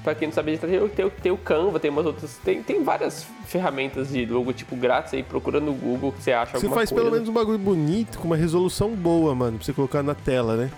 [0.03, 2.37] Pra quem não sabe editar, tem, o- tem, o- tem o Canva, tem umas outras.
[2.43, 6.67] Tem, tem várias ferramentas de logotipo grátis aí, procurando no Google que você acha Você
[6.67, 6.95] faz coisa.
[6.95, 10.57] pelo menos um bagulho bonito, com uma resolução boa, mano, pra você colocar na tela,
[10.57, 10.69] né?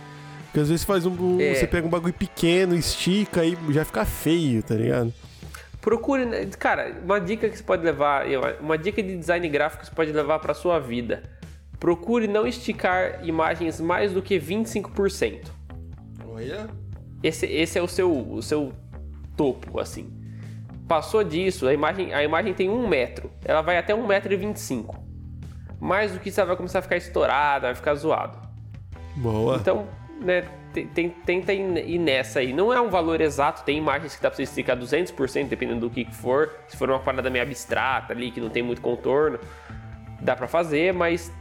[0.55, 1.41] Porque às vezes faz um.
[1.41, 1.53] É.
[1.53, 5.13] Você pega um bagulho pequeno, estica e já fica feio, tá ligado?
[5.81, 6.25] Procure.
[6.25, 8.23] né, Cara, uma dica que você pode levar.
[8.61, 11.23] Uma dica de design gráfico que você pode levar pra sua vida.
[11.77, 15.41] Procure não esticar imagens mais do que 25%.
[16.25, 16.69] Olha.
[17.21, 18.71] Esse, esse é o seu, o seu
[19.35, 20.09] topo, assim.
[20.87, 23.29] Passou disso, a imagem, a imagem tem um metro.
[23.43, 24.95] Ela vai até 1,25m.
[25.81, 28.39] Mais do que isso, ela vai começar a ficar estourada, vai ficar zoado.
[29.17, 29.57] Boa.
[29.57, 29.85] Então,
[30.19, 30.43] né,
[31.25, 32.53] tenta ir nessa aí.
[32.53, 35.89] Não é um valor exato, tem imagens que dá pra você esticar 200%, dependendo do
[35.89, 36.51] que for.
[36.67, 39.39] Se for uma parada meio abstrata ali, que não tem muito contorno,
[40.21, 41.31] dá pra fazer, mas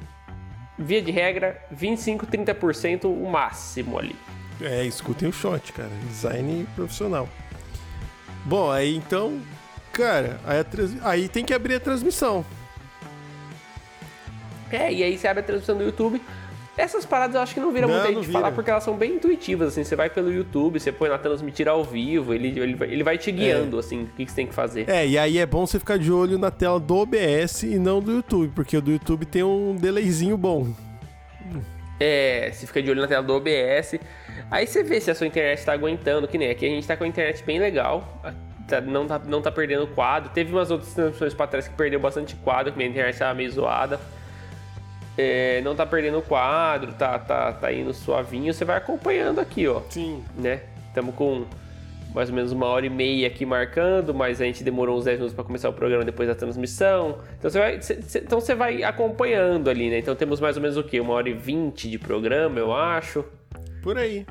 [0.78, 4.16] via de regra, 25, 30% o máximo ali.
[4.60, 5.90] É, escutem o shot, cara.
[6.08, 7.28] Design profissional.
[8.44, 9.40] Bom, aí então.
[9.92, 12.44] Cara, aí, trans- aí tem que abrir a transmissão.
[14.70, 16.20] É, e aí você abre a transmissão do YouTube.
[16.76, 18.54] Essas paradas eu acho que não vira Não, muita não gente falar vira.
[18.56, 19.84] porque elas são bem intuitivas, assim.
[19.84, 23.16] Você vai pelo YouTube, você põe lá transmitir ao vivo, ele, ele, vai- ele vai
[23.16, 24.88] te guiando, assim, o que, que você tem que fazer.
[24.90, 28.00] É, e aí é bom você ficar de olho na tela do OBS e não
[28.00, 30.66] do YouTube, porque o do YouTube tem um delayzinho bom.
[32.00, 33.98] É, você fica de olho na tela do OBS.
[34.50, 36.96] Aí você vê se a sua internet tá aguentando, que nem aqui a gente tá
[36.96, 38.20] com a internet bem legal.
[38.66, 40.30] tá- não, tá, não tá perdendo quadro.
[40.34, 43.50] Teve umas outras transmissões pra trás que perdeu bastante quadro, que minha internet tava meio
[43.50, 44.00] zoada.
[45.16, 48.52] É, não tá perdendo quadro, tá, tá, tá indo suavinho.
[48.52, 49.80] Você vai acompanhando aqui, ó.
[49.88, 50.22] Sim.
[50.36, 50.62] né?
[50.88, 51.44] Estamos com
[52.14, 55.16] mais ou menos uma hora e meia aqui marcando, mas a gente demorou uns 10
[55.18, 57.18] minutos para começar o programa depois da transmissão.
[57.36, 59.98] Então você vai, cê, cê, então você vai acompanhando ali, né?
[59.98, 61.00] Então temos mais ou menos o quê?
[61.00, 63.24] Uma hora e vinte de programa, eu acho.
[63.82, 64.24] Por aí.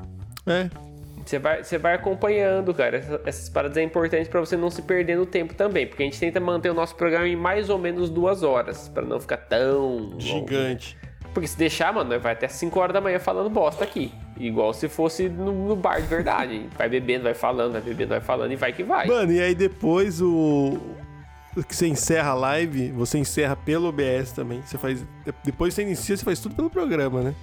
[0.46, 0.70] É.
[1.24, 2.98] Você vai, você vai acompanhando, cara.
[2.98, 6.06] Essas, essas paradas é importante para você não se perder no tempo também, porque a
[6.06, 9.38] gente tenta manter o nosso programa em mais ou menos duas horas, para não ficar
[9.38, 10.96] tão gigante.
[11.00, 11.14] Longo.
[11.34, 14.12] Porque se deixar, mano, vai até 5 horas da manhã falando bosta aqui.
[14.38, 16.66] Igual se fosse no, no bar de verdade.
[16.78, 19.06] Vai bebendo, vai falando, vai bebendo, vai falando e vai que vai.
[19.06, 20.78] Mano, e aí depois o.
[21.68, 24.60] Que você encerra a live, você encerra pelo OBS também.
[24.62, 25.04] Você faz.
[25.44, 27.34] Depois você inicia, você faz tudo pelo programa, né?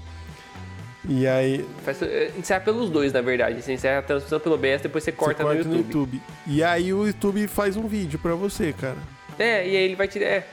[1.08, 1.66] E aí.
[1.84, 3.62] Faz, eh, encerra pelos dois, na verdade.
[3.62, 5.94] Você encerra a transmissão pelo OBS, depois você corta, você corta no, YouTube.
[5.94, 6.22] no YouTube.
[6.48, 8.98] E aí o YouTube faz um vídeo pra você, cara.
[9.40, 10.24] É, e aí ele vai te.
[10.24, 10.46] É,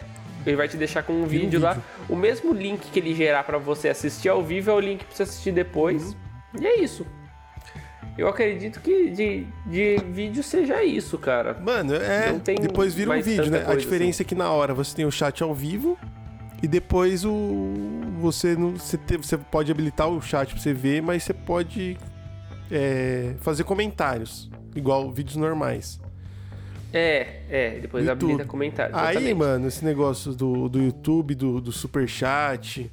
[0.47, 1.79] ele vai te deixar com um, vídeo, um vídeo, lá.
[2.09, 5.15] O mesmo link que ele gerar para você assistir ao vivo é o link para
[5.15, 6.03] você assistir depois.
[6.05, 6.63] Uhum.
[6.63, 7.07] E é isso.
[8.17, 11.55] Eu acredito que de, de vídeo seja isso, cara.
[11.55, 12.33] Mano, é.
[12.61, 13.65] depois vira um vídeo, né?
[13.65, 14.25] A diferença assim.
[14.25, 15.97] é que na hora você tem o chat ao vivo
[16.63, 17.73] e depois o
[18.21, 21.97] você não você, te, você pode habilitar o chat pra você ver, mas você pode
[22.71, 26.01] é, fazer comentários, igual vídeos normais.
[26.93, 28.25] É, é, depois YouTube.
[28.33, 28.97] habilita comentário.
[28.97, 32.91] Aí, mano, esse negócio do, do YouTube, do, do superchat,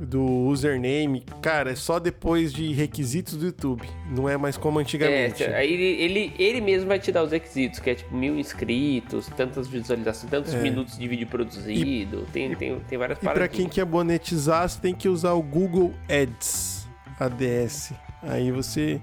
[0.00, 3.86] do username, cara, é só depois de requisitos do YouTube.
[4.10, 5.44] Não é mais como antigamente.
[5.44, 8.38] É, aí ele, ele, ele mesmo vai te dar os requisitos, que é tipo mil
[8.38, 10.62] inscritos, tantas visualizações, tantos é.
[10.62, 12.26] minutos de vídeo produzido.
[12.28, 13.44] E, tem, tem, tem várias paradas.
[13.44, 17.92] E pra quem quer monetizar, você tem que usar o Google Ads, ADS.
[18.22, 19.00] Aí você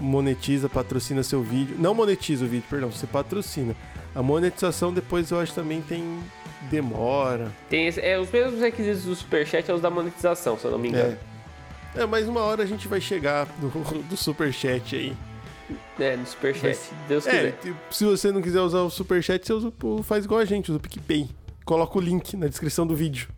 [0.00, 1.76] monetiza, patrocina seu vídeo.
[1.78, 3.74] Não monetiza o vídeo, perdão, você patrocina.
[4.14, 6.20] A monetização depois eu acho também tem
[6.70, 7.52] demora.
[7.68, 10.78] Tem esse, é, os mesmos requisitos do Superchat é os da monetização, se eu não
[10.78, 11.16] me engano.
[11.94, 13.68] É, é mas uma hora a gente vai chegar do,
[14.08, 15.16] do Superchat aí.
[15.98, 17.74] É, no Superchat, Deus é, quiser.
[17.90, 19.72] Se você não quiser usar o Superchat, você usa,
[20.02, 21.28] faz igual a gente, usa o PicPay.
[21.64, 23.28] Coloca o link na descrição do vídeo.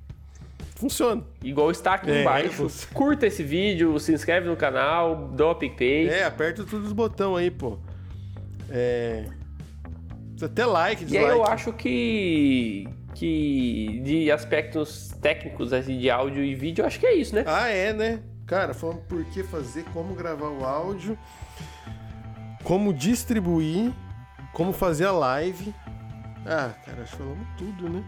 [0.81, 1.23] Funciona.
[1.45, 2.63] Igual está aqui é, embaixo.
[2.63, 2.87] Você...
[2.95, 6.09] Curta esse vídeo, se inscreve no canal, dá o PicPay.
[6.09, 7.79] É, aperta todos os botões aí, pô.
[8.71, 9.27] É.
[10.43, 11.27] Até like, dislike.
[11.27, 12.89] E aí eu acho que.
[13.15, 17.45] Que de aspectos técnicos assim, de áudio e vídeo, eu acho que é isso, né?
[17.47, 18.23] Ah, é, né?
[18.47, 21.19] Cara, falando por que fazer, como gravar o áudio,
[22.65, 23.93] como distribuir,
[24.55, 25.75] como fazer a live.
[26.47, 28.03] Ah, cara, falamos tudo, né?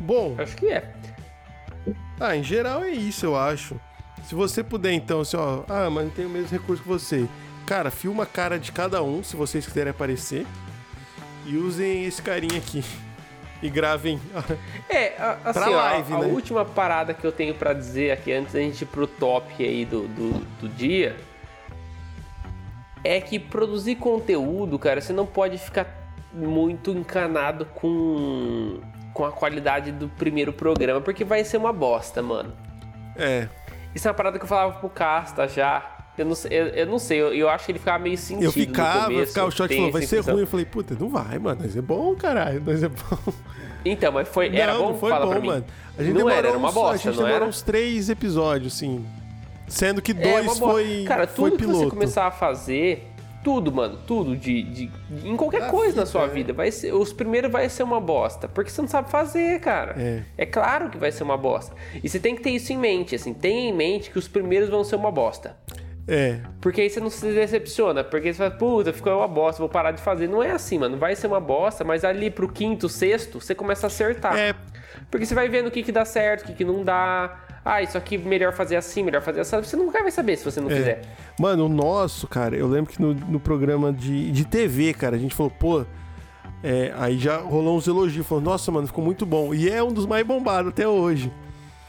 [0.00, 0.34] Bom.
[0.38, 0.92] Acho que é.
[2.20, 3.78] Ah, em geral é isso, eu acho.
[4.24, 7.26] Se você puder, então, assim, ó, ah, mas não tenho o mesmo recurso que você.
[7.66, 10.46] Cara, filma a cara de cada um, se vocês quiserem aparecer.
[11.46, 12.84] E usem esse carinha aqui.
[13.60, 14.20] E gravem.
[14.88, 15.14] É,
[15.44, 16.26] assim, pra live, ó, a, né?
[16.26, 19.64] a última parada que eu tenho para dizer aqui, antes da gente ir pro top
[19.64, 21.16] aí do, do, do dia,
[23.02, 25.86] é que produzir conteúdo, cara, você não pode ficar
[26.32, 28.80] muito encanado com
[29.18, 32.52] com a qualidade do primeiro programa, porque vai ser uma bosta, mano.
[33.16, 33.48] É.
[33.92, 35.96] Isso é uma parada que eu falava pro Casta já.
[36.16, 38.44] Eu não sei, eu, eu não sei, eu, eu, acho que ele ficava meio sentido.
[38.44, 40.42] Eu ficava, eu ficava, o shot falou, vai ser ruim.
[40.42, 43.32] Eu falei, puta, não vai, mano, mas é bom, caralho, mas é bom.
[43.84, 44.88] Então, mas foi, era não, bom?
[44.90, 45.64] Não foi Fala bom, mano.
[45.96, 47.44] A gente não era, era uma bosta, A gente demorou era?
[47.44, 49.04] uns três episódios, sim.
[49.66, 51.78] Sendo que é, dois é, foi Cara, tudo foi piloto.
[51.78, 53.07] que você começar a fazer
[53.42, 56.28] tudo, mano, tudo de, de, de em qualquer na coisa vida, na sua é.
[56.28, 59.94] vida, vai ser, os primeiros vai ser uma bosta, porque você não sabe fazer, cara.
[59.96, 60.22] É.
[60.36, 61.74] é claro que vai ser uma bosta.
[62.02, 64.68] E você tem que ter isso em mente, assim, tenha em mente que os primeiros
[64.68, 65.56] vão ser uma bosta.
[66.08, 66.40] É.
[66.60, 69.92] Porque aí você não se decepciona, porque você fala, puta, ficou uma bosta, vou parar
[69.92, 70.26] de fazer.
[70.26, 73.86] Não é assim, mano, vai ser uma bosta, mas ali pro quinto, sexto, você começa
[73.86, 74.36] a acertar.
[74.36, 74.54] É.
[75.10, 77.82] Porque você vai vendo o que que dá certo, o que que não dá ah,
[77.82, 79.56] isso aqui melhor fazer assim, melhor fazer assim.
[79.58, 80.74] Você nunca vai saber se você não é.
[80.74, 81.02] fizer.
[81.38, 85.18] Mano, o nosso, cara, eu lembro que no, no programa de, de TV, cara, a
[85.18, 85.84] gente falou, pô.
[86.60, 89.54] É, aí já rolou uns elogios, falou, nossa, mano, ficou muito bom.
[89.54, 91.30] E é um dos mais bombados até hoje.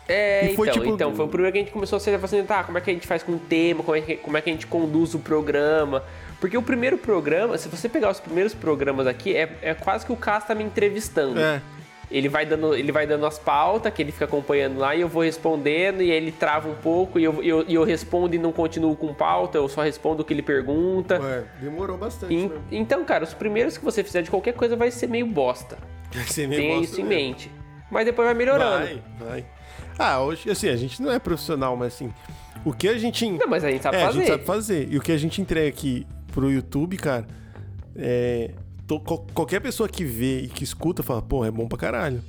[0.08, 0.94] É, foi, então, tipo...
[0.94, 2.94] então, foi o primeiro que a gente começou a se tá, como é que a
[2.94, 5.20] gente faz com o tema, como é, que, como é que a gente conduz o
[5.20, 6.04] programa.
[6.40, 10.12] Porque o primeiro programa, se você pegar os primeiros programas aqui, é, é quase que
[10.12, 11.40] o Cas tá me entrevistando.
[11.40, 11.62] É.
[12.12, 15.08] Ele vai dando, ele vai dando as pautas que ele fica acompanhando lá e eu
[15.08, 18.96] vou respondendo e ele trava um pouco e eu, eu, eu respondo e não continuo
[18.96, 21.22] com pauta, eu só respondo o que ele pergunta.
[21.22, 22.34] Ué, demorou bastante.
[22.34, 25.78] E, então, cara, os primeiros que você fizer de qualquer coisa vai ser meio bosta.
[26.12, 27.14] Vai ser meio Tenha bosta isso mesmo.
[27.14, 27.52] em mente.
[27.92, 28.86] Mas depois vai melhorando.
[28.86, 29.46] Vai, vai.
[29.98, 32.12] Ah, hoje, assim, a gente não é profissional, mas assim,
[32.64, 33.30] o que a gente.
[33.30, 34.18] Não, mas a gente sabe é, fazer.
[34.18, 34.88] A gente sabe fazer.
[34.92, 37.28] E o que a gente entrega aqui pro YouTube, cara,
[37.96, 38.52] é.
[38.90, 42.24] Tô, qualquer pessoa que vê e que escuta fala, pô, é bom pra caralho.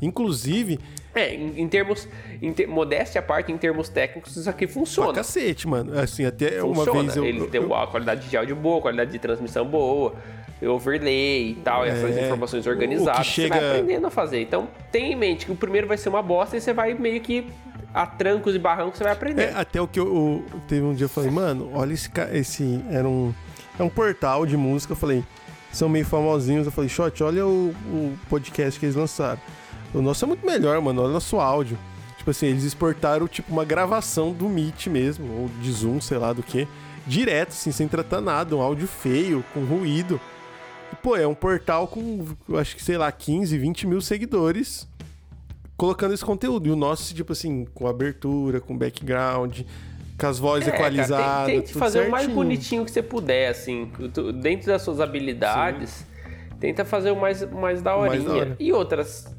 [0.00, 0.78] Inclusive.
[1.14, 2.08] É, em, em termos.
[2.40, 5.08] Em ter, modéstia à parte, em termos técnicos, isso aqui funciona.
[5.12, 5.98] Pra cacete, mano.
[5.98, 6.92] Assim, até funciona.
[6.92, 7.24] uma vez eu.
[7.26, 10.14] Ele eu, tem eu, a qualidade de áudio boa, qualidade de transmissão boa,
[10.62, 13.26] overlay e tal, e essas É, informações organizadas.
[13.26, 14.40] chega- Você vai aprendendo a fazer.
[14.40, 17.20] Então, tenha em mente que o primeiro vai ser uma bosta e você vai meio
[17.20, 17.46] que.
[17.94, 19.42] A trancos e barrancos você vai aprender.
[19.44, 22.84] É, até o que eu, eu- teve um dia eu falei, mano, olha esse esse
[22.90, 23.34] era um
[23.78, 25.24] é um portal de música, eu falei,
[25.72, 29.40] são meio famosinhos, eu falei, Shot, olha o, o podcast que eles lançaram.
[29.94, 31.78] O nosso é muito melhor, mano, olha o nosso áudio.
[32.16, 36.32] Tipo assim, eles exportaram tipo uma gravação do Meet mesmo, ou de Zoom, sei lá
[36.32, 36.66] do que,
[37.06, 40.20] direto assim, sem tratar nada, um áudio feio, com ruído.
[40.92, 42.26] E, pô, é um portal com,
[42.56, 44.86] acho que, sei lá, 15, 20 mil seguidores
[45.78, 46.68] colocando esse conteúdo.
[46.68, 49.60] E o nosso, tipo assim, com abertura, com background,
[50.18, 51.46] com as vozes É, cara, equalizadas.
[51.46, 52.34] tem- tente fazer o mais certinho.
[52.34, 53.90] bonitinho que você puder, assim.
[54.42, 56.04] Dentro das suas habilidades,
[56.58, 58.30] tenta fazer o mais, mais da mais da horinha.
[58.46, 58.56] hora.
[58.58, 59.32] E outras,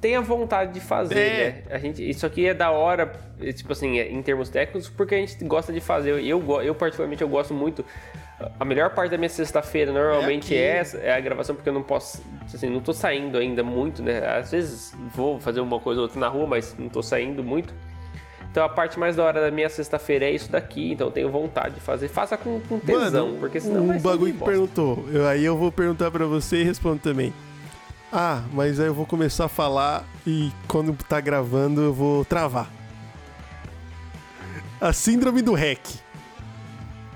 [0.00, 1.44] tenha vontade de fazer, É.
[1.50, 1.62] né?
[1.70, 5.14] A gente, isso aqui é da hora, é, tipo assim, é, em termos técnicos, porque
[5.14, 6.12] a gente gosta de fazer.
[6.24, 7.84] Eu, eu particularmente, eu gosto muito.
[8.58, 11.82] A melhor parte da minha sexta-feira normalmente é, essa, é a gravação, porque eu não
[11.82, 12.20] posso,
[12.52, 14.26] assim, não tô saindo ainda muito, né?
[14.26, 17.72] Às vezes vou fazer uma coisa ou outra na rua, mas não tô saindo muito.
[18.52, 21.30] Então a parte mais da hora da minha sexta-feira é isso daqui, então eu tenho
[21.30, 22.08] vontade de fazer.
[22.08, 25.08] Faça com, com tesão, Mano, porque senão um vai ser bagulho que perguntou.
[25.10, 27.32] Eu, aí eu vou perguntar pra você e respondo também.
[28.12, 32.70] Ah, mas aí eu vou começar a falar e quando tá gravando eu vou travar.
[34.78, 35.80] A síndrome do hack.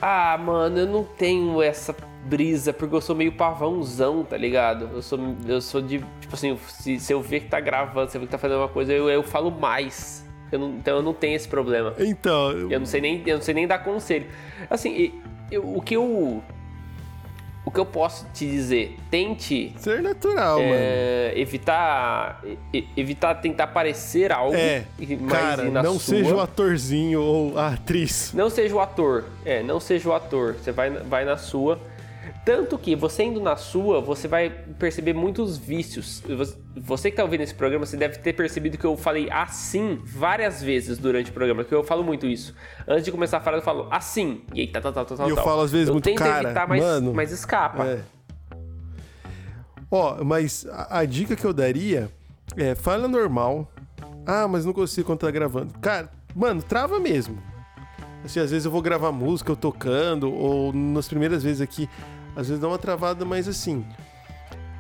[0.00, 1.94] Ah, mano, eu não tenho essa
[2.24, 4.88] brisa, porque eu sou meio pavãozão, tá ligado?
[4.90, 8.16] Eu sou, eu sou de, tipo assim, se, se eu ver que tá gravando, se
[8.16, 10.26] eu ver que tá fazendo uma coisa, eu, eu falo mais.
[10.52, 11.94] Eu não- então eu não tenho esse problema.
[11.98, 14.27] Então, Eu não sei nem, eu não sei nem dar conselho.
[14.70, 15.12] Assim,
[15.51, 16.43] eu- o que eu
[17.64, 20.70] o que eu posso te dizer, tente ser natural, mano.
[20.73, 22.40] é, evitar
[22.73, 24.85] e- evitar tentar parecer algo É,
[25.18, 26.14] mais cara, não sua.
[26.16, 28.32] seja o atorzinho ou a atriz.
[28.32, 29.24] Não seja o ator.
[29.44, 30.55] É, não seja o ator.
[30.55, 31.81] Você vai, vai na sua.
[32.47, 34.48] Tanto que você indo na sua, você vai
[34.78, 36.23] perceber muitos vícios.
[36.77, 40.62] Você- que tá ouvindo esse programa, você deve ter percebido que eu falei assim várias
[40.62, 42.55] vezes durante o programa, que eu falo muito isso.
[42.86, 44.43] Antes de começar a falar, eu falo assim.
[44.55, 45.27] E aí, tá, tá, tá, tá, tá.
[45.27, 45.44] E eu tal.
[45.44, 47.85] falo às vezes eu muito, tento cara, evitar, mas, mano, mas escapa.
[47.85, 48.01] É.
[49.90, 52.09] Ó, mas a, a dica que eu daria
[52.56, 53.68] é fala normal.
[54.24, 55.74] Ah, mas não consigo quando tá gravando.
[55.81, 57.43] Cara, mano, trava mesmo.
[58.24, 61.89] Assim, às vezes eu vou gravar música, eu tocando, ou nas primeiras vezes aqui,
[62.36, 63.84] às vezes dá uma travada, mas assim.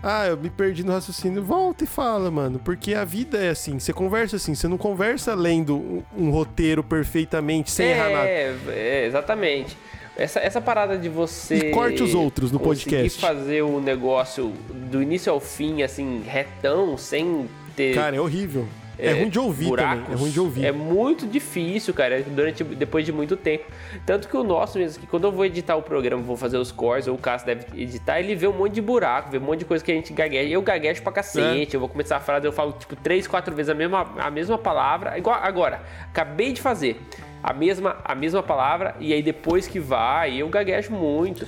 [0.02, 1.42] Ah, eu me perdi no raciocínio.
[1.42, 2.60] Volta e fala, mano.
[2.60, 3.78] Porque a vida é assim.
[3.78, 4.54] Você conversa assim.
[4.54, 8.28] Você não conversa lendo um, um roteiro perfeitamente, sem errar nada.
[8.28, 9.76] É, é, exatamente.
[10.16, 11.56] Essa, essa parada de você.
[11.56, 13.20] E corte os outros no podcast.
[13.20, 14.52] fazer o negócio
[14.90, 17.94] do início ao fim, assim, retão, sem ter.
[17.94, 18.68] Cara, é horrível.
[18.98, 20.14] É, ruim de ouvir buracos, também.
[20.14, 20.64] É ruim de ouvir.
[20.66, 23.64] É muito difícil, cara, durante, depois de muito tempo.
[24.06, 26.72] Tanto que o nosso mesmo, que quando eu vou editar o programa, vou fazer os
[26.72, 29.58] cores, ou o Cássio deve editar, ele vê um monte de buraco, vê um monte
[29.60, 30.48] de coisa que a gente gagueja.
[30.48, 31.76] Eu gaguejo pra cacete, É.
[31.76, 34.56] eu vou começar a frase, eu falo tipo três, quatro vezes a mesma, a mesma
[34.56, 35.18] palavra.
[35.18, 37.00] Igual agora, acabei de fazer
[37.42, 41.46] a mesma, a mesma palavra, e aí depois que vai, eu gaguejo muito.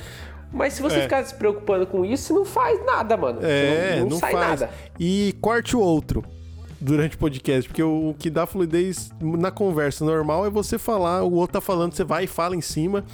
[0.52, 1.02] Mas se você É.
[1.02, 3.40] ficar se preocupando com isso, você não faz nada, mano.
[3.42, 4.60] É, não, não, não sai faz.
[4.60, 4.70] nada.
[4.98, 6.24] E corte o outro
[6.80, 11.22] durante o podcast, porque o, o que dá fluidez na conversa normal é você falar,
[11.24, 13.04] o outro tá falando, você vai e fala em cima,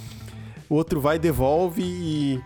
[0.69, 2.41] o outro vai, devolve e.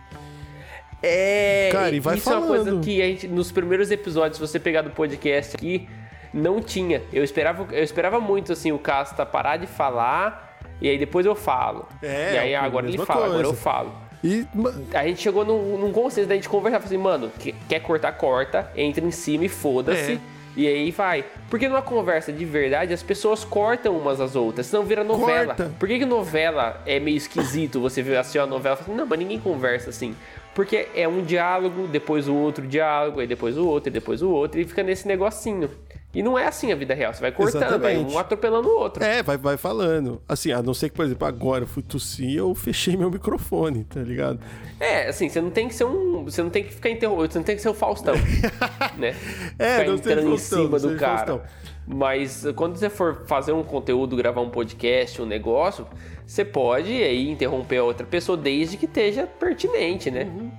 [1.01, 2.83] É, Cara, e vai isso é uma coisa falando.
[2.83, 5.87] que a gente, nos primeiros episódios, se você pegar do podcast aqui,
[6.33, 7.01] não tinha.
[7.13, 11.35] Eu esperava, eu esperava muito, assim, o Casta parar de falar e aí depois eu
[11.35, 11.87] falo.
[12.01, 13.49] É, e aí a agora ele fala, agora coisa.
[13.51, 13.91] eu falo.
[14.21, 14.45] E.
[14.93, 18.69] A gente chegou num, num consenso da gente conversar, assim, mano, que- quer cortar, corta,
[18.75, 20.13] entra em cima e foda-se.
[20.13, 20.38] É.
[20.55, 21.23] E aí vai.
[21.49, 25.55] Porque numa conversa de verdade, as pessoas cortam umas às outras, senão vira novela.
[25.55, 25.71] Corta.
[25.79, 27.79] Por que, que novela é meio esquisito?
[27.79, 30.15] Você vê assim a novela e fala assim, não, mas ninguém conversa assim.
[30.53, 34.29] Porque é um diálogo, depois o outro diálogo, aí depois o outro, e depois o
[34.29, 35.69] outro, e fica nesse negocinho.
[36.11, 39.03] E não é assim a vida real, você vai cortando, vai um atropelando o outro.
[39.03, 40.19] É, vai, vai falando.
[40.27, 43.83] Assim, a não ser que, por exemplo, agora eu fui tossir, eu fechei meu microfone,
[43.83, 44.39] tá ligado?
[44.79, 46.23] É, assim, você não tem que ser um.
[46.23, 48.15] Você não tem que ficar interrompendo, você não tem que ser o Faustão.
[48.97, 49.15] né?
[49.59, 51.17] É, ficar não entrando em Faustão, cima não do cara.
[51.17, 51.41] Faustão.
[51.85, 55.87] Mas uh, quando você for fazer um conteúdo, gravar um podcast, um negócio,
[56.25, 60.23] você pode aí interromper a outra pessoa desde que esteja pertinente, né?
[60.23, 60.51] Uhum.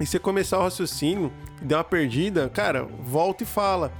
[0.00, 1.32] E você começar o raciocínio
[1.62, 3.92] der uma perdida, cara, volta e fala.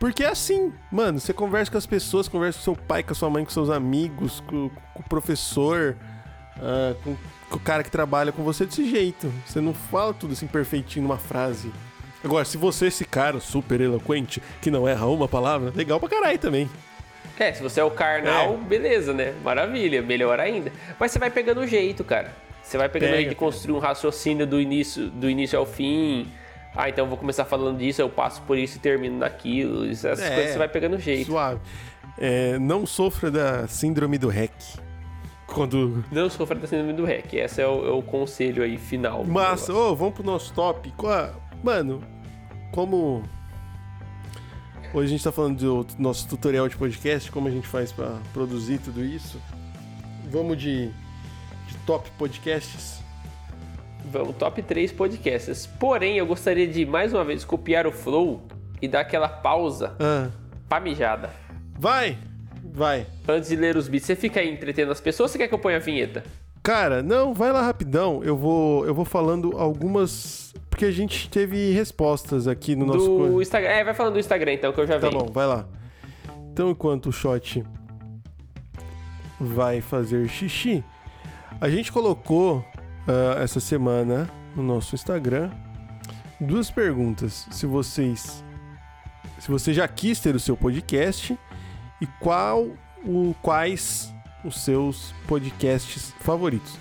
[0.00, 3.14] Porque é assim, mano, você conversa com as pessoas, conversa com seu pai, com a
[3.14, 5.94] sua mãe, com seus amigos, com, com o professor,
[6.56, 7.14] ah, com,
[7.50, 9.30] com o cara que trabalha com você desse jeito.
[9.46, 11.70] Você não fala tudo assim perfeitinho numa frase.
[12.24, 16.38] Agora, se você, esse cara super eloquente, que não erra uma palavra, legal pra caralho
[16.38, 16.68] também.
[17.38, 18.56] É, se você é o carnal, É.
[18.56, 19.34] beleza, né?
[19.44, 20.72] Maravilha, melhor ainda.
[20.98, 22.34] Mas você vai pegando o jeito, cara.
[22.62, 26.26] Você vai pegando o jeito de construir um raciocínio do início, do início ao fim.
[26.74, 29.88] Ah, então eu vou começar falando disso, eu passo por isso e termino naquilo.
[29.90, 30.34] Essas É.
[30.34, 31.26] coisas você vai pegando jeito.
[31.26, 31.60] Suave.
[32.18, 34.52] É, não sofra da síndrome do REC.
[35.46, 36.04] Quando.
[36.12, 37.34] Não sofra da síndrome do REC.
[37.34, 39.24] Esse é o, é o conselho aí final.
[39.24, 40.92] Mas, ô, vamos pro nosso top.
[41.62, 42.00] Mano,
[42.70, 43.22] como.
[44.94, 48.18] Hoje a gente tá falando do nosso tutorial de podcast, como a gente faz pra
[48.32, 49.40] produzir tudo isso.
[50.30, 50.88] Vamos de,
[51.66, 52.99] de top podcasts.
[54.04, 55.66] Vamos, top 3 podcasts.
[55.66, 58.42] Porém, eu gostaria de, mais uma vez, copiar o flow
[58.82, 60.28] e dar aquela pausa Ah,
[60.68, 61.30] pra mijada.
[61.78, 62.16] vai!
[62.72, 63.04] Vai.
[63.26, 65.54] Antes de ler os beats, você fica aí entretendo as pessoas ou você quer que
[65.54, 66.22] eu ponha a vinheta?
[66.62, 68.22] Cara, não, vai lá rapidão.
[68.22, 70.54] Eu vou, eu vou falando algumas.
[70.68, 72.98] Porque a gente teve respostas aqui no nosso.
[72.98, 73.68] do co- Instagram.
[73.70, 75.24] É, vai falando do Instagram então, que eu já Tá venho.
[75.24, 75.66] bom, vai lá.
[76.52, 77.64] Então, enquanto o shot
[79.40, 80.84] vai fazer xixi,
[81.60, 82.64] a gente colocou
[83.06, 85.50] ah, essa semana no nosso Instagram
[86.40, 87.46] duas perguntas.
[87.50, 88.42] Se vocês.
[89.38, 91.38] Se você já quis ter o seu podcast
[92.00, 92.66] e qual
[93.04, 94.12] o, quais
[94.44, 96.78] os seus podcasts favoritos.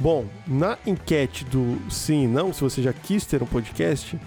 [0.00, 4.18] Bom, na enquete do sim e não, se você já quis ter um podcast,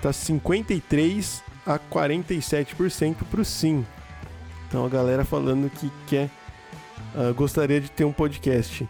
[0.00, 3.84] tá 53 a 47% pro sim.
[4.66, 6.30] Então a galera falando que quer
[7.14, 8.88] ah, gostaria de ter um podcast.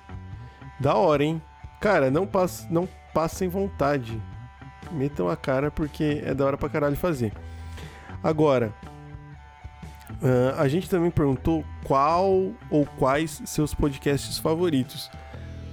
[0.79, 1.43] Da hora, hein?
[1.81, 4.21] Cara, não passe, não passem vontade.
[4.91, 7.33] Metam a cara porque é da hora pra caralho fazer.
[8.23, 8.73] Agora,
[10.23, 15.11] ah, a gente também perguntou qual ou quais seus podcasts favoritos.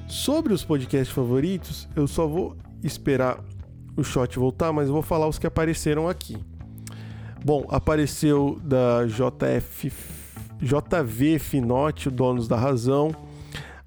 [0.07, 3.39] Sobre os podcasts favoritos, eu só vou esperar
[3.97, 6.37] o shot voltar, mas eu vou falar os que apareceram aqui.
[7.43, 9.91] Bom, apareceu da JF,
[10.59, 13.15] JV Finote, o Donos da Razão.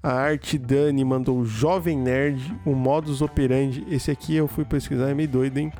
[0.01, 3.85] A Arte Dani mandou Jovem Nerd, o Modus Operandi.
[3.89, 5.73] Esse aqui eu fui pesquisar, é meio doido, hein?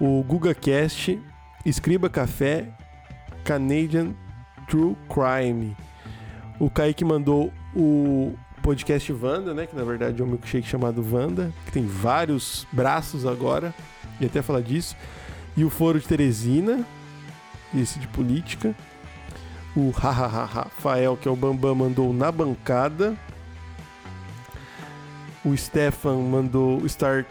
[0.00, 1.20] O GugaCast,
[1.64, 2.66] Escriba Café,
[3.44, 4.12] Canadian
[4.68, 5.76] True Crime.
[6.58, 9.66] O Kaique mandou o podcast Vanda, né?
[9.66, 13.72] Que na verdade é um milkshake chamado Vanda, que tem vários braços agora.
[14.20, 14.96] E até falar disso.
[15.56, 16.84] E o Foro de Teresina,
[17.72, 18.74] esse de política.
[19.76, 23.16] O Hahaha Rafael, que é o Bambam, mandou na bancada.
[25.44, 27.26] O Stefan mandou o Star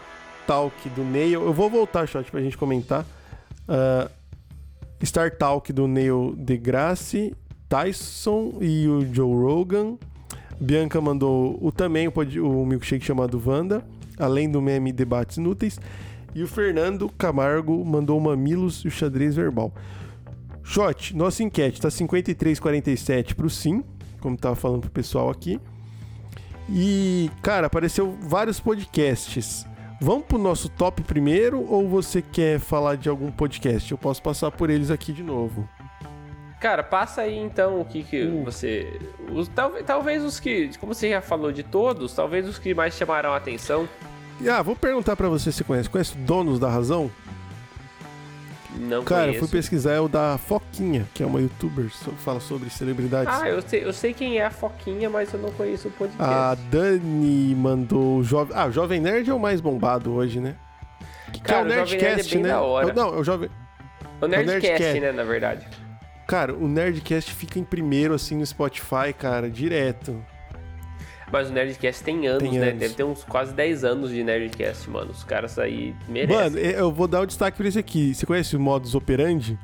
[0.46, 1.42] Talk do Neil.
[1.42, 3.04] Eu vou voltar, shot, pra gente comentar.
[3.68, 4.10] Ah,
[5.04, 7.34] Star Talk do Neil deGrasse,
[7.68, 9.96] Tyson e o Joe Rogan.
[10.60, 13.84] Bianca mandou o também o, milkshake chamado Wanda,
[14.18, 15.78] além do meme Debates Inúteis.
[16.34, 19.72] E o Fernando Camargo mandou Mamilos e o Xadrez Verbal.
[20.62, 23.84] Shot, nossa enquete tá 53,47 pro sim,
[24.20, 25.60] como tava falando pro pessoal aqui.
[26.68, 29.66] E, cara, apareceu vários podcasts.
[30.00, 33.90] Vamos pro nosso top primeiro ou você quer falar de algum podcast?
[33.90, 35.68] Eu posso passar por eles aqui de novo.
[36.60, 38.44] Cara, passa aí então o que, que Uh.
[38.44, 38.98] você.
[39.32, 40.70] Os, talvez, talvez os que.
[40.78, 43.86] Como você já falou de todos, talvez os que mais chamaram a atenção.
[44.50, 45.88] Ah, vou perguntar pra você se conhece.
[45.90, 47.10] Conhece Donos da Razão?
[48.76, 49.38] Não Cara, eu conheço.
[49.48, 53.32] fui pesquisar é o da Foquinha, que é uma youtuber, so- fala sobre celebridades.
[53.32, 56.22] Ah, eu sei, eu sei quem é a Foquinha, mas eu não conheço o podcast.
[56.22, 58.56] A Dani mandou o Jovem.
[58.56, 60.56] Ah, o Jovem Nerd é o mais bombado hoje, né?
[61.32, 62.56] Que, que é Cara, o o Jovem Nerd é Nerdcast, né?
[62.56, 62.88] hora.
[62.88, 63.50] É o- Não, é o Jovem.
[64.20, 65.00] o Nerdcast, Nerdcast.
[65.00, 65.68] né, na verdade.
[66.26, 70.20] Cara, o Nerdcast fica em primeiro, assim, no Spotify, cara, direto.
[71.32, 72.68] Mas o Nerdcast tem anos, Tem né?
[72.68, 72.80] anos.
[72.80, 75.10] Deve ter uns quase 10 anos de Nerdcast, mano.
[75.10, 76.36] Os caras aí merecem.
[76.36, 78.14] Mano, é- eu vou dar o destaque pra esse aqui.
[78.14, 79.58] Você conhece o Modus Operandi?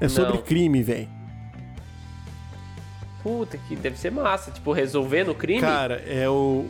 [0.00, 0.42] É sobre Não.
[0.42, 1.08] crime, velho.
[3.22, 4.50] Puta, que deve ser massa.
[4.50, 5.60] Tipo, resolvendo o crime.
[5.60, 6.66] Cara, é o.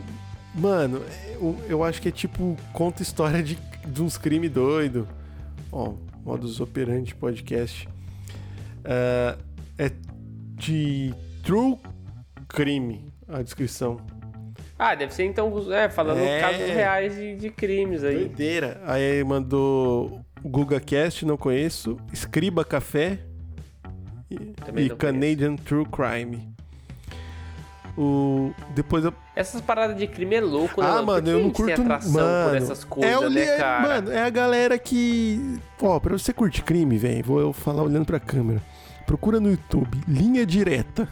[0.53, 2.57] Mano, é o- eu acho que é tipo.
[2.73, 5.07] Conta história de, de uns crimes doido.
[5.71, 5.93] Ó,
[6.25, 7.87] Modus Operandi Podcast.
[8.83, 9.37] É,
[9.77, 9.91] é
[10.55, 11.13] de
[11.43, 11.77] True
[12.49, 13.97] Crime a descrição.
[14.77, 16.39] Ah, deve ser então, é, falando É.
[16.39, 18.25] casos reais de, de crimes aí.
[18.25, 18.81] Doideira.
[18.85, 21.97] Aí mandou GugaCast, não conheço.
[22.11, 23.19] Escriba Café.
[24.29, 26.51] E, e Canadian True Crime.
[27.97, 30.87] O, depois eu Essas paradas de crime é louco, né?
[30.89, 31.81] Ah, mano, eu não curto.
[31.81, 33.87] atração Mano, por essas coisas, é o né, cara?
[33.87, 35.59] Mano, é a galera que.
[35.81, 38.61] Ó, pra você curtir crime, velho, vou eu falar olhando pra câmera.
[39.05, 41.07] Procura no YouTube, linha direta.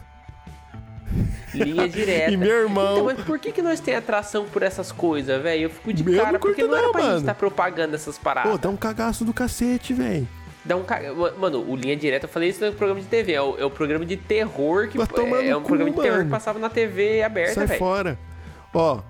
[1.54, 2.30] Linha direta.
[2.30, 2.92] E meu irmão.
[2.92, 5.62] Então, mas por que, que nós tem atração por essas coisas, velho?
[5.64, 7.12] Eu fico de Eu cara, porque não era pra mano.
[7.14, 8.52] gente estar propagando essas paradas.
[8.52, 10.26] Pô, dá um cagaço do cacete, velho.
[10.64, 11.00] Dá um ca...
[11.38, 13.32] Mano, o Linha Direta, eu falei isso no programa de TV.
[13.32, 14.98] É o, é o programa de terror que.
[14.98, 15.02] É
[15.56, 16.24] um cu, programa de terror mano.
[16.24, 17.78] que passava na TV aberta, Sai velho.
[17.78, 18.18] fora.
[18.74, 19.00] Ó,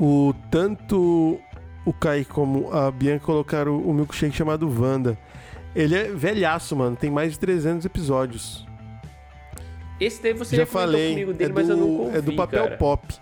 [0.00, 1.38] o tanto
[1.84, 5.16] o Kaique como a Bianca colocaram o milkshake chamado Wanda.
[5.74, 6.96] Ele é velhaço, mano.
[6.96, 8.65] Tem mais de 300 episódios.
[10.00, 11.10] Esse daí você Já já falei.
[11.10, 12.76] comigo dele, é, mas eu do, ouvi, é do papel cara.
[12.76, 13.14] pop.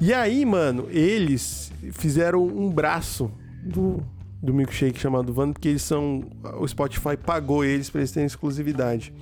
[0.00, 3.30] E aí, mano, eles fizeram um braço
[3.62, 4.02] do,
[4.42, 6.24] do milkshake chamado Wanda, porque eles são.
[6.58, 9.12] O Spotify pagou eles pra eles terem exclusividade.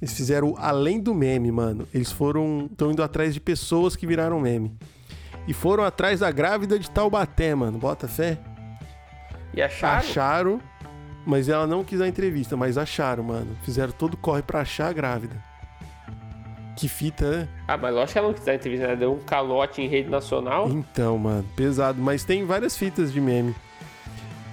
[0.00, 1.88] Eles fizeram além do meme, mano.
[1.92, 2.68] Eles foram.
[2.70, 4.72] estão indo atrás de pessoas que viraram meme.
[5.48, 7.78] E foram atrás da grávida de Taubaté, mano.
[7.78, 8.38] Bota fé.
[9.52, 9.98] E acharam?
[9.98, 10.60] Acharam,
[11.26, 13.56] mas ela não quis a entrevista, mas acharam, mano.
[13.62, 15.36] Fizeram todo corre pra achar a grávida.
[16.76, 17.48] Que fita, né?
[17.68, 18.96] Ah, mas lógico que ela não quis dar entrevista, né?
[18.96, 20.68] Deu um calote em rede nacional.
[20.68, 22.00] Então, mano, pesado.
[22.00, 23.54] Mas tem várias fitas de meme.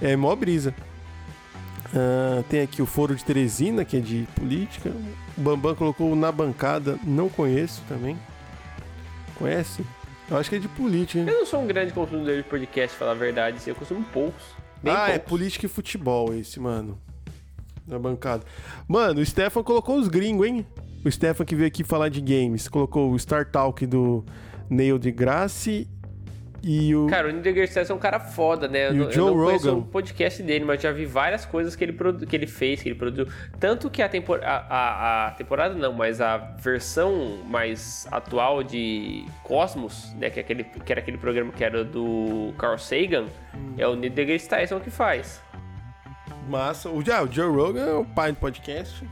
[0.01, 0.73] É mó brisa.
[1.93, 4.91] Ah, tem aqui o Foro de Teresina, que é de política.
[5.37, 8.17] O Bambam colocou na bancada, não conheço também.
[9.35, 9.83] Conhece?
[10.29, 11.25] Eu acho que é de política, hein?
[11.27, 13.57] Eu não sou um grande consumidor de podcast, falar a verdade.
[13.57, 14.43] assim, Eu consumo poucos.
[14.81, 15.29] Bem ah, é poucos.
[15.29, 16.97] política e futebol esse, mano.
[17.87, 18.43] Na bancada.
[18.87, 20.65] Mano, o Stefan colocou os gringos, hein?
[21.03, 22.67] O Stefan que veio aqui falar de games.
[22.67, 24.23] Colocou o Star Talk do
[24.69, 25.87] Neil deGrasse
[26.63, 27.07] e o...
[27.07, 28.89] Cara, o Neil deGrasse é um cara foda, né?
[28.89, 29.79] Eu, E o não- eu Joe não conheço Rogan.
[29.79, 32.89] o podcast dele, mas já vi várias coisas que ele, produ- que ele fez, que
[32.89, 33.25] ele produziu.
[33.59, 39.25] Tanto que a, tempor a, a- a temporada não, mas a versão mais atual de
[39.43, 40.29] Cosmos, né?
[40.29, 43.25] Que, é aquele, que era aquele programa que era do Carl Sagan,
[43.55, 43.73] Hum.
[43.79, 45.41] é o Neil deGrasse Tyson que faz.
[46.47, 46.89] Massa.
[46.89, 49.03] O, ah, o Joe Rogan é o pai do podcast.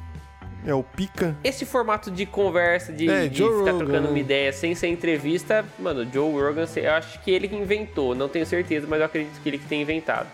[0.65, 1.35] É o pica.
[1.43, 4.87] Esse formato de conversa, de, É, de Joe ficar Rogan, trocando uma ideia sem ser
[4.87, 8.99] entrevista, mano, o Joe Rogan, eu acho que ele que inventou, não tenho certeza, mas
[8.99, 10.27] eu acredito que ele que tem inventado.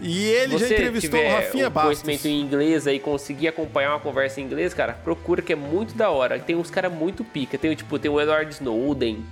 [0.00, 2.02] E ele já você entrevistou o Rafinha o Bastos.
[2.02, 5.94] conhecimento em inglês aí, conseguir acompanhar uma conversa em inglês, cara, procura que é muito
[5.94, 6.38] da hora.
[6.40, 7.56] Tem uns caras muito pica.
[7.56, 9.24] Tem, tipo, tem o Edward Snowden,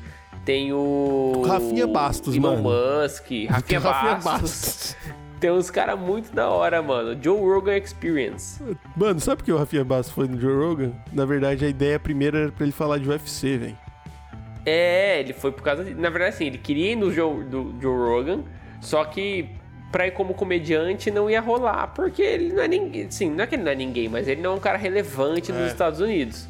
[0.45, 1.43] tem o...
[1.45, 2.71] Rafinha Bastos, Elon mano.
[3.03, 4.97] Musk, Rafinha, Bastos.
[5.41, 7.19] Tem uns caras muito da hora, mano.
[7.21, 8.63] Joe Rogan Experience.
[8.95, 10.93] Mano, sabe por que o Rafinha Bastos foi no Joe Rogan?
[11.13, 13.79] Na verdade, a ideia primeira era pra ele falar de UFC, velho.
[14.67, 15.95] É, ele foi por causa de...
[15.95, 18.41] Na verdade, assim, ele queria ir no Joe, do Joe Rogan,
[18.83, 19.49] só que
[19.91, 23.07] pra ir como comediante não ia rolar, porque ele não é ninguém...
[23.07, 25.51] Assim, não é que ele não é ninguém, mas ele não é um cara relevante
[25.51, 25.67] nos É.
[25.69, 26.47] Estados Unidos.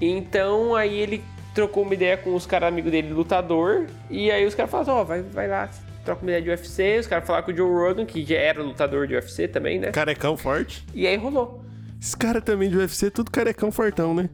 [0.00, 4.54] Então, aí ele trocou uma ideia com os caras amigos dele, lutador, e aí os
[4.54, 5.68] caras falaram, ó, vai, vai lá,
[6.04, 8.62] troca uma ideia de UFC, os caras falaram com o Joe Rogan, que já era
[8.62, 9.90] lutador de UFC também, né?
[9.92, 10.84] Carecão forte.
[10.94, 11.64] E aí rolou.
[12.00, 14.28] Esse cara também de UFC, tudo carecão fortão, né?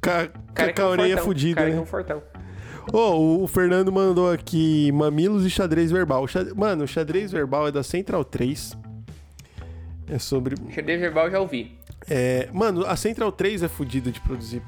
[0.00, 0.28] Ca...
[0.54, 1.76] Cara com a orelha fudida, né?
[1.76, 2.22] confortão.
[2.92, 6.26] Ô, o- o Fernando mandou aqui mamilos e xadrez verbal.
[6.56, 8.76] Mano, o xadrez verbal é da Central 3.
[10.10, 10.56] É sobre.
[10.72, 11.78] Xadrez verbal eu já ouvi.
[12.10, 12.48] É...
[12.52, 14.60] Mano, a Central 3 é fodida de produzir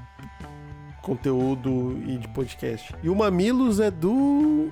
[1.03, 2.95] conteúdo e de podcast.
[3.03, 4.71] E o Mamilos é do.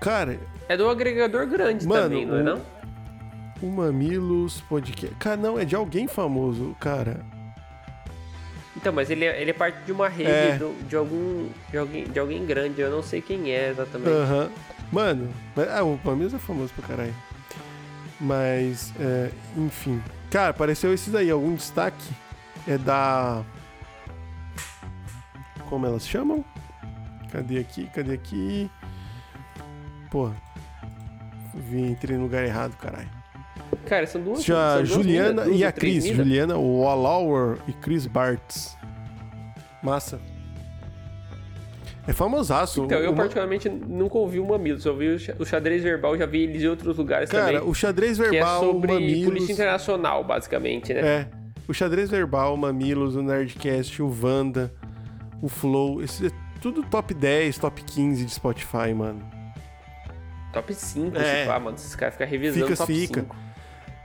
[0.00, 2.60] Cara, É do agregador grande Mano, também, não é não?
[3.62, 5.14] o Mamilos Podcast.
[5.16, 7.20] Cara, não, é de alguém famoso, cara.
[8.76, 10.56] Então, mas ele é, ele é parte de uma rede É.
[10.56, 14.08] do- de, algum, de, alguém, de alguém grande, eu não sei quem é exatamente.
[14.10, 14.48] Aham.
[14.90, 17.14] Mano, mas- ah, o Mamilos é famoso pra caralho.
[18.18, 20.00] Mas, é, enfim.
[20.30, 21.30] Cara, apareceu esses aí.
[21.30, 22.04] Algum destaque
[22.66, 23.42] é da.
[25.68, 26.44] Como elas chamam?
[27.32, 27.86] Cadê aqui?
[27.94, 28.70] Cadê aqui?
[30.10, 30.34] Porra.
[31.54, 33.08] Vi, entrei no lugar errado, caralho.
[33.86, 34.42] Cara, são duas.
[34.44, 36.04] Já são Juliana duas e a Cris.
[36.06, 38.76] Juliana Wallauer e Chris Bartz.
[39.82, 40.20] Massa.
[42.06, 42.84] É famosaço.
[42.84, 46.16] Então, eu Uma- particularmente nunca ouvi o Mamilo, só ouvi o xa- o xadrez verbal,
[46.16, 47.68] já vi eles em outros lugares Cara, também.
[47.70, 49.24] o xadrez que é verbal, sobre Mamilos...
[49.26, 51.00] política internacional, basicamente, né?
[51.00, 51.26] É.
[51.68, 54.72] O xadrez verbal, o Mamilos, o Nerdcast, o Vanda,
[55.40, 56.30] o Flow, esse é
[56.60, 59.20] tudo top 10, top 15 de Spotify, mano.
[60.52, 61.42] Top 5, É.
[61.42, 61.76] se pá, mano.
[61.76, 63.20] Esses caras ficam revisando Fica, top fica.
[63.20, 63.36] 5.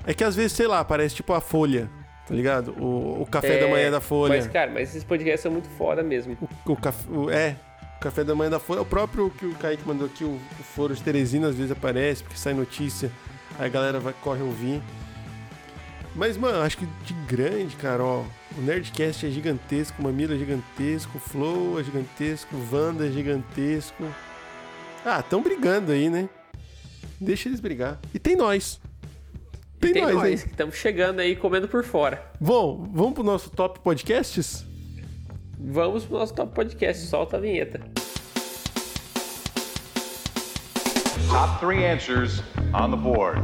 [0.06, 1.90] É que às vezes, sei lá, parece tipo a Folha,
[2.28, 2.72] tá ligado?
[2.80, 4.34] O, o café da manhã da Folha.
[4.34, 6.38] É, Mas, cara, mas esses podcasts são muito foda mesmo.
[6.66, 7.56] O, o café, o- é,
[7.98, 8.82] o café da manhã da Folha.
[8.82, 12.22] O próprio que o Kaique mandou aqui, o, o Foro de Teresina, às vezes aparece,
[12.24, 13.12] porque sai notícia,
[13.58, 14.80] aí a galera vai, corre ouvir.
[16.16, 18.24] Mas, mano, acho que de grande, cara, ó.
[18.58, 23.12] O Nerdcast é gigantesco, o Mamilo é gigantesco, o Flow é gigantesco, o Wanda é
[23.12, 24.02] gigantesco.
[25.06, 26.28] Ah, tão brigando aí, né?
[27.22, 28.00] Deixa eles brigar.
[28.12, 28.82] E tem nós.
[29.80, 32.26] Tem, Tem nós, nós, que estamos chegando aí comendo por fora.
[32.40, 34.66] Bom, vamos pro nosso top podcasts?
[35.60, 37.80] Vamos pro nosso top podcast, solta a vinheta.
[41.30, 42.42] Top three answers
[42.74, 43.42] on the board.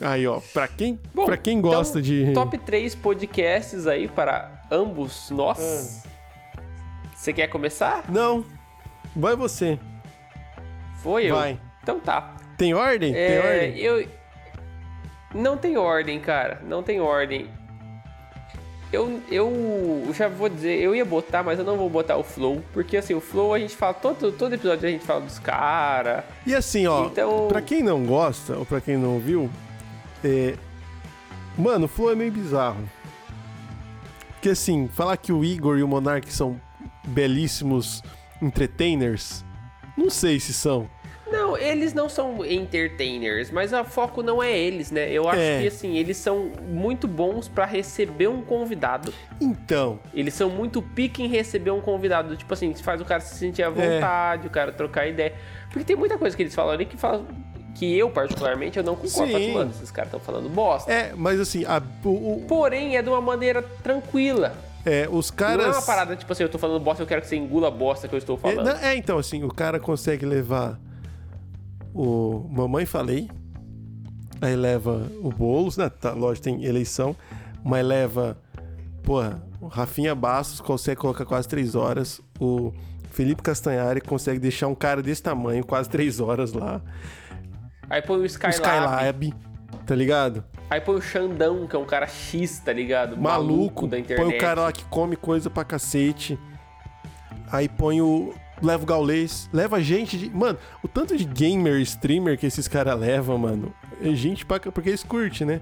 [0.00, 2.32] Aí, ó, pra quem, Bom, pra quem gosta então, de.
[2.32, 6.04] Top 3 podcasts aí para ambos nós.
[7.16, 8.04] Você quer começar?
[8.08, 8.44] Não.
[9.14, 9.78] Vai você.
[11.02, 11.34] Foi eu?
[11.36, 11.58] Vai.
[11.82, 12.36] Então tá.
[12.58, 13.12] Tem ordem?
[13.12, 13.78] Tem É, ordem?
[13.78, 14.08] eu.
[15.34, 16.60] Não tem ordem, cara.
[16.64, 17.48] Não tem ordem.
[18.92, 22.62] Eu, eu já vou dizer, eu ia botar, mas eu não vou botar o Flow,
[22.72, 26.22] porque assim, o Flow a gente fala, todo, todo episódio a gente fala dos caras.
[26.46, 29.50] E assim, ó, Então- pra quem não gosta, ou pra quem não viu,
[30.24, 30.54] é...
[31.58, 32.88] Mano, o Flow é meio bizarro.
[34.30, 36.58] Porque assim, falar que o Igor e o Monark são
[37.06, 38.02] belíssimos
[38.42, 39.44] entertainers,
[39.96, 40.88] não sei se são.
[41.30, 45.10] Não, eles não são entertainers, mas o foco não é eles, né?
[45.10, 45.60] Eu acho É.
[45.60, 49.12] que assim, eles são muito bons pra receber um convidado.
[49.40, 52.36] Então, Eles são muito pique em receber um convidado.
[52.36, 53.64] Tipo assim, faz o cara se sentir É.
[53.64, 55.34] à vontade, o cara trocar ideia.
[55.68, 57.26] Porque tem muita coisa que eles falam ali que fala.
[57.74, 59.26] Que eu, particularmente, eu não concordo.
[59.26, 59.32] Sim.
[59.32, 60.90] Falo, mano, esses caras estão falando bosta.
[60.90, 64.54] é, mas assim, a- o- Porém, é de uma maneira tranquila.
[64.86, 65.66] É, os caras.
[65.66, 67.68] Não é uma parada, tipo assim, eu tô falando bosta, eu quero que você engula
[67.68, 68.64] a bosta que eu estou É, falando.
[68.66, 70.78] não- é, então, assim, o cara consegue levar
[71.94, 73.28] o Mamãe Falei,
[74.40, 75.88] aí leva o Boulos, né?
[75.88, 77.16] Tá, lógico, tem eleição,
[77.64, 78.38] mas leva,
[79.02, 82.72] porra, o Rafinha Bastos consegue colocar quase três horas, o
[83.10, 86.80] Felipe Castanhari consegue deixar um cara desse tamanho quase três horas lá,
[87.88, 89.32] Aí põe o o Skylab.
[89.86, 90.44] Tá ligado?
[90.68, 93.16] Aí põe o Xandão, que é um cara X, tá ligado?
[93.16, 94.26] Maluco, da internet.
[94.26, 96.38] põe o cara lá que come coisa pra cacete,
[97.50, 98.34] aí põe o...
[98.62, 100.30] Leva o Gaulês, leva gente de.
[100.30, 103.70] Mano, o tanto de gamer, streamer que esses caras levam, mano.
[104.02, 104.58] É gente pra.
[104.58, 105.60] Porque eles curtem, né?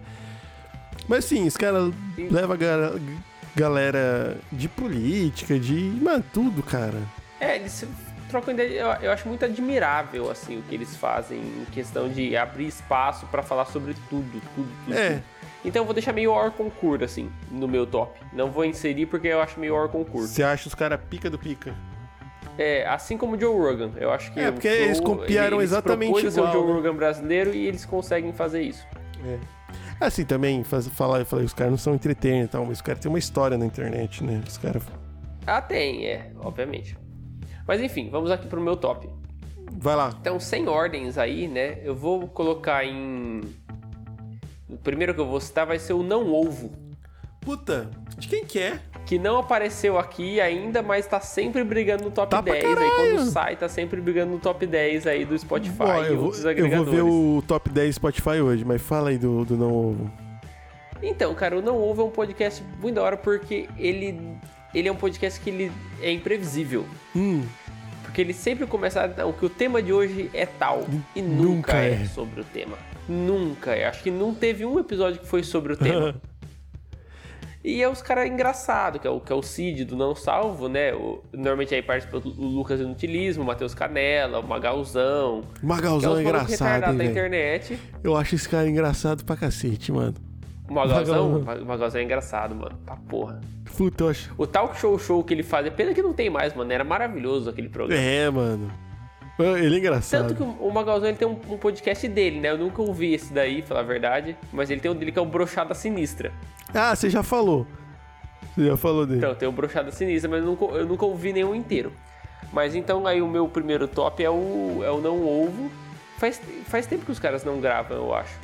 [1.08, 2.56] Mas sim, os caras levam
[3.56, 5.74] galera de política, de.
[5.74, 7.02] Mano, tudo, cara.
[7.40, 7.84] É, eles
[8.34, 8.80] trocam ideia.
[8.80, 13.26] Eu, eu acho muito admirável, assim, o que eles fazem em questão de abrir espaço
[13.26, 14.94] pra falar sobre tudo, tudo, tudo.
[14.94, 15.10] É.
[15.10, 15.22] tudo.
[15.64, 18.20] Então eu vou deixar meio or concurso, assim, no meu top.
[18.32, 20.28] Não vou inserir porque eu acho meio or concurso.
[20.28, 21.74] Você acha os caras pica do pica?
[22.58, 23.90] É, assim como o Joe Rogan.
[23.96, 26.72] Eu acho que É, o porque eles copiaram eles exatamente ser o igual, Joe né?
[26.72, 28.86] Rogan brasileiro e eles conseguem fazer isso.
[29.24, 29.38] É.
[30.00, 32.82] Assim, também, faz, falar, eu falei, os caras não são entertainers e tal, mas os
[32.82, 34.42] caras têm uma história na internet, né?
[34.46, 34.82] Os caras.
[35.46, 36.96] Ah, tem, é, obviamente.
[37.66, 39.08] Mas enfim, vamos aqui pro meu top.
[39.72, 40.14] Vai lá.
[40.20, 41.78] Então, sem ordens aí, né?
[41.82, 43.40] Eu vou colocar em.
[44.68, 46.72] O primeiro que eu vou citar vai ser o Não Ovo.
[47.40, 48.80] Puta, de quem que é?
[49.04, 52.64] Que não apareceu aqui ainda, mas tá sempre brigando no top Tá pra 10.
[52.64, 56.32] Aí quando sai, tá sempre brigando no top 10 aí do Spotify e eu, vou,
[56.34, 60.10] eu vou ver o top 10 Spotify hoje, mas fala aí do, do Não Ovo.
[61.02, 64.18] Então, cara, o Não Ovo é um podcast muito da hora porque ele,
[64.74, 65.72] ele é um podcast que ele
[66.02, 66.84] é imprevisível.
[67.14, 67.44] Hum,
[68.02, 69.06] Porque ele sempre começa.
[69.16, 70.84] Não, que o tema de hoje é tal.
[71.14, 72.02] E nunca, Nunca é.
[72.02, 72.04] é.
[72.06, 72.76] sobre o tema.
[73.08, 73.86] Nunca é.
[73.86, 76.14] Acho que não teve um episódio que foi sobre o tema.
[77.62, 80.68] e é os caras engraçados, que é o, que é o Cid do Não Salvo,
[80.68, 80.94] né?
[80.94, 85.42] O, normalmente aí participa o Lucas Inutilismo, o Matheus Canela, o Magalzão.
[85.62, 87.78] É Magalzão é malucos engraçado, hein, da internet.
[88.02, 90.14] Eu acho esse cara engraçado pra cacete, mano.
[90.68, 91.62] O Magalzão, Magalzão.
[91.62, 92.78] o Magalzão é engraçado, mano.
[92.84, 93.40] Pra porra.
[93.76, 94.04] Puta.
[94.38, 96.72] O talk show show que ele faz, é pena que não tem mais, mano.
[96.72, 98.02] Era maravilhoso aquele programa.
[98.02, 98.70] É, mano.
[99.38, 100.28] Ele é engraçado.
[100.28, 102.50] Tanto que o Magalzão ele tem um, um podcast dele, né?
[102.50, 104.36] Eu nunca ouvi esse daí, falar a verdade.
[104.52, 106.32] Mas ele tem um dele que é o Brochada Sinistra.
[106.72, 107.66] Ah, você já falou.
[108.54, 109.18] Você já falou dele.
[109.18, 111.92] Então, tem o Brochada Sinistra, mas eu nunca, eu nunca ouvi nenhum inteiro.
[112.52, 115.70] Mas então aí o meu primeiro top é o, é o Não Ovo.
[116.18, 118.38] Faz, faz tempo que os caras não gravam, eu acho.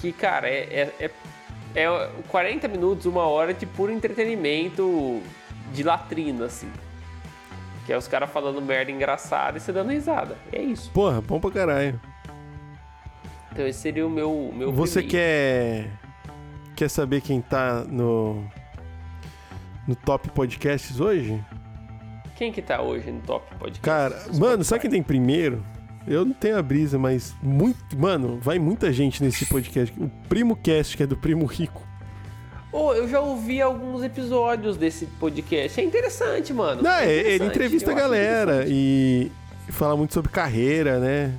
[0.00, 1.10] Que, cara, é, é, é,
[1.76, 5.20] é 40 minutos, uma hora de puro entretenimento
[5.72, 6.68] de latrina, assim.
[7.84, 10.36] Que é os caras falando merda engraçada e você dando risada.
[10.52, 10.90] É isso.
[10.90, 12.00] Porra, bom pra caralho.
[13.52, 15.10] Então esse seria o meu, meu Você primeiro.
[15.10, 15.90] quer.
[16.74, 18.44] Quer saber quem tá no.
[19.86, 21.40] No top podcasts hoje?
[22.36, 23.80] Quem que tá hoje no top podcast?
[23.80, 25.64] Cara, mano, sabe quem tem primeiro?
[26.06, 27.78] Eu não tenho a brisa, mas muito.
[27.98, 29.92] Mano, vai muita gente nesse podcast.
[30.00, 31.82] O Primo Cast, que é do Primo Rico.
[32.72, 35.80] Ô, eu já ouvi alguns episódios desse podcast.
[35.80, 36.82] É interessante, mano.
[36.82, 38.72] Não, é é- ele interessante, entrevista a eu acho galera interessante.
[38.74, 41.32] e fala muito sobre carreira, né?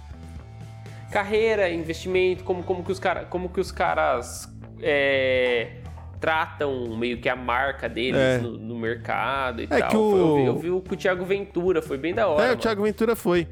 [1.12, 4.50] Carreira, investimento, como, como que os, cara, como que os caras
[4.82, 5.78] é,
[6.20, 8.38] tratam meio que a marca deles É.
[8.40, 9.90] no, no mercado e É tal.
[9.90, 12.42] que o- eu, vi, eu vi o com o Thiago Ventura, foi bem da hora.
[12.42, 12.62] é, o mano.
[12.62, 13.48] Thiago Ventura foi.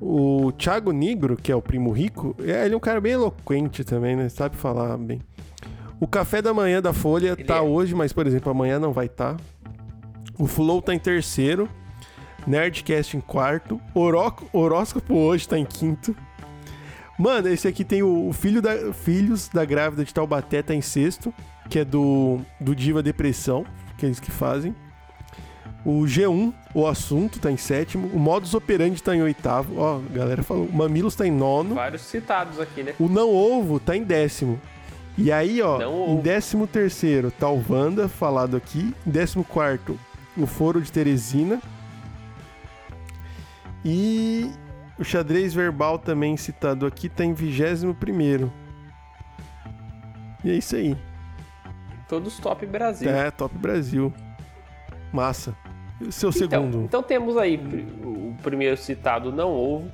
[0.00, 3.84] O Thiago Negro, que é o primo rico, é, ele é um cara bem eloquente
[3.84, 4.28] também, né?
[4.28, 5.20] Sabe falar bem.
[6.00, 7.60] O café da manhã da Folha Ele tá é.
[7.60, 9.36] hoje, mas, por exemplo, amanhã não vai estar.
[10.38, 11.68] O Flow tá em terceiro.
[12.46, 13.78] Nerdcast em quarto.
[13.94, 16.16] Horó- Horóscopo hoje tá em quinto.
[17.18, 20.80] Mano, esse aqui tem o, o filho da, Filhos da Grávida de Taubaté tá em
[20.80, 21.34] sexto,
[21.68, 23.66] que é do, do Diva Depressão,
[23.98, 24.74] que é eles que fazem.
[25.84, 28.08] O G1, o assunto, tá em sétimo.
[28.08, 29.78] O Modus Operandi tá em oitavo.
[29.78, 30.66] Ó, a galera falou.
[30.66, 31.74] O Mamilos tá em nono.
[31.74, 32.94] Vários citados aqui, né?
[32.98, 34.60] O Não Ovo tá em décimo.
[35.16, 36.22] E aí, ó, Não em Ovo.
[36.22, 38.94] décimo terceiro tá o Wanda, falado aqui.
[39.06, 39.98] Em décimo quarto,
[40.36, 41.60] o Foro de Teresina.
[43.84, 44.50] E
[44.98, 48.52] o xadrez verbal também citado aqui tá em vigésimo primeiro.
[50.44, 50.96] E é isso aí.
[52.08, 53.08] Todos top Brasil.
[53.10, 54.12] É, Top Brasil.
[55.12, 55.54] Massa.
[56.00, 56.84] E o seu Então, segundo?
[56.84, 57.56] então temos aí
[58.02, 59.90] o primeiro citado não houve.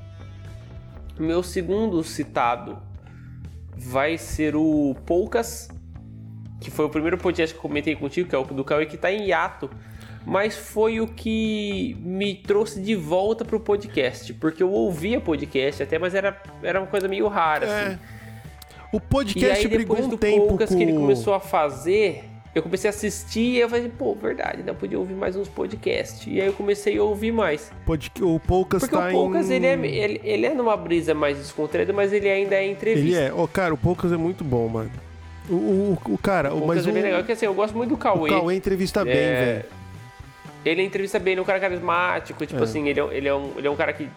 [1.19, 2.79] Meu segundo citado
[3.77, 5.69] vai ser o Poucas,
[6.61, 9.11] que foi o primeiro podcast que comentei contigo, que é o do Cauê, que tá
[9.11, 9.69] em hiato.
[10.25, 14.35] Mas foi o que me trouxe de volta pro podcast.
[14.35, 17.93] Porque eu ouvia podcast até, mas era, era uma coisa meio rara, assim.
[17.95, 17.99] É.
[18.93, 20.77] O E podcast aí brigou depois um do tempo Poucas com...
[20.77, 22.25] que ele começou a fazer,
[22.59, 26.27] eu comecei a assistir e eu falei, pô, verdade, ainda podia ouvir mais uns podcasts.
[26.27, 27.71] E aí eu comecei a ouvir mais.
[27.85, 29.55] pod- O Poucas Porque tá o Poucas, em...
[29.55, 33.19] ele, é, ele, ele é numa brisa mais descontraída, mas ele ainda é entrevista.
[33.21, 33.33] Ele é.
[33.33, 34.91] Ô, cara, o Poucas é muito bom, mano.
[35.49, 37.55] O, o, o cara, O o, Poucas mas é o, bem legal, porque assim, eu
[37.55, 38.31] gosto muito do o Cauê.
[38.31, 39.65] Cauê entrevista bem, É, velho.
[40.65, 42.65] Ele entrevista bem, ele é um cara carismático, tipo É.
[42.65, 44.09] assim, ele é, ele, é um, ele é um cara que,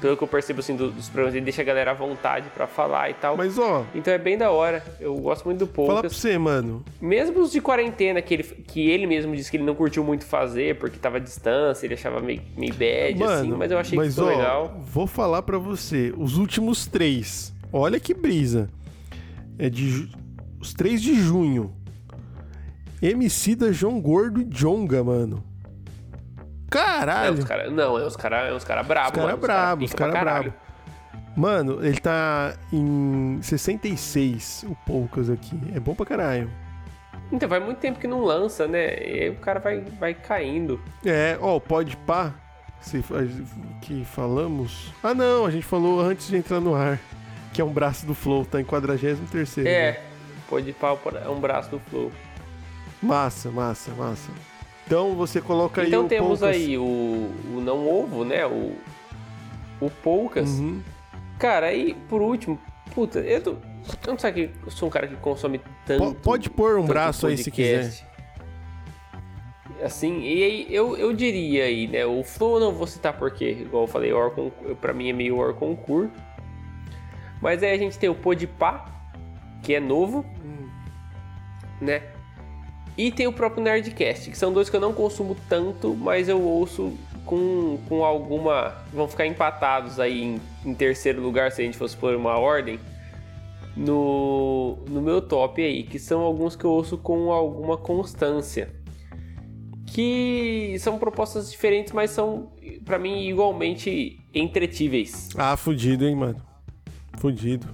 [0.00, 2.66] pelo que eu percebo assim, do- dos programas, ele deixa a galera à vontade pra
[2.66, 3.36] falar e tal.
[3.36, 4.82] Mas, ó, Então é bem da hora.
[5.00, 6.16] Eu gosto muito do falar pra Poucas.
[6.16, 6.84] você, mano.
[7.00, 10.24] Mesmo os de quarentena, que ele, que ele mesmo disse que ele não curtiu muito
[10.24, 13.96] fazer, porque tava à distância, ele achava meio, meio bad, Mano, assim, mas eu achei
[13.98, 14.80] mas, que ficou ó, legal.
[14.86, 16.12] Vou falar pra você.
[16.16, 17.52] Os últimos três.
[17.72, 18.68] Olha que brisa.
[19.58, 20.08] É de.
[20.60, 21.72] Os três de junho.
[23.00, 25.42] MC da João Gordo e Jonga, mano.
[26.68, 27.34] É, Caralho.
[27.34, 29.94] os cara, não, é os caras é uns cara brabo, Os cara mano, brabo, os
[29.94, 30.54] pra cara brabo.
[31.34, 35.58] Mano, ele tá em 66, o Poucas aqui.
[35.74, 36.50] É bom pra caralho.
[37.30, 38.86] Então, faz muito tempo que não lança, né?
[39.06, 40.80] E aí o cara vai, vai caindo.
[41.04, 42.34] É, ó, pode pá.
[42.80, 43.04] Se,
[43.82, 44.92] que falamos.
[45.02, 46.98] Ah, não, a gente falou antes de entrar no ar.
[47.52, 49.70] Que é um braço do Flow, tá em 43 né?
[49.70, 50.02] É,
[50.48, 52.12] pode pau é um braço do Flow.
[53.02, 54.30] Massa, massa, massa.
[54.88, 56.56] Então você coloca aí então temos Poucas.
[56.56, 58.46] aí o, o Não Ovo, né?
[58.46, 58.74] O,
[59.82, 60.48] o Poucas.
[60.58, 60.80] Uhum.
[61.38, 62.58] Cara, aí por último,
[62.94, 66.02] puta, eu, tô- eu não sei que eu sou um cara que consome tanto.
[66.02, 68.02] Po- pode pôr um braço aí se podcast.
[69.84, 72.04] Assim, e aí eu, eu diria aí, né?
[72.06, 74.50] O Flow não vou citar porque, igual eu falei, Orcon,
[74.80, 76.08] pra mim é meio Orconcur.
[77.42, 78.86] Mas aí a gente tem o Podpah,
[79.62, 80.24] que é novo,
[81.80, 82.02] né?
[82.98, 86.42] E tem o próprio Nerdcast, que são dois que eu não consumo tanto, mas eu
[86.42, 86.92] ouço
[87.24, 88.74] com, com alguma.
[88.92, 92.80] Vão ficar empatados aí em, em terceiro lugar, se a gente fosse por uma ordem,
[93.76, 98.74] no, no meu top aí, que são alguns que eu ouço com alguma constância.
[99.86, 102.50] Que são propostas diferentes, mas são,
[102.84, 105.28] pra mim, igualmente entretíveis.
[105.36, 106.42] Ah, fudido, hein, mano.
[107.16, 107.68] Fudido.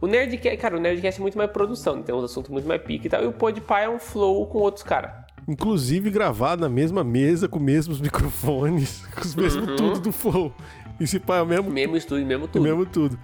[0.00, 3.06] O Nerdcast, cara, o Nerdcast é muito mais produção, tem uns assuntos muito mais pique
[3.06, 3.22] e tal.
[3.22, 5.12] E o Podpah é um flow com outros caras.
[5.48, 9.76] Inclusive gravado na mesma mesa, com os mesmos microfones, com os mesmos Uhum.
[9.76, 10.52] tudo do Flow.
[11.00, 12.62] E se pá, é o mesmo, Mesmo estúdio, mesmo tudo.
[12.62, 13.18] mesmo tudo.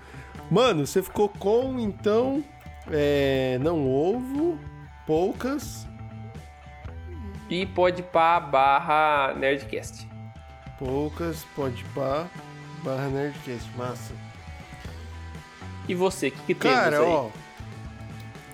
[0.51, 2.43] Mano, você ficou com, então,
[2.91, 4.59] é, não ovo,
[5.07, 5.87] poucas,
[7.51, 10.09] E Podpah barra Nerdcast.
[10.79, 12.27] poucas, pode pá,
[12.83, 13.71] barra Nerdcast.
[13.77, 14.13] Massa.
[15.89, 17.05] E você, o que, que temos Cara, aí?
[17.07, 17.29] ó.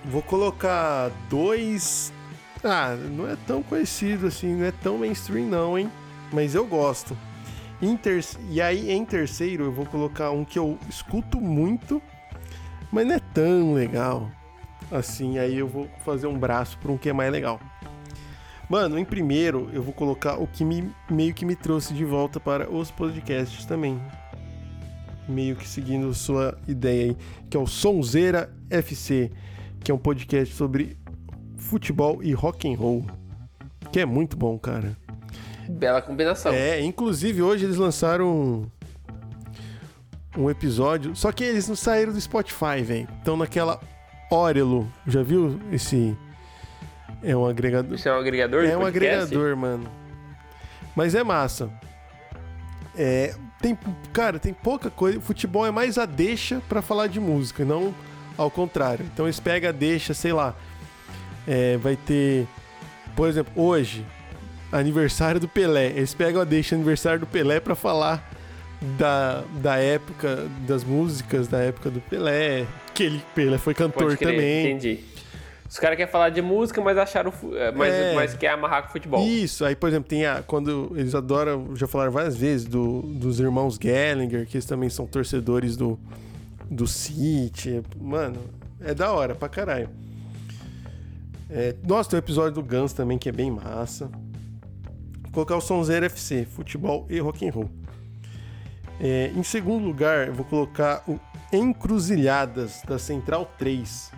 [0.05, 2.11] Vou colocar dois.
[2.63, 5.91] Ah, não é tão conhecido assim, não é tão mainstream, não, hein?
[6.31, 7.17] Mas eu gosto.
[8.01, 12.01] Ter- E aí, em terceiro, eu vou colocar um que eu escuto muito,
[12.91, 14.31] mas não é tão legal.
[14.91, 17.59] Assim, aí eu vou fazer um braço para um que é mais legal.
[18.69, 22.39] Mano, em primeiro, eu vou colocar o que me, meio que me trouxe de volta
[22.39, 23.99] para os podcasts também
[25.27, 27.17] meio que seguindo sua ideia aí,
[27.49, 29.31] que é o Sonzeira FC,
[29.83, 30.97] que é um podcast sobre
[31.57, 33.05] futebol e rock and roll,
[33.91, 34.95] que é muito bom, cara.
[35.69, 36.51] Bela combinação.
[36.51, 38.69] É, inclusive hoje eles lançaram
[40.37, 43.07] um, episódio, só que eles não saíram do Spotify, velho.
[43.19, 43.79] Estão naquela
[44.29, 46.17] Orelo, já viu esse
[47.23, 49.23] é um agregador Isso é um agregador é um podcast?
[49.23, 49.89] agregador, mano.
[50.95, 51.69] Mas é massa.
[52.95, 53.33] É,
[53.63, 53.77] tem,
[54.11, 55.21] cara, tem pouca coisa.
[55.21, 57.95] Futebol é mais a deixa pra falar de música, não
[58.37, 59.05] ao contrário.
[59.11, 60.53] Então eles pegam a deixa, sei lá.
[61.47, 62.45] É, vai ter,
[63.15, 64.05] por exemplo, hoje,
[64.69, 65.87] aniversário do Pelé.
[65.87, 68.29] Eles pegam a deixa aniversário do Pelé pra falar
[68.97, 72.65] da, da época, das músicas da época do Pelé.
[72.93, 74.71] Que ele, Pelé foi cantor também.
[74.71, 74.99] entendi.
[75.73, 77.33] Os caras querem falar de música, mas acharam.
[77.55, 78.13] eh, Mas, É.
[78.13, 79.25] mas quer amarrar com futebol.
[79.25, 80.43] Isso, aí, por exemplo, tem a.
[80.43, 85.07] Quando eles adoram, já falaram várias vezes, do, dos irmãos Gallagher, que eles também são
[85.07, 85.97] torcedores do,
[86.69, 87.81] do City.
[87.99, 88.37] Mano,
[88.79, 89.89] é da hora pra caralho.
[91.49, 94.11] É, nossa, tem o episódio do Guns também, que é bem massa.
[95.23, 97.69] Vou colocar o Sonzeiro FC, futebol e rock and roll.
[99.01, 101.19] É, em segundo lugar, eu vou colocar o
[101.51, 104.12] Encruzilhadas, da Central 3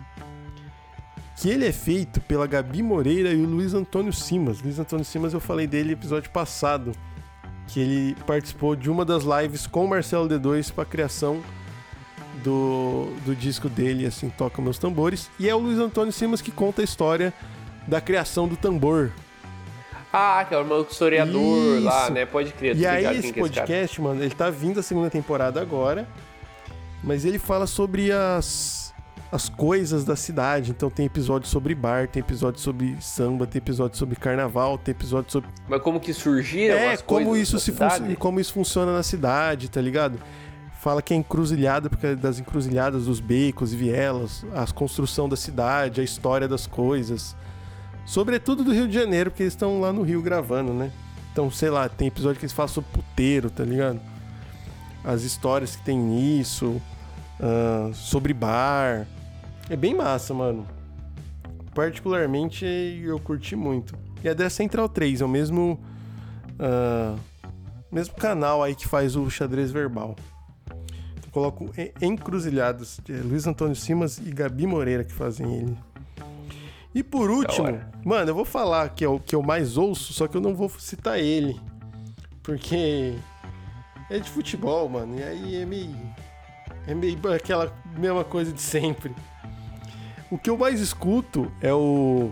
[1.36, 4.62] que ele é feito pela Gabi Moreira e o Luiz Antônio Simas.
[4.62, 6.92] Luiz Antônio Simas eu falei dele no episódio passado,
[7.68, 11.42] que ele participou de uma das lives com o Marcelo D2 para a criação
[12.42, 15.30] do, do disco dele, assim, Toca Meus Tambores.
[15.38, 17.34] E é o Luiz Antônio Simas que conta a história
[17.86, 19.12] da criação do tambor.
[20.10, 22.12] Ah, que é o irmão historiador lá, Isso.
[22.12, 22.24] né?
[22.24, 22.74] Pode crer.
[22.76, 26.08] E aí esse é esse podcast, mano, ele tá vindo a segunda temporada agora,
[27.04, 28.85] mas ele fala sobre as
[29.36, 30.70] as coisas da cidade.
[30.70, 35.30] Então tem episódio sobre bar, tem episódio sobre samba, tem episódio sobre carnaval, tem episódio
[35.30, 38.16] sobre Mas como que surgiram é as como coisas isso se cidade?
[38.16, 40.18] como isso funciona na cidade, tá ligado?
[40.80, 45.36] Fala que é encruzilhada porque é das encruzilhadas dos becos e vielas, a construção da
[45.36, 47.36] cidade, a história das coisas.
[48.04, 50.92] Sobretudo do Rio de Janeiro, porque eles estão lá no Rio gravando, né?
[51.32, 54.00] Então, sei lá, tem episódio que eles falam sobre puteiro, tá ligado?
[55.04, 56.80] As histórias que tem nisso,
[57.40, 59.06] ah, sobre bar.
[59.68, 60.66] É bem massa, mano.
[61.74, 62.64] Particularmente
[63.04, 63.94] eu curti muito.
[64.22, 65.78] E é da Central 3, é o mesmo.
[66.58, 67.14] ah,
[67.92, 70.16] mesmo canal aí que faz o xadrez verbal.
[70.70, 75.76] Eu coloco En- Encruzilhadas, de Luiz Antônio Simas e Gabi Moreira que fazem ele.
[76.94, 77.66] E por último,
[78.04, 80.54] mano, eu vou falar que é o que eu mais ouço, só que eu não
[80.54, 81.60] vou citar ele.
[82.42, 83.14] Porque
[84.08, 85.18] é de futebol, mano.
[85.18, 85.94] E aí é meio.
[86.86, 89.14] É meio aquela mesma coisa de sempre.
[90.30, 92.30] O que eu mais escuto é o.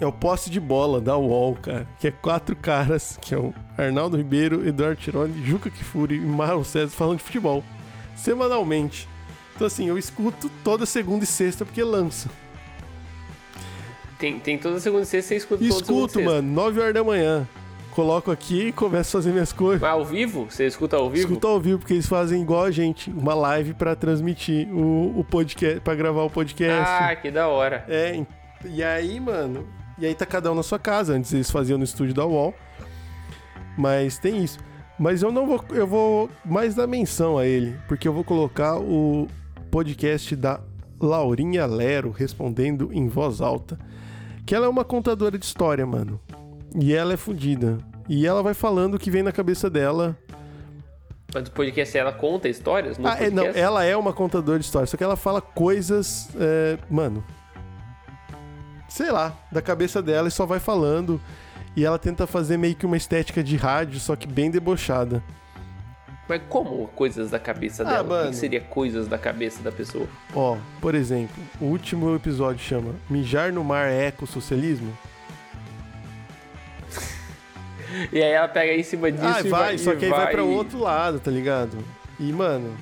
[0.00, 1.86] É o posse de bola da UOL, cara.
[1.98, 6.62] Que é quatro caras, que é o Arnaldo Ribeiro, Eduardo Tironi, Juca Kifuri e Marlon
[6.62, 7.64] César falando de futebol.
[8.14, 9.08] Semanalmente.
[9.56, 12.30] Então assim, eu escuto toda segunda e sexta porque lança.
[14.20, 16.30] Tem, tem toda segunda e sexta, você escuta toda segunda e Escuto, sexta.
[16.34, 17.48] mano, 9 horas da manhã.
[17.98, 19.80] Coloco aqui e começo a fazer minhas coisas.
[19.80, 20.46] Mas ao vivo?
[20.48, 21.26] Você escuta ao vivo?
[21.26, 25.24] Escuta ao vivo, porque eles fazem igual a gente, uma live pra transmitir o, o
[25.24, 26.88] podcast, pra gravar o podcast.
[26.88, 27.84] Ah, que da hora.
[27.88, 28.24] É,
[28.64, 29.66] e aí, mano,
[29.98, 31.12] e aí tá cada um na sua casa.
[31.12, 32.54] Antes eles faziam no estúdio da UOL.
[33.76, 34.60] Mas tem isso.
[34.96, 35.64] Mas eu não vou.
[35.70, 39.26] Eu vou mais dar menção a ele, porque eu vou colocar o
[39.72, 40.60] podcast da
[41.00, 43.76] Laurinha Lero respondendo em voz alta.
[44.46, 46.20] Que ela é uma contadora de história, mano.
[46.74, 47.78] E ela é fodida.
[48.08, 50.16] E ela vai falando o que vem na cabeça dela.
[51.34, 52.96] Mas o podcast ela conta histórias?
[52.96, 56.30] No Ah, é, não, ela é uma contadora de história, só que ela fala coisas,
[56.40, 57.22] é, mano,
[58.88, 61.20] sei lá, da cabeça dela e só vai falando.
[61.76, 65.22] E ela tenta fazer meio que uma estética de rádio, só que bem debochada.
[66.26, 68.02] Mas como coisas da cabeça Ah, dela?
[68.02, 68.30] O mano.
[68.30, 70.06] que seria coisas da cabeça da pessoa?
[70.34, 74.96] Ó, por exemplo, o último episódio chama Mijar no Mar é Ecossocialismo?
[78.12, 80.30] E aí ela pega em cima disso Ah, e vai, vai só que aí vai
[80.30, 81.78] pra e- outro lado, tá ligado?
[82.20, 82.76] E, mano.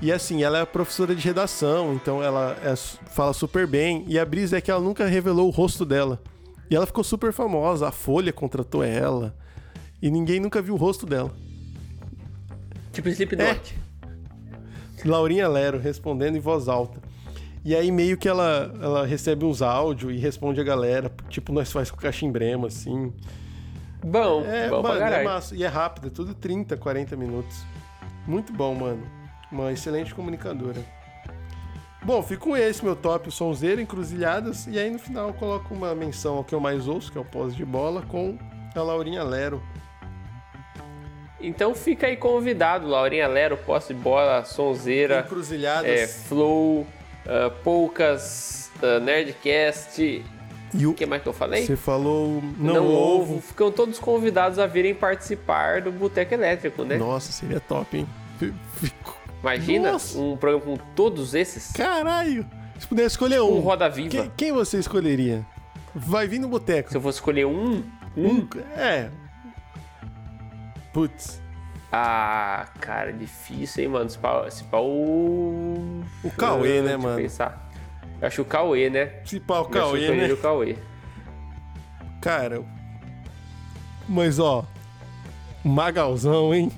[0.00, 4.04] E assim, ela é professora de redação, então ela é fala super bem.
[4.08, 6.20] E a brisa é que ela nunca revelou o rosto dela.
[6.68, 9.34] E ela ficou super famosa, a Folha contratou ela.
[10.00, 11.30] E ninguém nunca viu o rosto dela.
[12.92, 13.76] Tipo Slipknot.
[15.04, 17.00] Laurinha Lero respondendo em voz alta.
[17.64, 21.70] E aí meio que ela, ela recebe uns áudios e responde a galera, tipo nós
[21.70, 23.12] faz com cachimbrema, assim.
[24.02, 25.54] Bom, É, bom mano, é massa.
[25.54, 27.64] E é rápido, é tudo 30, 40 minutos.
[28.26, 29.06] Muito bom, mano.
[29.50, 30.80] Uma excelente comunicadora.
[32.04, 34.66] Bom, fico com esse, meu top, o Sonzeiro, Encruzilhadas.
[34.66, 37.20] E aí no final eu coloco uma menção ao que eu mais ouço, que é
[37.20, 38.36] o pós de bola, com
[38.74, 39.62] a Laurinha Lero.
[41.40, 45.90] Então fica aí convidado, Laurinha Lero, posse de bola, sonzeira, Encruzilhadas.
[45.90, 46.86] é, flow,
[47.26, 50.24] ah, poucas, ah, nerdcast.
[50.74, 51.66] E o que mais que eu falei?
[51.66, 53.34] você falou não, Não ovo.
[53.34, 53.40] ovo.
[53.40, 56.96] Ficam todos convidados a virem participar do Boteco Elétrico, né?
[56.96, 58.08] Nossa, seria top, hein?
[58.76, 59.16] Fico...
[59.42, 60.18] Imagina Nossa.
[60.18, 61.72] um programa com todos esses.
[61.72, 62.46] Caralho!
[62.78, 64.08] Se pudesse escolher um, Um Roda Viva.
[64.10, 65.44] quem, quem você escolheria?
[65.94, 66.90] Vai vir no boteco.
[66.90, 67.82] Se eu fosse escolher um,
[68.16, 68.46] Um,
[68.76, 69.08] é.
[70.92, 71.40] Putz.
[71.90, 74.08] Ah, cara, difícil, hein, mano?
[74.08, 74.84] Se pau, se pau...
[74.86, 77.16] O Cauê, né, mano?
[77.16, 77.70] pensar.
[78.22, 79.06] Acho o Cauê, né?
[79.46, 80.32] Pá, o acho Cauê, né?
[80.32, 80.76] o Cauê.
[82.20, 82.62] Cara.
[84.08, 84.64] Mas ó.
[85.64, 86.70] Magalzão, hein?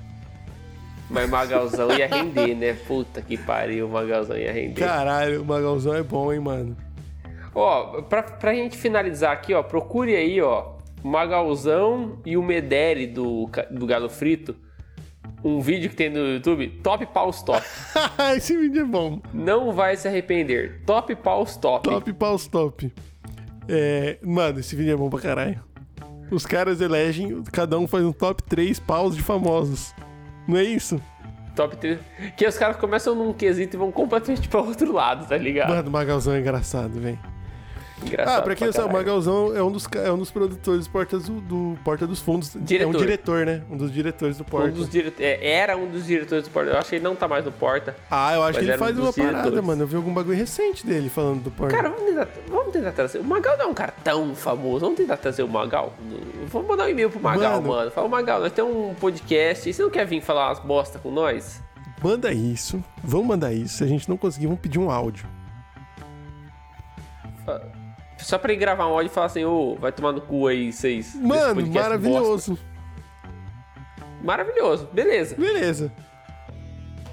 [1.10, 2.72] Mas Magalzão ia render, né?
[2.86, 4.80] Puta que pariu, o Magalzão ia render.
[4.80, 6.76] Caralho, o Magalzão é bom, hein, mano?
[7.54, 10.72] Ó, pra, pra gente finalizar aqui, ó, procure aí, ó,
[11.02, 14.56] Magalzão e o Mederi do, do Galo Frito.
[15.42, 17.62] Um vídeo que tem no YouTube, Top Paus Top.
[18.36, 19.20] Esse vídeo é bom.
[19.32, 20.82] Não vai se arrepender.
[20.86, 21.88] Top Paus Top.
[21.88, 22.92] Top paus top.
[23.68, 25.62] É, mano, esse vídeo é bom pra caralho.
[26.30, 29.94] Os caras elegem, cada um faz um top 3 paus de famosos.
[30.48, 31.00] Não é isso?
[31.54, 31.98] Top 3.
[32.36, 35.68] Que os caras começam num quesito e vão completamente pra outro lado, tá ligado?
[35.68, 37.18] Mano, o Magalzão é engraçado, velho.
[38.04, 38.38] Engraçado.
[38.38, 38.92] Ah, pra quem não sabe, o.
[38.92, 42.54] Magalzão é um dos, é um dos produtores do Porta, do, do Porta dos Fundos.
[42.54, 42.98] É um Diretor.
[42.98, 43.62] diretor, né?
[43.70, 44.68] Um dos diretores do Porta.
[44.68, 45.12] Um dos dire...
[45.18, 46.70] é, era um dos diretores do Porta.
[46.70, 47.96] Eu acho que ele não tá mais no Porta.
[48.10, 49.66] Ah, eu acho que ele um faz dos uma parada, diretores.
[49.66, 49.82] mano.
[49.82, 51.74] Eu vi algum bagulho recente dele falando do Porta.
[51.76, 53.18] Cara, vamos tentar, vamos tentar trazer.
[53.18, 54.80] O Magal não é um cara tão famoso.
[54.80, 55.92] Vamos tentar trazer o Magal.
[56.48, 57.68] Vamos mandar um e-mail pro Magal, Mano.
[57.74, 57.90] mano.
[57.90, 59.68] Fala, Magal, nós temos um podcast.
[59.68, 61.62] E você não quer vir falar umas bosta com nós?
[62.02, 62.82] Manda isso.
[63.02, 63.78] Vamos mandar isso.
[63.78, 65.26] Se a gente não conseguir, vamos pedir um áudio.
[68.24, 70.72] Só pra ele gravar um áudio e falar assim, ô, vai tomar no cu aí,
[70.72, 71.14] vocês.
[71.14, 72.52] Mano, maravilhoso.
[72.52, 72.66] bosta.
[74.22, 74.88] Maravilhoso.
[74.90, 75.36] Beleza.
[75.36, 75.92] Beleza.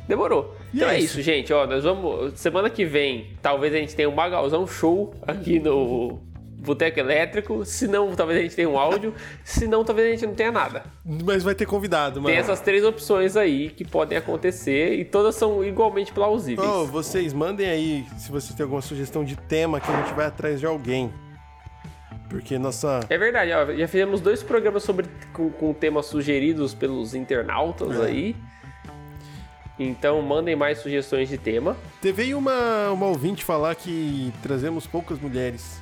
[0.08, 0.56] Demorou.
[0.74, 1.20] E então é é isso.
[1.20, 1.52] isso, gente.
[1.52, 2.40] Ó, nós vamos.
[2.40, 6.22] Semana que vem, talvez a gente tenha um Magalzão show aqui no
[6.62, 7.66] Boteco Elétrico.
[7.66, 9.14] Se não, talvez a gente tenha um áudio.
[9.44, 10.84] Se não, talvez a gente não tenha nada.
[11.04, 12.28] Mas vai ter convidado, mano.
[12.34, 16.68] Tem essas três opções aí que podem acontecer e todas são igualmente plausíveis.
[16.68, 20.28] Ô, vocês mandem aí se vocês têm alguma sugestão de tema que a gente vai
[20.28, 21.12] atrás de alguém.
[22.30, 23.02] Porque nossa.
[23.10, 28.06] É verdade, ó, já fizemos dois programas sobre com, com temas sugeridos pelos internautas É.
[28.06, 28.36] aí.
[29.80, 31.76] Então mandem mais sugestões de tema.
[32.02, 35.82] Teve uma, uma ouvinte falar que trazemos poucas mulheres.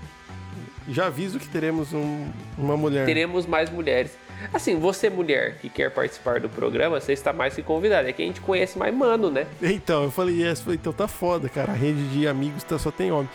[0.89, 2.25] Já aviso que teremos um-
[2.57, 3.05] uma mulher.
[3.05, 4.17] Teremos mais mulheres.
[4.53, 8.09] Assim, você mulher que quer participar do programa, você está mais que convidada.
[8.09, 9.45] É que a gente conhece mais mano, né?
[9.61, 11.71] Então, eu falei, yes, falei, então tá foda, cara.
[11.73, 13.29] A rede de amigos tá, só tem homem.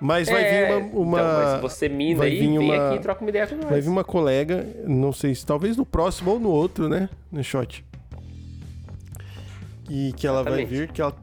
[0.00, 1.00] Mas vai É, vir uma.
[1.00, 3.46] uma- Então, mas você mina vai aí, vir vem uma- aqui e troca uma ideia
[3.46, 3.64] com nós.
[3.70, 7.08] Vai vir uma colega, não sei se talvez no próximo ou no outro, né?
[7.32, 7.84] No shot.
[9.88, 10.68] E que ela vai Exatamente.
[10.80, 11.14] vir, que ela,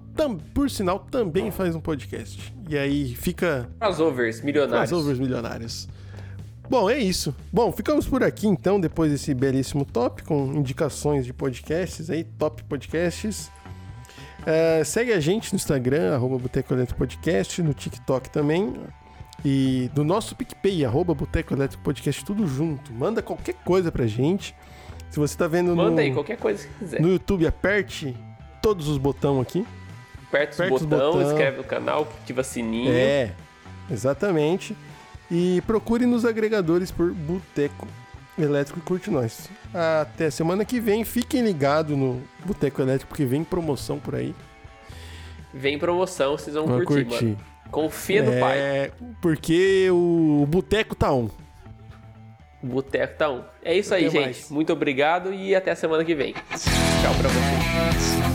[0.54, 2.53] por sinal, também faz um podcast.
[2.69, 4.90] E aí fica Crossovers, milionários.
[4.90, 5.88] Crossovers milionários.
[6.69, 7.35] Bom, é isso.
[7.52, 12.64] Bom, ficamos por aqui então, depois desse belíssimo top, com indicações de podcasts aí, top
[12.64, 13.52] podcasts.
[14.45, 18.73] É, segue a gente no Instagram, arroba Boteco Elétrico Podcast, no TikTok também.
[19.45, 22.94] E no nosso PicPay, arroba Boteco Elétrico Podcast, tudo junto.
[22.94, 24.56] Manda qualquer coisa pra gente.
[25.10, 27.02] Se você tá vendo Manda no, aí, qualquer coisa que quiser.
[27.02, 28.15] no YouTube, aperte
[28.61, 29.65] todos os botões aqui.
[30.34, 31.27] Aperta aperta os os botão, botão.
[31.31, 32.91] inscreve no canal, ativa sininho.
[32.91, 33.31] É,
[33.91, 34.76] exatamente.
[35.30, 37.88] E procure nos agregadores por Boteco
[38.38, 39.49] Elétrico e curte nós.
[40.01, 41.03] Até semana que vem.
[41.05, 44.34] Fiquem ligados no Boteco Elétrico, porque vem promoção por aí.
[45.53, 47.26] Vem promoção, vocês vão Vão curtir, curtir.
[47.26, 47.38] mano.
[47.69, 48.57] Confia no pai.
[48.57, 48.91] É,
[49.22, 51.30] porque o Boteco tá on.
[52.61, 53.43] O Boteco tá um.
[53.64, 54.23] É isso aí, Até gente.
[54.23, 54.49] mais.
[54.49, 56.34] Muito obrigado e até a semana que vem.
[56.34, 58.32] Tchau pra vocês.